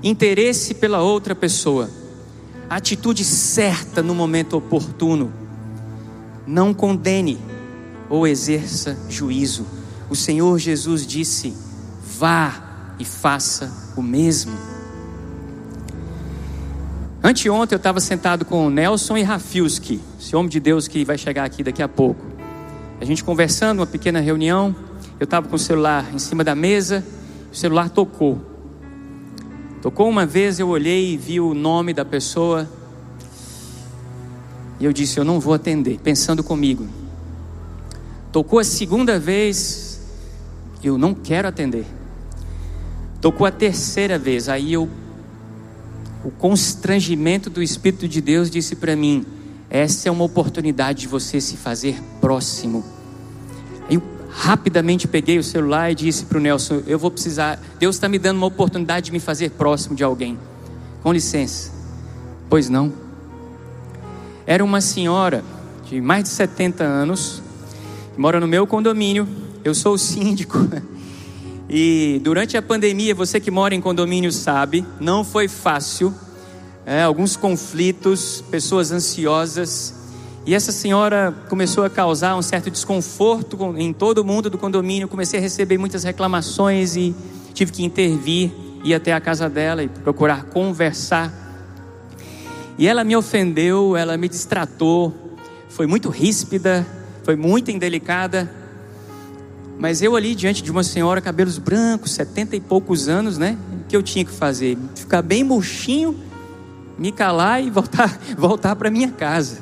Interesse 0.03 0.75
pela 0.75 1.01
outra 1.01 1.35
pessoa, 1.35 1.89
atitude 2.68 3.25
certa 3.25 4.03
no 4.03 4.14
momento 4.14 4.57
oportuno. 4.57 5.33
Não 6.47 6.75
condene 6.75 7.39
ou 8.09 8.27
exerça 8.27 8.99
juízo. 9.09 9.64
O 10.11 10.16
Senhor 10.16 10.59
Jesus 10.59 11.07
disse: 11.07 11.55
vá 12.21 12.95
e 12.99 13.05
faça 13.05 13.73
o 13.97 14.03
mesmo. 14.03 14.53
Anteontem 17.23 17.75
eu 17.75 17.79
estava 17.79 17.99
sentado 17.99 18.45
com 18.45 18.66
o 18.66 18.71
Nelson 18.71 19.16
e 19.16 19.23
Rafilski, 19.23 19.99
esse 20.21 20.37
homem 20.37 20.51
de 20.51 20.61
Deus 20.61 20.87
que 20.87 21.03
vai 21.03 21.16
chegar 21.16 21.45
aqui 21.45 21.62
daqui 21.62 21.83
a 21.83 21.89
pouco. 21.89 22.23
A 23.01 23.07
gente 23.07 23.25
conversando, 23.25 23.79
uma 23.79 23.87
pequena 23.87 24.21
reunião. 24.21 24.77
Eu 25.18 25.25
estava 25.25 25.49
com 25.49 25.57
o 25.57 25.59
celular 25.59 26.14
em 26.14 26.18
cima 26.18 26.45
da 26.45 26.55
mesa, 26.55 27.03
o 27.51 27.57
celular 27.57 27.89
tocou. 27.89 28.39
Tocou 29.81 30.07
uma 30.07 30.27
vez, 30.27 30.61
eu 30.61 30.68
olhei 30.68 31.14
e 31.14 31.16
vi 31.16 31.41
o 31.41 31.55
nome 31.55 31.95
da 31.95 32.05
pessoa. 32.05 32.68
E 34.79 34.85
eu 34.85 34.93
disse: 34.93 35.18
Eu 35.18 35.25
não 35.25 35.41
vou 35.41 35.55
atender, 35.55 35.99
pensando 36.01 36.45
comigo. 36.45 36.87
Tocou 38.31 38.59
a 38.59 38.64
segunda 38.64 39.18
vez, 39.18 40.01
eu 40.85 40.99
não 40.99 41.14
quero 41.14 41.49
atender. 41.49 41.99
Tocou 43.21 43.47
a 43.47 43.51
terceira 43.51 44.18
vez, 44.18 44.49
aí 44.49 44.73
eu, 44.73 44.89
o 46.25 46.31
constrangimento 46.31 47.51
do 47.51 47.62
Espírito 47.62 48.09
de 48.09 48.21
Deus 48.21 48.51
disse 48.51 48.75
para 48.75 48.97
mim: 48.97 49.27
essa 49.71 50.09
é 50.09 50.12
uma 50.12 50.25
oportunidade 50.25 51.03
de 51.03 51.09
você 51.09 51.41
se 51.41 51.57
fazer 51.57 52.03
próximo. 52.21 52.85
Eu 53.89 54.03
rapidamente 54.29 55.07
peguei 55.07 55.39
o 55.39 55.45
celular 55.45 55.93
e 55.93 55.95
disse 55.95 56.25
para 56.25 56.39
o 56.39 56.41
Nelson: 56.41 56.83
eu 56.89 56.99
vou 56.99 57.11
precisar, 57.11 57.61
Deus 57.79 57.95
está 57.95 58.09
me 58.09 58.18
dando 58.18 58.39
uma 58.39 58.47
oportunidade 58.47 59.07
de 59.07 59.12
me 59.12 59.21
fazer 59.21 59.51
próximo 59.51 59.95
de 59.95 60.03
alguém. 60.03 60.37
Com 61.05 61.12
licença. 61.12 61.71
Pois 62.49 62.68
não. 62.68 62.93
Era 64.45 64.64
uma 64.64 64.81
senhora 64.81 65.45
de 65.89 66.01
mais 66.01 66.25
de 66.25 66.31
70 66.31 66.83
anos, 66.83 67.41
que 68.12 68.21
mora 68.21 68.41
no 68.41 68.49
meu 68.49 68.66
condomínio. 68.66 69.29
Eu 69.62 69.73
sou 69.73 69.95
o 69.95 69.99
síndico. 69.99 70.59
E 71.73 72.21
durante 72.25 72.57
a 72.57 72.62
pandemia, 72.62 73.14
você 73.14 73.39
que 73.39 73.49
mora 73.49 73.73
em 73.77 73.81
condomínio 73.81 74.33
sabe, 74.33 74.85
não 74.99 75.23
foi 75.23 75.47
fácil. 75.47 76.12
É, 76.85 77.03
alguns 77.03 77.37
conflitos, 77.37 78.43
pessoas 78.51 78.91
ansiosas. 78.91 79.95
E 80.45 80.53
essa 80.53 80.73
senhora 80.73 81.33
começou 81.49 81.85
a 81.85 81.91
causar 81.91 82.35
um 82.35 82.43
certo 82.43 82.73
desconforto 82.73 83.57
em 83.79 83.93
todo 83.93 84.25
mundo 84.25 84.51
do 84.51 84.59
condomínio. 84.59 85.07
Comecei 85.07 85.39
a 85.39 85.43
receber 85.43 85.79
muitas 85.79 86.03
reclamações 86.03 86.97
e 86.97 87.14
tive 87.55 87.71
que 87.71 87.85
intervir, 87.85 88.51
ir 88.83 88.93
até 88.93 89.12
a 89.12 89.21
casa 89.21 89.49
dela 89.49 89.85
e 89.85 89.89
procurar 89.89 90.47
conversar. 90.47 91.33
E 92.77 92.89
ela 92.89 93.05
me 93.05 93.14
ofendeu, 93.14 93.97
ela 93.97 94.16
me 94.16 94.29
distratou, 94.29 95.14
foi 95.68 95.87
muito 95.87 96.09
ríspida, 96.09 96.85
foi 97.23 97.37
muito 97.37 97.71
indelicada. 97.71 98.60
Mas 99.81 100.03
eu 100.03 100.14
ali 100.14 100.35
diante 100.35 100.62
de 100.62 100.70
uma 100.70 100.83
senhora, 100.83 101.22
cabelos 101.22 101.57
brancos, 101.57 102.11
setenta 102.11 102.55
e 102.55 102.61
poucos 102.61 103.09
anos, 103.09 103.39
né? 103.39 103.57
O 103.72 103.89
que 103.89 103.97
eu 103.97 104.03
tinha 104.03 104.22
que 104.22 104.31
fazer? 104.31 104.76
Ficar 104.95 105.22
bem 105.22 105.43
murchinho, 105.43 106.14
me 106.99 107.11
calar 107.11 107.64
e 107.64 107.70
voltar, 107.70 108.20
voltar 108.37 108.76
para 108.76 108.91
minha 108.91 109.09
casa. 109.09 109.59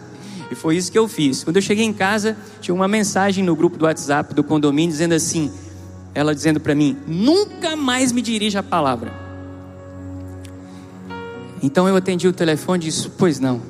E 0.50 0.56
foi 0.56 0.76
isso 0.76 0.90
que 0.90 0.98
eu 0.98 1.06
fiz. 1.06 1.44
Quando 1.44 1.54
eu 1.54 1.62
cheguei 1.62 1.84
em 1.84 1.92
casa, 1.92 2.36
tinha 2.60 2.74
uma 2.74 2.88
mensagem 2.88 3.44
no 3.44 3.54
grupo 3.54 3.78
do 3.78 3.84
WhatsApp 3.84 4.34
do 4.34 4.42
condomínio 4.42 4.90
dizendo 4.90 5.14
assim: 5.14 5.52
ela 6.12 6.34
dizendo 6.34 6.58
para 6.58 6.74
mim, 6.74 6.96
nunca 7.06 7.76
mais 7.76 8.10
me 8.10 8.20
dirija 8.20 8.58
a 8.58 8.62
palavra. 8.62 9.12
Então 11.62 11.88
eu 11.88 11.94
atendi 11.94 12.26
o 12.26 12.32
telefone 12.32 12.82
e 12.82 12.88
disse: 12.88 13.08
Pois 13.08 13.38
não. 13.38 13.62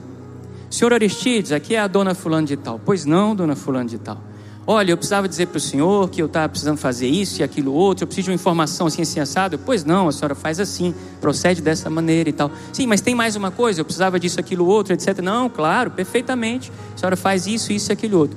Senhor 0.71 0.95
Aristides, 0.95 1.53
aqui 1.53 1.75
é 1.75 1.81
a 1.81 1.87
dona 1.87 2.15
Fulano 2.15 2.47
de 2.47 2.57
Tal. 2.57 2.81
Pois 2.83 3.05
não, 3.05 3.37
dona 3.37 3.55
Fulano 3.55 3.91
de 3.91 3.99
Tal. 3.99 4.28
Olha, 4.71 4.91
eu 4.91 4.99
precisava 4.99 5.27
dizer 5.27 5.47
para 5.47 5.57
o 5.57 5.61
senhor 5.61 6.11
que 6.11 6.21
eu 6.21 6.27
estava 6.27 6.47
precisando 6.47 6.77
fazer 6.77 7.07
isso 7.07 7.41
e 7.41 7.43
aquilo 7.43 7.73
outro, 7.73 8.03
eu 8.03 8.07
preciso 8.07 8.27
de 8.27 8.31
uma 8.33 8.35
informação 8.35 8.87
assim, 8.87 9.01
assim, 9.01 9.19
assado. 9.19 9.59
Pois 9.59 9.83
não, 9.83 10.09
a 10.09 10.13
senhora 10.13 10.35
faz 10.35 10.61
assim, 10.61 10.95
procede 11.23 11.63
dessa 11.63 11.89
maneira 11.89 12.29
e 12.29 12.35
tal. 12.35 12.51
Sim, 12.71 12.87
mas 12.87 13.01
tem 13.01 13.15
mais 13.15 13.35
uma 13.35 13.51
coisa, 13.51 13.81
eu 13.81 13.85
precisava 13.87 14.21
disso, 14.21 14.39
aquilo 14.39 14.67
outro, 14.67 14.93
etc. 14.93 15.21
Não, 15.23 15.49
claro, 15.49 15.91
perfeitamente. 15.93 16.71
A 16.95 16.99
senhora 16.99 17.17
faz 17.17 17.47
isso, 17.47 17.73
isso 17.73 17.91
e 17.91 17.95
aquilo 17.95 18.19
outro. 18.19 18.37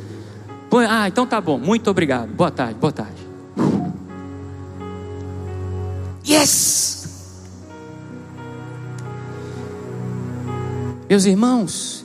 Ah, 0.90 1.06
então 1.06 1.28
tá 1.28 1.42
bom, 1.42 1.58
muito 1.58 1.90
obrigado. 1.90 2.30
Boa 2.30 2.50
tarde, 2.50 2.76
boa 2.76 2.94
tarde. 2.94 3.28
Yes! 6.26 7.10
Meus 11.10 11.26
irmãos, 11.26 12.01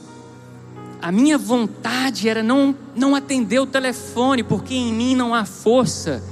a 1.01 1.11
minha 1.11 1.37
vontade 1.37 2.27
era 2.27 2.41
não, 2.41 2.75
não 2.95 3.15
atender 3.15 3.59
o 3.59 3.65
telefone, 3.65 4.43
porque 4.43 4.73
em 4.73 4.93
mim 4.93 5.15
não 5.15 5.33
há 5.33 5.45
força. 5.45 6.23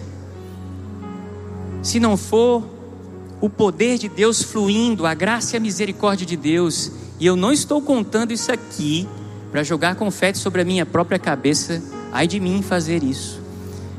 Se 1.83 1.99
não 1.99 2.17
for 2.17 2.63
o 3.39 3.49
poder 3.49 3.97
de 3.97 4.09
Deus 4.09 4.41
fluindo, 4.41 5.05
a 5.05 5.13
graça 5.13 5.55
e 5.55 5.57
a 5.57 5.59
misericórdia 5.59 6.25
de 6.25 6.35
Deus, 6.35 6.91
e 7.19 7.25
eu 7.25 7.35
não 7.35 7.51
estou 7.51 7.81
contando 7.81 8.33
isso 8.33 8.51
aqui 8.51 9.07
para 9.51 9.63
jogar 9.63 9.95
confete 9.95 10.37
sobre 10.37 10.61
a 10.61 10.65
minha 10.65 10.85
própria 10.85 11.19
cabeça, 11.19 11.81
ai 12.11 12.27
de 12.27 12.39
mim 12.39 12.61
fazer 12.61 13.03
isso. 13.03 13.39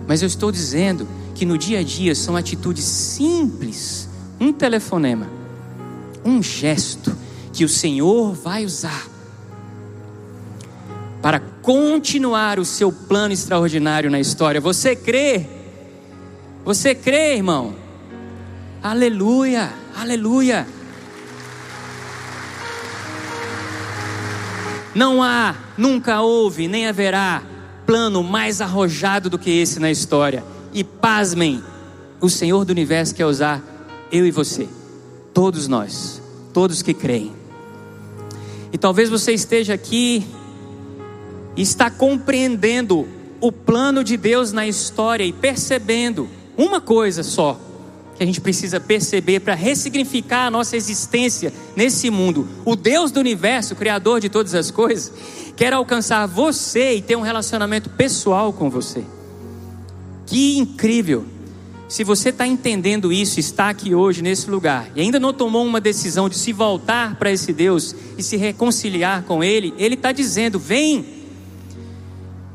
Mas 0.06 0.20
eu 0.20 0.26
estou 0.26 0.50
dizendo 0.50 1.06
que 1.34 1.46
no 1.46 1.56
dia 1.56 1.78
a 1.78 1.82
dia 1.82 2.14
são 2.14 2.36
atitudes 2.36 2.84
simples, 2.84 4.08
um 4.40 4.52
telefonema, 4.52 5.28
um 6.24 6.42
gesto 6.42 7.16
que 7.52 7.64
o 7.64 7.68
Senhor 7.68 8.34
vai 8.34 8.64
usar 8.64 9.15
para 11.26 11.40
continuar 11.40 12.60
o 12.60 12.64
seu 12.64 12.92
plano 12.92 13.34
extraordinário 13.34 14.08
na 14.08 14.20
história. 14.20 14.60
Você 14.60 14.94
crê? 14.94 15.44
Você 16.64 16.94
crê, 16.94 17.34
irmão? 17.34 17.74
Aleluia, 18.80 19.72
aleluia. 19.96 20.64
Não 24.94 25.20
há, 25.20 25.56
nunca 25.76 26.20
houve, 26.20 26.68
nem 26.68 26.86
haverá 26.86 27.42
plano 27.84 28.22
mais 28.22 28.60
arrojado 28.60 29.28
do 29.28 29.36
que 29.36 29.50
esse 29.50 29.80
na 29.80 29.90
história. 29.90 30.44
E 30.72 30.84
pasmem, 30.84 31.60
o 32.20 32.30
Senhor 32.30 32.64
do 32.64 32.70
universo 32.70 33.12
quer 33.12 33.26
usar 33.26 33.60
eu 34.12 34.24
e 34.24 34.30
você, 34.30 34.68
todos 35.34 35.66
nós, 35.66 36.22
todos 36.52 36.82
que 36.82 36.94
creem. 36.94 37.32
E 38.72 38.78
talvez 38.78 39.10
você 39.10 39.32
esteja 39.32 39.74
aqui 39.74 40.24
está 41.62 41.90
compreendendo 41.90 43.08
o 43.40 43.52
plano 43.52 44.02
de 44.02 44.16
Deus 44.16 44.52
na 44.52 44.66
história 44.66 45.24
e 45.24 45.32
percebendo 45.32 46.28
uma 46.56 46.80
coisa 46.80 47.22
só 47.22 47.60
que 48.16 48.22
a 48.22 48.26
gente 48.26 48.40
precisa 48.40 48.80
perceber 48.80 49.40
para 49.40 49.54
ressignificar 49.54 50.46
a 50.46 50.50
nossa 50.50 50.76
existência 50.76 51.52
nesse 51.76 52.10
mundo. 52.10 52.48
O 52.64 52.74
Deus 52.74 53.10
do 53.10 53.20
universo, 53.20 53.76
Criador 53.76 54.20
de 54.20 54.28
todas 54.28 54.54
as 54.54 54.70
coisas, 54.70 55.12
quer 55.54 55.72
alcançar 55.72 56.26
você 56.26 56.94
e 56.94 57.02
ter 57.02 57.16
um 57.16 57.20
relacionamento 57.20 57.90
pessoal 57.90 58.52
com 58.52 58.70
você. 58.70 59.04
Que 60.24 60.56
incrível! 60.56 61.26
Se 61.88 62.02
você 62.02 62.30
está 62.30 62.46
entendendo 62.46 63.12
isso, 63.12 63.38
está 63.38 63.68
aqui 63.68 63.94
hoje 63.94 64.20
nesse 64.20 64.50
lugar 64.50 64.90
e 64.96 65.00
ainda 65.00 65.20
não 65.20 65.32
tomou 65.32 65.64
uma 65.64 65.80
decisão 65.80 66.28
de 66.28 66.36
se 66.36 66.52
voltar 66.52 67.14
para 67.16 67.30
esse 67.30 67.52
Deus 67.52 67.94
e 68.18 68.22
se 68.24 68.36
reconciliar 68.36 69.22
com 69.22 69.44
Ele, 69.44 69.72
Ele 69.78 69.94
está 69.94 70.10
dizendo: 70.10 70.58
vem. 70.58 71.15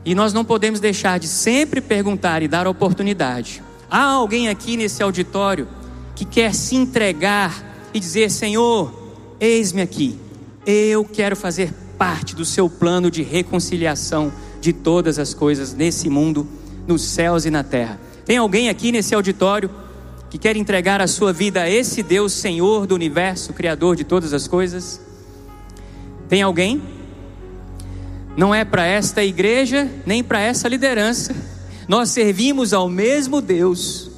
E 0.04 0.16
nós 0.16 0.34
não 0.34 0.44
podemos 0.44 0.80
deixar 0.80 1.20
de 1.20 1.28
sempre 1.28 1.80
perguntar 1.80 2.42
e 2.42 2.48
dar 2.48 2.68
oportunidade. 2.68 3.62
Há 3.90 4.04
alguém 4.04 4.50
aqui 4.50 4.76
nesse 4.78 5.04
auditório 5.04 5.68
que 6.16 6.26
quer 6.26 6.54
se 6.54 6.76
entregar 6.76 7.90
e 7.94 8.00
dizer: 8.00 8.32
Senhor, 8.32 8.92
eis-me 9.40 9.82
aqui, 9.82 10.18
eu 10.66 11.04
quero 11.04 11.36
fazer 11.36 11.74
parte 11.98 12.36
do 12.36 12.44
seu 12.44 12.70
plano 12.70 13.12
de 13.12 13.22
reconciliação 13.22 14.32
de 14.60 14.74
todas 14.74 15.20
as 15.20 15.34
coisas 15.34 15.74
nesse 15.74 16.10
mundo, 16.10 16.48
nos 16.88 17.04
céus 17.04 17.46
e 17.46 17.52
na 17.52 17.64
terra. 17.64 18.00
Tem 18.26 18.38
alguém 18.38 18.70
aqui 18.70 18.92
nesse 18.92 19.14
auditório 19.14 19.70
que 20.30 20.38
quer 20.38 20.56
entregar 20.56 21.02
a 21.02 21.08
sua 21.08 21.34
vida 21.34 21.62
a 21.62 21.70
esse 21.70 22.02
Deus, 22.02 22.34
Senhor 22.34 22.88
do 22.88 22.96
universo, 22.96 23.54
Criador 23.54 23.96
de 23.96 24.04
todas 24.04 24.34
as 24.34 24.48
coisas? 24.48 25.02
Tem 26.30 26.42
alguém? 26.42 26.82
Não 28.36 28.56
é 28.56 28.64
para 28.64 28.86
esta 28.86 29.24
igreja, 29.24 29.90
nem 30.06 30.24
para 30.24 30.40
essa 30.40 30.68
liderança. 30.68 31.36
Nós 31.88 32.10
servimos 32.10 32.74
ao 32.74 32.90
mesmo 32.90 33.42
Deus, 33.42 34.10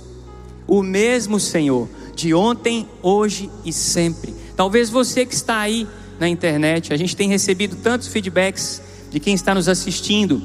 o 0.67 0.83
mesmo 0.83 1.39
Senhor, 1.39 1.89
de 2.15 2.33
ontem, 2.33 2.87
hoje 3.01 3.49
e 3.65 3.73
sempre. 3.73 4.33
Talvez 4.55 4.89
você 4.89 5.25
que 5.25 5.33
está 5.33 5.59
aí 5.59 5.87
na 6.19 6.29
internet, 6.29 6.93
a 6.93 6.97
gente 6.97 7.15
tem 7.15 7.27
recebido 7.27 7.75
tantos 7.77 8.07
feedbacks 8.07 8.81
de 9.09 9.19
quem 9.19 9.33
está 9.33 9.55
nos 9.55 9.67
assistindo. 9.67 10.41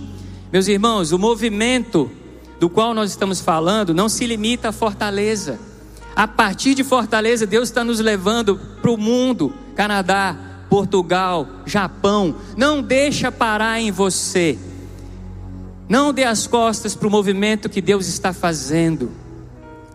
Meus 0.51 0.67
irmãos, 0.67 1.13
o 1.13 1.19
movimento 1.19 2.11
do 2.59 2.71
qual 2.71 2.95
nós 2.95 3.11
estamos 3.11 3.41
falando 3.41 3.93
não 3.95 4.09
se 4.09 4.27
limita 4.27 4.71
à 4.71 4.73
Fortaleza. 4.73 5.59
A 6.17 6.27
partir 6.27 6.75
de 6.75 6.83
Fortaleza, 6.83 7.47
Deus 7.47 7.69
está 7.69 7.85
nos 7.85 8.01
levando 8.01 8.59
para 8.81 8.91
o 8.91 8.97
mundo, 8.97 9.53
Canadá, 9.77 10.37
Portugal, 10.69 11.47
Japão. 11.65 12.35
Não 12.57 12.83
deixa 12.83 13.33
parar 13.33 13.81
em 13.81 13.91
você. 13.91 14.59
Não 15.89 16.13
dê 16.13 16.25
as 16.25 16.47
costas 16.47 16.95
para 16.95 17.09
o 17.09 17.11
movimento 17.11 17.69
que 17.69 17.81
Deus 17.81 18.07
está 18.07 18.33
fazendo. 18.33 19.11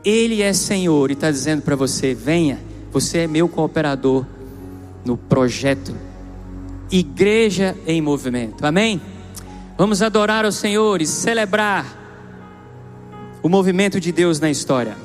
Ele 0.04 0.42
é 0.42 0.52
Senhor 0.52 1.10
e 1.10 1.14
está 1.14 1.30
dizendo 1.30 1.62
para 1.62 1.76
você: 1.76 2.14
venha, 2.14 2.60
você 2.92 3.20
é 3.20 3.28
meu 3.28 3.48
cooperador 3.48 4.26
no 5.06 5.16
projeto. 5.16 5.96
Igreja 6.92 7.76
em 7.88 8.02
movimento. 8.02 8.66
Amém? 8.66 9.02
Vamos 9.78 10.02
adorar 10.02 10.46
o 10.46 10.52
Senhor 10.52 11.02
e 11.02 11.08
celebrar 11.08 12.02
o 13.42 13.50
movimento 13.50 14.00
de 14.00 14.12
Deus 14.12 14.40
na 14.40 14.50
história. 14.50 14.96